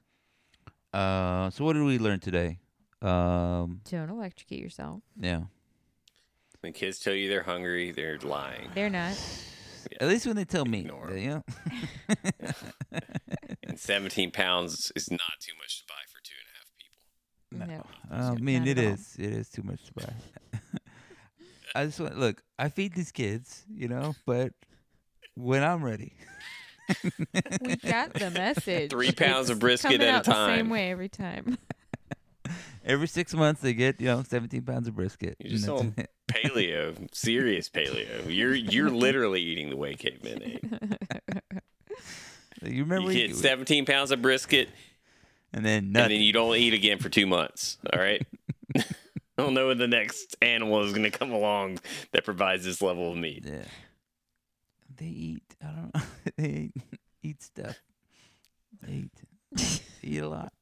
Uh, 0.93 1.49
so 1.49 1.65
what 1.65 1.73
did 1.73 1.83
we 1.83 1.97
learn 1.99 2.19
today? 2.19 2.59
Um, 3.01 3.81
Don't 3.89 4.09
electrocute 4.09 4.61
yourself. 4.61 5.01
yeah. 5.19 5.41
When 6.61 6.73
kids 6.73 6.97
tell 6.99 7.13
you 7.13 7.29
they're 7.29 7.43
hungry, 7.43 7.91
they're 7.91 8.17
lying. 8.19 8.69
They're 8.73 8.89
not. 8.89 9.13
At 10.01 10.07
least 10.07 10.25
when 10.25 10.35
they 10.35 10.45
tell 10.45 10.65
me, 10.65 10.79
Ignore 10.79 11.11
that, 11.11 11.19
'em. 11.19 11.43
you. 12.89 13.01
And 13.67 13.79
17 13.79 14.31
pounds 14.31 14.91
is 14.95 15.11
not 15.11 15.19
too 15.39 15.51
much 15.59 15.79
to 15.79 15.85
buy 15.87 16.01
for 16.07 16.19
two 16.23 16.35
and 17.59 17.67
a 17.67 17.67
half 17.67 17.77
people. 17.77 17.85
No. 18.09 18.27
No, 18.29 18.33
I 18.33 18.35
mean, 18.43 18.59
not 18.59 18.67
it 18.69 18.77
at 18.79 18.85
all. 18.85 18.93
is. 18.93 19.15
It 19.19 19.33
is 19.33 19.49
too 19.49 19.61
much 19.63 19.83
to 19.85 19.93
buy. 19.93 20.59
I 21.75 21.85
just 21.85 21.99
want 21.99 22.17
look. 22.17 22.41
I 22.57 22.69
feed 22.69 22.93
these 22.95 23.11
kids, 23.11 23.63
you 23.71 23.87
know, 23.87 24.15
but 24.25 24.53
when 25.35 25.61
I'm 25.63 25.83
ready, 25.83 26.13
We 27.61 27.75
got 27.77 28.13
the 28.13 28.29
message. 28.31 28.91
Three 28.91 29.11
pounds 29.11 29.49
of 29.49 29.59
brisket 29.59 29.91
coming 29.91 30.07
at 30.07 30.13
a 30.13 30.17
out 30.17 30.23
The 30.25 30.31
time. 30.31 30.57
same 30.59 30.69
way 30.69 30.91
every 30.91 31.09
time. 31.09 31.57
every 32.86 33.07
six 33.07 33.33
months 33.33 33.61
they 33.61 33.73
get 33.73 33.99
you 33.99 34.07
know 34.07 34.23
17 34.23 34.61
pounds 34.63 34.88
of 34.88 34.95
brisket. 34.95 35.36
You 35.39 35.49
just 35.51 35.67
and 35.67 35.93
that's 35.95 35.95
don't- 35.95 35.99
it. 35.99 36.09
Paleo, 36.53 37.13
serious 37.15 37.69
paleo. 37.69 38.25
You're 38.27 38.53
you're 38.55 38.89
literally 38.89 39.41
eating 39.41 39.69
the 39.69 39.77
way 39.77 39.93
cavemen 39.95 40.41
ate. 40.43 40.63
You 42.63 42.83
remember? 42.83 43.11
You 43.11 43.19
we- 43.21 43.27
get 43.27 43.36
17 43.36 43.86
pounds 43.86 44.11
of 44.11 44.21
brisket, 44.21 44.69
and 45.53 45.63
then 45.65 45.83
and 45.86 45.93
nothing. 45.93 46.09
then 46.09 46.21
you 46.21 46.33
don't 46.33 46.55
eat 46.55 46.73
again 46.73 46.97
for 46.99 47.09
two 47.09 47.27
months. 47.27 47.77
All 47.93 47.99
right. 47.99 48.25
I 48.75 48.83
don't 49.43 49.53
know 49.53 49.67
when 49.67 49.77
the 49.77 49.88
next 49.88 50.36
animal 50.41 50.81
is 50.83 50.91
going 50.93 51.03
to 51.03 51.11
come 51.15 51.31
along 51.31 51.79
that 52.13 52.23
provides 52.23 52.63
this 52.63 52.81
level 52.81 53.11
of 53.11 53.17
meat. 53.17 53.43
yeah. 53.45 53.63
They 54.97 55.05
eat. 55.05 55.55
I 55.61 55.65
don't 55.65 55.95
know. 55.95 56.01
they 56.37 56.71
eat, 56.75 56.83
eat 57.23 57.41
stuff. 57.41 57.75
They 58.81 58.93
eat. 58.93 59.11
they 59.51 59.63
eat 60.03 60.19
a 60.23 60.29
lot. 60.29 60.53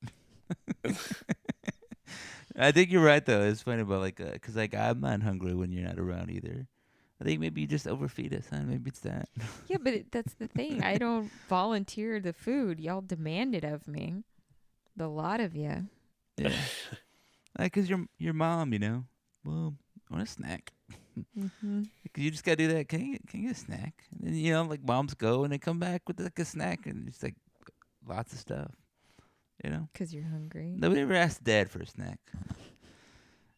I 2.56 2.72
think 2.72 2.92
you're 2.92 3.04
right 3.04 3.26
though. 3.26 3.42
It's 3.42 3.62
funny 3.64 3.82
about 3.82 4.02
like, 4.02 4.20
uh 4.20 4.38
'cause 4.42 4.56
like 4.56 4.76
I'm 4.76 5.00
not 5.02 5.22
hungry 5.24 5.54
when 5.56 5.72
you're 5.72 5.86
not 5.88 5.98
around 6.00 6.30
either. 6.30 6.68
I 7.20 7.24
think 7.24 7.40
maybe 7.40 7.62
you 7.62 7.68
just 7.68 7.88
overfeed 7.88 8.34
us, 8.34 8.46
huh? 8.52 8.62
Maybe 8.66 8.90
it's 8.90 9.00
that. 9.02 9.30
Yeah, 9.68 9.78
but 9.82 9.94
it, 9.94 10.12
that's 10.12 10.34
the 10.34 10.48
thing. 10.48 10.84
I 10.84 10.98
don't 10.98 11.32
volunteer 11.48 12.20
the 12.20 12.34
food. 12.34 12.80
Y'all 12.80 13.02
demand 13.02 13.56
it 13.56 13.64
of 13.64 13.88
me. 13.88 14.24
The 14.96 15.08
lot 15.08 15.40
of 15.40 15.56
you. 15.56 15.88
Yeah. 16.38 16.52
like, 17.58 17.74
cause 17.74 17.90
your 17.90 18.06
your 18.20 18.34
mom, 18.34 18.74
you 18.74 18.80
know. 18.80 19.06
Well, 19.44 19.76
want 20.10 20.24
a 20.24 20.28
snack. 20.28 20.72
Mm-hmm. 21.38 21.84
You 22.18 22.32
just 22.32 22.44
gotta 22.44 22.56
do 22.56 22.70
that. 22.70 22.90
Can 22.90 23.06
you 23.06 23.20
can 23.28 23.42
you 23.42 23.50
get 23.50 23.58
a 23.58 23.60
snack? 23.60 24.04
And 24.12 24.30
then, 24.30 24.36
you 24.36 24.52
know, 24.52 24.64
like 24.64 24.84
moms 24.84 25.14
go 25.14 25.44
and 25.44 25.54
they 25.54 25.60
come 25.60 25.78
back 25.78 26.02
with 26.08 26.20
like 26.20 26.40
a 26.40 26.46
snack 26.46 26.88
and 26.88 27.08
it's 27.08 27.22
like 27.22 27.36
lots 28.08 28.34
of 28.34 28.40
stuff. 28.40 28.72
You 29.64 29.70
know. 29.70 29.90
Because 29.94 30.12
you're 30.12 30.24
hungry. 30.24 30.74
Nobody 30.76 31.02
ever 31.02 31.14
asked 31.14 31.44
dad 31.44 31.70
for 31.70 31.82
a 31.82 31.86
snack. 31.86 32.20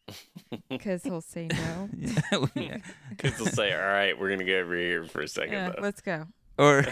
Because 0.68 1.02
he'll 1.02 1.20
say 1.20 1.48
no. 1.48 1.88
yeah, 1.96 2.46
yeah. 2.54 2.76
Kids 3.18 3.38
will 3.38 3.46
say, 3.46 3.72
"All 3.72 3.80
right, 3.80 4.18
we're 4.18 4.30
gonna 4.30 4.44
go 4.44 4.60
over 4.60 4.76
here 4.76 5.04
for 5.04 5.20
a 5.22 5.28
second, 5.28 5.52
Yeah, 5.54 5.72
let's 5.80 6.00
go. 6.00 6.26
Or 6.58 6.86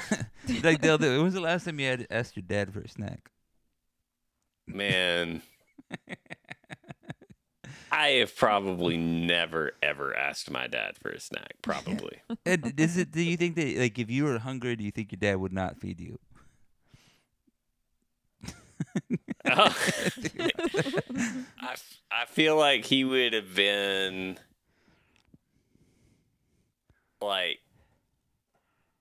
like 0.62 0.80
they'll 0.80 0.98
do. 0.98 1.16
When 1.16 1.24
was 1.24 1.34
the 1.34 1.40
last 1.40 1.64
time 1.64 1.78
you 1.80 1.88
had 1.88 2.06
asked 2.10 2.36
your 2.36 2.44
dad 2.46 2.72
for 2.72 2.80
a 2.80 2.88
snack? 2.88 3.30
Man, 4.66 5.42
I 7.94 8.08
have 8.18 8.36
probably 8.36 8.96
never 8.96 9.72
ever 9.80 10.16
asked 10.16 10.50
my 10.50 10.66
dad 10.66 10.96
for 11.00 11.10
a 11.10 11.20
snack. 11.20 11.54
Probably. 11.62 12.18
And 12.44 12.74
is 12.78 12.96
it? 12.96 13.12
Do 13.12 13.22
you 13.22 13.36
think 13.36 13.54
that 13.54 13.76
like 13.76 13.98
if 14.00 14.10
you 14.10 14.24
were 14.24 14.38
hungry, 14.40 14.74
do 14.74 14.82
you 14.82 14.90
think 14.90 15.12
your 15.12 15.18
dad 15.20 15.36
would 15.36 15.52
not 15.52 15.78
feed 15.78 16.00
you? 16.00 16.18
Oh. 19.46 19.76
I, 21.60 21.72
f- 21.72 22.00
I 22.10 22.24
feel 22.26 22.56
like 22.56 22.84
he 22.84 23.04
would 23.04 23.32
have 23.32 23.54
been 23.54 24.38
like, 27.20 27.60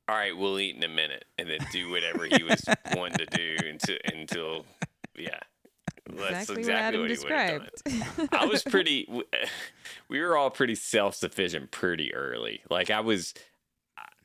all 0.08 0.16
right, 0.16 0.38
we'll 0.38 0.60
eat 0.60 0.76
in 0.76 0.84
a 0.84 0.88
minute, 0.88 1.26
and 1.40 1.50
then 1.50 1.60
do 1.72 1.90
whatever 1.90 2.26
he 2.26 2.44
was 2.44 2.64
wanting 2.96 3.18
to 3.18 3.26
do 3.26 3.58
until, 3.68 3.98
until 4.06 4.66
yeah. 5.18 5.40
That's 6.06 6.50
exactly, 6.50 6.60
exactly 6.60 6.64
what 6.64 6.68
what, 6.68 6.82
Adam 6.82 7.02
he 7.02 7.08
described. 7.08 8.32
I 8.34 8.46
was 8.46 8.64
pretty. 8.64 9.08
We 10.10 10.20
were 10.22 10.38
all 10.38 10.52
pretty 10.52 10.76
self 10.76 11.16
sufficient 11.16 11.72
pretty 11.72 12.14
early. 12.14 12.62
Like 12.70 12.92
I 12.92 13.00
was, 13.00 13.34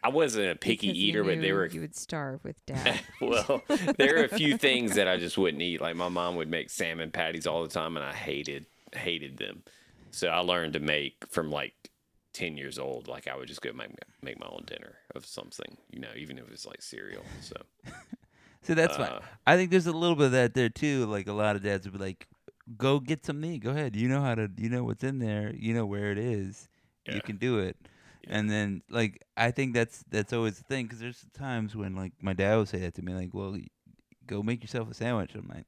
I 0.03 0.09
wasn't 0.09 0.51
a 0.51 0.55
picky 0.55 0.89
Because 0.89 0.99
eater, 0.99 1.24
but 1.24 1.41
they 1.41 1.53
were 1.53 1.66
You 1.66 1.81
would 1.81 1.97
starve 1.97 2.45
with 2.45 2.57
dad. 2.66 3.01
well, 3.20 3.62
there 3.97 4.20
are 4.20 4.24
a 4.24 4.29
few 4.29 4.59
things 4.59 4.97
that 4.97 5.09
I 5.09 5.16
just 5.16 5.39
wouldn't 5.39 5.62
eat. 5.62 5.81
Like 5.81 5.97
my 5.97 6.09
mom 6.09 6.37
would 6.37 6.49
make 6.51 6.68
salmon 6.68 7.11
patties 7.11 7.47
all 7.47 7.62
the 7.62 7.68
time, 7.68 7.97
and 7.97 8.05
I 8.05 8.12
hated 8.12 8.66
hated 8.95 9.39
them. 9.39 9.62
So 10.11 10.29
I 10.29 10.41
learned 10.41 10.74
to 10.74 10.81
make 10.81 11.24
from 11.31 11.51
like 11.51 11.74
ten 12.33 12.57
years 12.57 12.79
old. 12.79 13.09
Like 13.09 13.29
I 13.29 13.37
would 13.37 13.49
just 13.49 13.62
go 13.62 13.72
make 13.72 13.91
make 14.20 14.39
my 14.39 14.47
own 14.47 14.64
dinner 14.66 14.97
of 15.14 15.24
something, 15.24 15.76
you 15.91 16.01
know, 16.01 16.11
even 16.16 16.39
if 16.39 16.45
it 16.45 16.51
was 16.51 16.66
like 16.66 16.83
cereal. 16.83 17.24
So 17.41 17.57
So 18.68 18.74
that's 18.74 18.96
fine. 18.98 19.08
Uh, 19.08 19.20
I 19.46 19.56
think 19.56 19.70
there's 19.70 19.86
a 19.86 19.92
little 19.92 20.14
bit 20.14 20.26
of 20.26 20.32
that 20.32 20.52
there 20.52 20.68
too. 20.68 21.06
Like 21.06 21.26
a 21.26 21.32
lot 21.32 21.56
of 21.56 21.62
dads 21.62 21.86
would 21.86 21.94
be 21.94 22.04
like, 22.04 22.28
"Go 22.76 23.00
get 23.00 23.24
some 23.24 23.40
meat. 23.40 23.64
Go 23.64 23.70
ahead. 23.70 23.96
You 23.96 24.08
know 24.08 24.20
how 24.20 24.34
to. 24.34 24.50
You 24.58 24.68
know 24.68 24.84
what's 24.84 25.02
in 25.02 25.18
there. 25.18 25.54
You 25.56 25.72
know 25.72 25.86
where 25.86 26.12
it 26.12 26.18
is. 26.18 26.68
Yeah. 27.06 27.14
You 27.14 27.22
can 27.22 27.38
do 27.38 27.58
it." 27.58 27.76
Yeah. 28.26 28.38
And 28.38 28.50
then 28.50 28.82
like 28.90 29.24
I 29.38 29.50
think 29.50 29.72
that's 29.72 30.04
that's 30.10 30.34
always 30.34 30.58
the 30.58 30.64
thing 30.64 30.84
because 30.84 31.00
there's 31.00 31.24
times 31.32 31.74
when 31.74 31.96
like 31.96 32.12
my 32.20 32.34
dad 32.34 32.56
would 32.58 32.68
say 32.68 32.78
that 32.80 32.94
to 32.96 33.02
me 33.02 33.14
like, 33.14 33.32
"Well, 33.32 33.56
go 34.26 34.42
make 34.42 34.62
yourself 34.62 34.90
a 34.90 34.94
sandwich." 34.94 35.34
I'm 35.34 35.48
like, 35.48 35.64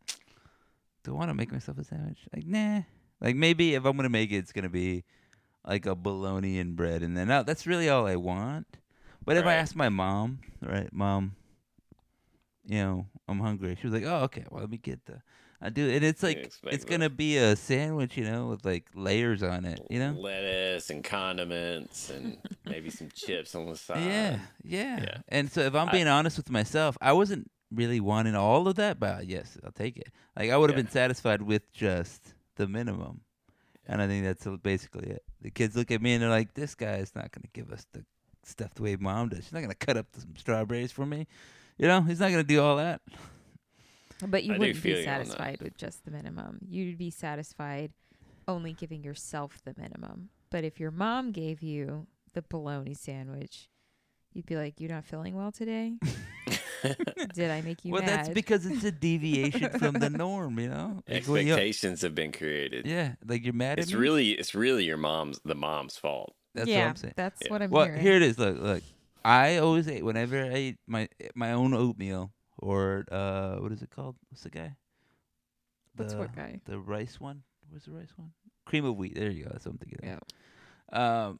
"Do 1.02 1.12
I 1.12 1.18
want 1.18 1.30
to 1.30 1.34
make 1.34 1.50
myself 1.50 1.78
a 1.78 1.84
sandwich?" 1.84 2.18
Like, 2.34 2.46
nah. 2.46 2.82
Like 3.22 3.34
maybe 3.34 3.74
if 3.74 3.86
I'm 3.86 3.96
gonna 3.96 4.10
make 4.10 4.30
it, 4.30 4.36
it's 4.36 4.52
gonna 4.52 4.68
be 4.68 5.04
like 5.66 5.86
a 5.86 5.94
bologna 5.94 6.58
and 6.58 6.76
bread, 6.76 7.02
and 7.02 7.16
then 7.16 7.30
uh, 7.30 7.44
that's 7.44 7.66
really 7.66 7.88
all 7.88 8.06
I 8.06 8.16
want. 8.16 8.66
But 9.24 9.36
if 9.36 9.46
I 9.46 9.54
ask 9.54 9.76
my 9.76 9.90
mom, 9.90 10.40
right, 10.62 10.90
mom, 10.92 11.36
you 12.66 12.78
know, 12.78 13.06
I'm 13.28 13.40
hungry. 13.40 13.76
She 13.80 13.86
was 13.86 13.94
like, 13.94 14.04
"Oh, 14.04 14.24
okay. 14.24 14.44
Well, 14.50 14.60
let 14.60 14.70
me 14.70 14.76
get 14.78 15.04
the." 15.06 15.22
I 15.62 15.68
do, 15.68 15.90
and 15.90 16.02
it's 16.02 16.22
like 16.22 16.50
it's 16.70 16.84
gonna 16.86 17.10
be 17.10 17.36
a 17.36 17.54
sandwich, 17.54 18.16
you 18.16 18.24
know, 18.24 18.46
with 18.46 18.64
like 18.64 18.86
layers 18.94 19.42
on 19.42 19.66
it, 19.66 19.80
you 19.90 19.98
know. 19.98 20.12
lettuce 20.18 20.88
and 20.88 21.04
condiments 21.04 22.08
and 22.08 22.38
maybe 22.64 22.88
some 22.88 23.10
chips 23.14 23.54
on 23.54 23.66
the 23.66 23.76
side. 23.76 24.00
yeah, 24.02 24.38
yeah, 24.62 25.02
yeah. 25.02 25.18
And 25.28 25.50
so, 25.52 25.60
if 25.60 25.74
I'm 25.74 25.88
I- 25.88 25.92
being 25.92 26.08
honest 26.08 26.38
with 26.38 26.50
myself, 26.50 26.96
I 27.00 27.12
wasn't 27.12 27.50
really 27.70 28.00
wanting 28.00 28.34
all 28.34 28.66
of 28.68 28.76
that, 28.76 28.98
but 28.98 29.26
yes, 29.26 29.58
I'll 29.62 29.70
take 29.72 29.96
it. 29.98 30.08
Like 30.34 30.50
I 30.50 30.56
would 30.56 30.70
have 30.70 30.78
Yeah. 30.78 30.84
been 30.84 30.92
satisfied 30.92 31.42
with 31.42 31.70
just 31.72 32.32
the 32.56 32.66
minimum, 32.66 33.20
and 33.86 34.00
I 34.00 34.06
think 34.06 34.24
that's 34.24 34.46
basically 34.62 35.08
it. 35.10 35.24
The 35.42 35.50
kids 35.50 35.76
look 35.76 35.90
at 35.90 36.00
me 36.00 36.14
and 36.14 36.22
they're 36.22 36.30
like, 36.30 36.54
"This 36.54 36.74
guy 36.74 36.96
is 36.96 37.14
not 37.14 37.32
gonna 37.32 37.48
give 37.52 37.70
us 37.70 37.86
the 37.92 38.04
stuff 38.44 38.72
the 38.74 38.82
way 38.82 38.96
mom 38.96 39.28
does. 39.28 39.44
She's 39.44 39.52
not 39.52 39.60
gonna 39.60 39.74
cut 39.74 39.98
up 39.98 40.06
some 40.16 40.34
strawberries 40.36 40.90
for 40.90 41.04
me." 41.04 41.26
You 41.80 41.88
know, 41.88 42.02
he's 42.02 42.20
not 42.20 42.30
gonna 42.30 42.42
do 42.44 42.62
all 42.62 42.76
that. 42.76 43.00
But 44.26 44.44
you 44.44 44.52
I 44.52 44.56
do 44.56 44.60
wouldn't 44.60 44.78
feel 44.78 44.96
be 44.96 45.02
you 45.02 45.08
on 45.08 45.18
that. 45.18 45.26
satisfied 45.26 45.62
with 45.62 45.76
just 45.78 46.04
the 46.04 46.10
minimum. 46.10 46.58
You'd 46.68 46.98
be 46.98 47.10
satisfied 47.10 47.92
only 48.46 48.72
giving 48.74 49.02
yourself 49.02 49.60
the 49.64 49.74
minimum. 49.78 50.28
But 50.50 50.64
if 50.64 50.78
your 50.78 50.90
mom 50.90 51.32
gave 51.32 51.62
you 51.62 52.06
the 52.34 52.42
bologna 52.42 52.92
sandwich, 52.94 53.70
you'd 54.34 54.44
be 54.46 54.56
like, 54.56 54.78
"You're 54.78 54.90
not 54.90 55.04
feeling 55.04 55.34
well 55.34 55.52
today. 55.52 55.94
Did 57.34 57.50
I 57.50 57.60
make 57.62 57.84
you 57.84 57.92
well, 57.92 58.02
mad?" 58.02 58.10
that's 58.10 58.28
because 58.30 58.66
it's 58.66 58.84
a 58.84 58.92
deviation 58.92 59.70
from 59.78 59.94
the 59.94 60.10
norm, 60.10 60.58
you 60.58 60.68
know. 60.68 61.02
Like, 61.08 61.24
when 61.26 61.46
you- 61.46 61.52
Expectations 61.54 62.02
have 62.02 62.14
been 62.14 62.32
created. 62.32 62.86
yeah, 62.86 63.14
like 63.26 63.44
you're 63.44 63.54
mad 63.54 63.78
It's 63.78 63.88
at 63.90 63.94
me. 63.94 64.00
really 64.00 64.30
it's 64.32 64.54
really 64.54 64.84
your 64.84 64.96
mom's 64.98 65.40
the 65.44 65.54
mom's 65.54 65.96
fault. 65.96 66.34
That's 66.54 66.68
yeah, 66.68 66.80
what 66.82 66.88
I'm 66.90 66.96
saying. 66.96 67.14
that's 67.16 67.40
Yeah. 67.44 67.50
what 67.52 67.62
I'm 67.62 67.70
Well, 67.70 67.84
hearing. 67.86 68.00
here 68.02 68.14
it 68.16 68.22
is. 68.22 68.38
Look, 68.38 68.58
look. 68.60 68.82
I 69.24 69.58
always 69.58 69.88
ate 69.88 70.04
whenever 70.04 70.42
I 70.44 70.54
ate 70.54 70.78
my 70.86 71.08
my 71.34 71.52
own 71.52 71.74
oatmeal 71.74 72.32
or 72.58 73.04
uh, 73.10 73.56
what 73.56 73.72
is 73.72 73.82
it 73.82 73.90
called? 73.90 74.16
What's 74.30 74.42
the 74.42 74.50
guy? 74.50 74.76
What's 75.96 76.12
the, 76.12 76.18
what 76.20 76.34
guy? 76.34 76.60
The 76.64 76.78
rice 76.78 77.20
one. 77.20 77.42
What's 77.70 77.84
the 77.86 77.92
rice 77.92 78.12
one? 78.16 78.30
Cream 78.64 78.84
of 78.84 78.96
wheat. 78.96 79.14
There 79.14 79.30
you 79.30 79.44
go. 79.44 79.50
That's 79.52 79.64
what 79.66 79.72
I'm 79.72 79.78
thinking. 79.78 79.98
Yeah. 80.02 80.18
Of. 80.92 81.28
Um, 81.30 81.38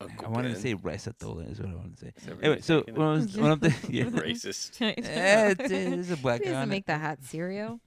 Uncle 0.00 0.26
I 0.26 0.30
wanted 0.30 0.54
to 0.54 0.60
say 0.60 0.74
rice 0.74 1.06
atola 1.08 1.50
is 1.50 1.58
what 1.60 1.70
I 1.70 1.74
wanted 1.74 1.94
to 1.98 2.04
say. 2.06 2.12
Is 2.16 2.24
that 2.24 2.36
what 2.36 2.44
Anyway, 2.44 2.60
so 2.60 2.82
thinking 2.82 2.94
when 2.94 3.06
I 3.08 3.12
of? 3.14 3.20
was 3.20 3.36
when 3.38 3.50
I'm 3.50 3.60
thinking, 3.60 3.90
yeah, 3.94 4.04
racist. 4.04 4.78
yeah, 4.80 5.54
it's, 5.58 5.70
it's 5.70 6.10
a 6.12 6.16
black 6.16 6.40
He 6.40 6.46
guy 6.46 6.50
doesn't 6.50 6.62
on 6.62 6.68
make 6.68 6.84
it. 6.84 6.86
that 6.86 7.00
hot 7.00 7.18
cereal. 7.24 7.80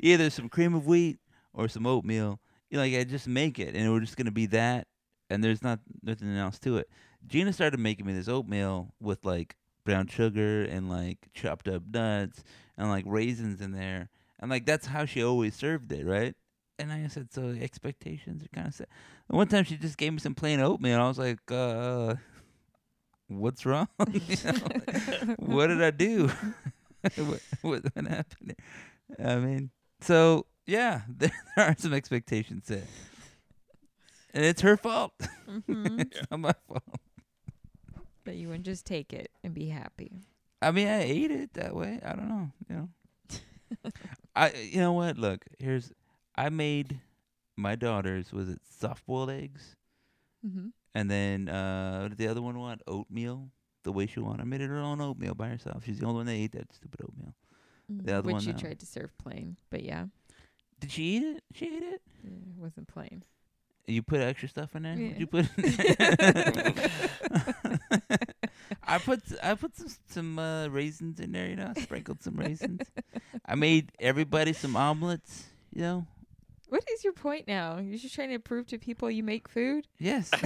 Either 0.00 0.30
some 0.30 0.48
cream 0.48 0.74
of 0.74 0.86
wheat 0.86 1.18
or 1.52 1.68
some 1.68 1.86
oatmeal. 1.86 2.40
You 2.70 2.76
know, 2.78 2.82
like 2.84 2.94
I 2.94 3.04
just 3.04 3.26
make 3.28 3.58
it, 3.58 3.74
and 3.74 3.92
we're 3.92 4.00
just 4.00 4.16
gonna 4.16 4.30
be 4.32 4.46
that, 4.46 4.86
and 5.30 5.42
there's 5.42 5.62
not 5.62 5.80
nothing 6.02 6.36
else 6.36 6.58
to 6.60 6.76
it. 6.78 6.88
Gina 7.26 7.52
started 7.52 7.80
making 7.80 8.06
me 8.06 8.12
this 8.12 8.28
oatmeal 8.28 8.92
with 9.00 9.24
like 9.24 9.56
brown 9.84 10.06
sugar 10.06 10.62
and 10.64 10.88
like 10.88 11.18
chopped 11.34 11.68
up 11.68 11.82
nuts 11.92 12.42
and 12.76 12.88
like 12.88 13.04
raisins 13.06 13.60
in 13.60 13.72
there, 13.72 14.08
and 14.40 14.50
like 14.50 14.66
that's 14.66 14.86
how 14.86 15.04
she 15.04 15.22
always 15.22 15.54
served 15.54 15.90
it, 15.92 16.06
right? 16.06 16.34
And 16.78 16.92
I 16.92 17.06
said, 17.06 17.32
so 17.32 17.48
expectations 17.60 18.42
are 18.44 18.48
kind 18.48 18.66
of 18.66 18.74
set. 18.74 18.88
And 19.28 19.36
one 19.38 19.46
time 19.46 19.62
she 19.64 19.76
just 19.76 19.96
gave 19.96 20.12
me 20.12 20.18
some 20.18 20.34
plain 20.34 20.58
oatmeal. 20.58 21.00
I 21.00 21.06
was 21.06 21.18
like, 21.20 21.38
uh, 21.50 22.16
what's 23.28 23.64
wrong? 23.64 23.88
You 24.12 24.36
know, 24.44 25.36
what 25.36 25.68
did 25.68 25.82
I 25.82 25.90
do? 25.90 26.30
what, 27.16 27.40
what, 27.62 27.82
what 27.94 28.06
happened? 28.08 28.56
there? 29.18 29.30
I 29.30 29.36
mean, 29.38 29.70
so 30.00 30.46
yeah, 30.66 31.02
there 31.08 31.30
are 31.56 31.74
some 31.78 31.94
expectations 31.94 32.64
set, 32.66 32.86
and 34.32 34.44
it's 34.44 34.62
her 34.62 34.76
fault. 34.76 35.12
hmm 35.66 36.00
it's 36.00 36.20
not 36.30 36.40
my 36.40 36.54
fault. 36.66 36.82
But 38.24 38.36
you 38.36 38.48
wouldn't 38.48 38.64
just 38.64 38.86
take 38.86 39.12
it 39.12 39.30
and 39.42 39.52
be 39.54 39.68
happy. 39.68 40.22
I 40.62 40.70
mean, 40.70 40.88
I 40.88 41.02
ate 41.02 41.30
it 41.30 41.54
that 41.54 41.74
way. 41.74 42.00
I 42.04 42.14
don't 42.14 42.28
know. 42.28 42.50
You 42.68 42.76
know, 42.76 43.90
I. 44.36 44.52
You 44.52 44.78
know 44.80 44.92
what? 44.92 45.18
Look, 45.18 45.44
here's. 45.58 45.92
I 46.36 46.48
made 46.48 47.00
my 47.56 47.76
daughters. 47.76 48.32
Was 48.32 48.48
it 48.48 48.60
soft 48.80 49.06
boiled 49.06 49.30
eggs? 49.30 49.76
Mm-hmm. 50.46 50.68
And 50.94 51.10
then 51.10 51.48
uh, 51.48 52.00
what 52.02 52.08
did 52.10 52.18
the 52.18 52.28
other 52.28 52.40
one 52.42 52.58
want? 52.58 52.82
Oatmeal. 52.86 53.50
The 53.82 53.92
way 53.92 54.06
she 54.06 54.20
wanted. 54.20 54.40
I 54.40 54.44
made 54.44 54.62
it 54.62 54.68
her 54.68 54.78
own 54.78 55.02
oatmeal 55.02 55.34
by 55.34 55.48
herself. 55.48 55.84
She's 55.84 55.98
the 55.98 56.06
only 56.06 56.16
one 56.16 56.26
that 56.26 56.32
ate 56.32 56.52
that 56.52 56.72
stupid 56.72 57.02
oatmeal. 57.02 57.34
The 57.90 58.14
other 58.18 58.26
Which 58.26 58.32
one, 58.34 58.44
you 58.44 58.52
no. 58.54 58.58
tried 58.58 58.80
to 58.80 58.86
serve 58.86 59.10
plain, 59.18 59.58
but 59.68 59.82
yeah, 59.82 60.06
Did 60.80 60.90
she 60.90 61.02
eat 61.16 61.22
it? 61.22 61.44
She 61.52 61.66
ate 61.66 61.82
it. 61.82 62.00
yeah, 62.22 62.30
it 62.30 62.56
wasn't 62.56 62.88
plain. 62.88 63.22
You 63.86 64.00
put 64.02 64.20
extra 64.20 64.48
stuff 64.48 64.74
in 64.74 64.84
there. 64.84 64.96
Yeah. 64.96 65.08
What'd 65.08 65.20
you 65.20 65.26
put? 65.26 65.46
I 68.86 68.98
put 68.98 69.20
I 69.42 69.54
put 69.54 69.76
some 69.76 69.88
some 70.08 70.38
uh, 70.38 70.68
raisins 70.68 71.20
in 71.20 71.32
there. 71.32 71.48
You 71.48 71.56
know, 71.56 71.72
I 71.76 71.80
sprinkled 71.80 72.22
some 72.22 72.36
raisins. 72.36 72.80
I 73.46 73.54
made 73.54 73.92
everybody 73.98 74.52
some 74.52 74.76
omelets. 74.76 75.44
You 75.72 75.82
know. 75.82 76.06
What 76.68 76.84
is 76.92 77.04
your 77.04 77.12
point 77.12 77.46
now? 77.46 77.78
You're 77.78 77.98
just 77.98 78.14
trying 78.14 78.30
to 78.30 78.38
prove 78.38 78.66
to 78.68 78.78
people 78.78 79.10
you 79.10 79.22
make 79.22 79.48
food? 79.48 79.86
Yes. 79.98 80.30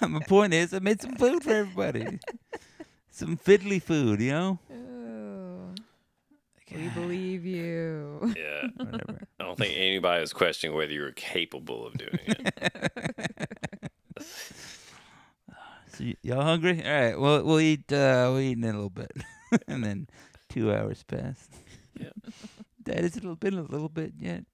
My 0.00 0.20
point 0.28 0.54
is, 0.54 0.72
I 0.72 0.78
made 0.78 1.00
some 1.00 1.16
food 1.16 1.42
for 1.42 1.50
everybody. 1.50 2.20
Some 3.10 3.36
fiddly 3.36 3.82
food, 3.82 4.20
you 4.20 4.30
know. 4.30 4.58
Oh. 4.72 5.74
We 6.74 6.88
believe 6.88 7.44
you. 7.44 8.32
Yeah. 8.36 8.68
Whatever. 8.76 9.26
I 9.40 9.44
don't 9.44 9.58
think 9.58 9.74
anybody 9.76 10.20
was 10.20 10.32
questioning 10.32 10.76
whether 10.76 10.92
you 10.92 11.02
were 11.02 11.12
capable 11.12 11.86
of 11.86 11.94
doing 11.98 12.18
it. 12.26 13.78
So 15.92 16.04
y- 16.04 16.16
y'all 16.22 16.42
hungry? 16.42 16.82
All 16.84 16.92
right. 16.92 17.18
Well, 17.18 17.42
we'll 17.44 17.60
eat. 17.60 17.92
Uh, 17.92 18.30
we'll 18.32 18.40
eat 18.40 18.58
in 18.58 18.64
a 18.64 18.72
little 18.72 18.90
bit, 18.90 19.12
and 19.68 19.82
then 19.84 20.08
two 20.48 20.72
hours 20.72 21.02
pass. 21.02 21.48
Yeah. 21.98 22.10
Dad, 22.82 23.02
has 23.04 23.16
it 23.16 23.40
been 23.40 23.54
a 23.54 23.62
little 23.62 23.88
bit 23.88 24.14
yet? 24.18 24.44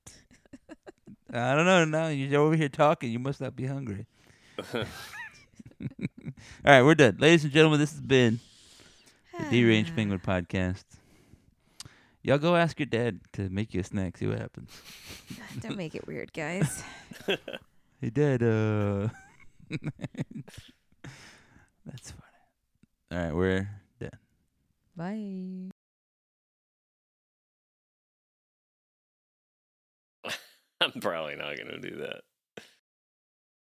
I 1.33 1.55
don't 1.55 1.67
know. 1.67 1.85
Now 1.85 2.09
you're 2.09 2.41
over 2.41 2.57
here 2.57 2.69
talking. 2.69 3.11
You 3.11 3.19
must 3.19 3.41
not 3.41 3.55
be 3.55 3.67
hungry. 3.67 4.07
All 4.75 4.85
right, 6.65 6.83
we're 6.83 6.95
done, 6.95 7.17
ladies 7.19 7.45
and 7.45 7.53
gentlemen. 7.53 7.79
This 7.79 7.93
has 7.93 8.01
been 8.01 8.41
the 9.39 9.63
Deranged 9.63 9.95
Penguin 9.95 10.19
podcast. 10.21 10.85
Y'all 12.23 12.39
go 12.39 12.57
ask 12.57 12.79
your 12.81 12.87
dad 12.87 13.21
to 13.35 13.49
make 13.51 13.75
you 13.75 13.81
a 13.81 13.85
snack. 13.85 14.17
See 14.17 14.27
what 14.27 14.39
happens. 14.39 14.71
Don't 15.61 15.77
make 15.77 15.95
it 15.95 16.07
weird, 16.07 16.33
guys. 16.33 16.83
Hey, 18.01 18.11
dad. 18.11 18.43
Uh, 18.43 19.09
that's 21.85 22.11
funny. 22.13 22.23
All 23.13 23.19
right, 23.19 23.35
we're 23.35 23.69
done. 24.01 24.11
Bye. 24.97 25.71
I'm 30.81 31.01
probably 31.01 31.37
not 31.37 31.57
going 31.57 31.69
to 31.69 31.79
do 31.81 31.97
that. 31.99 32.23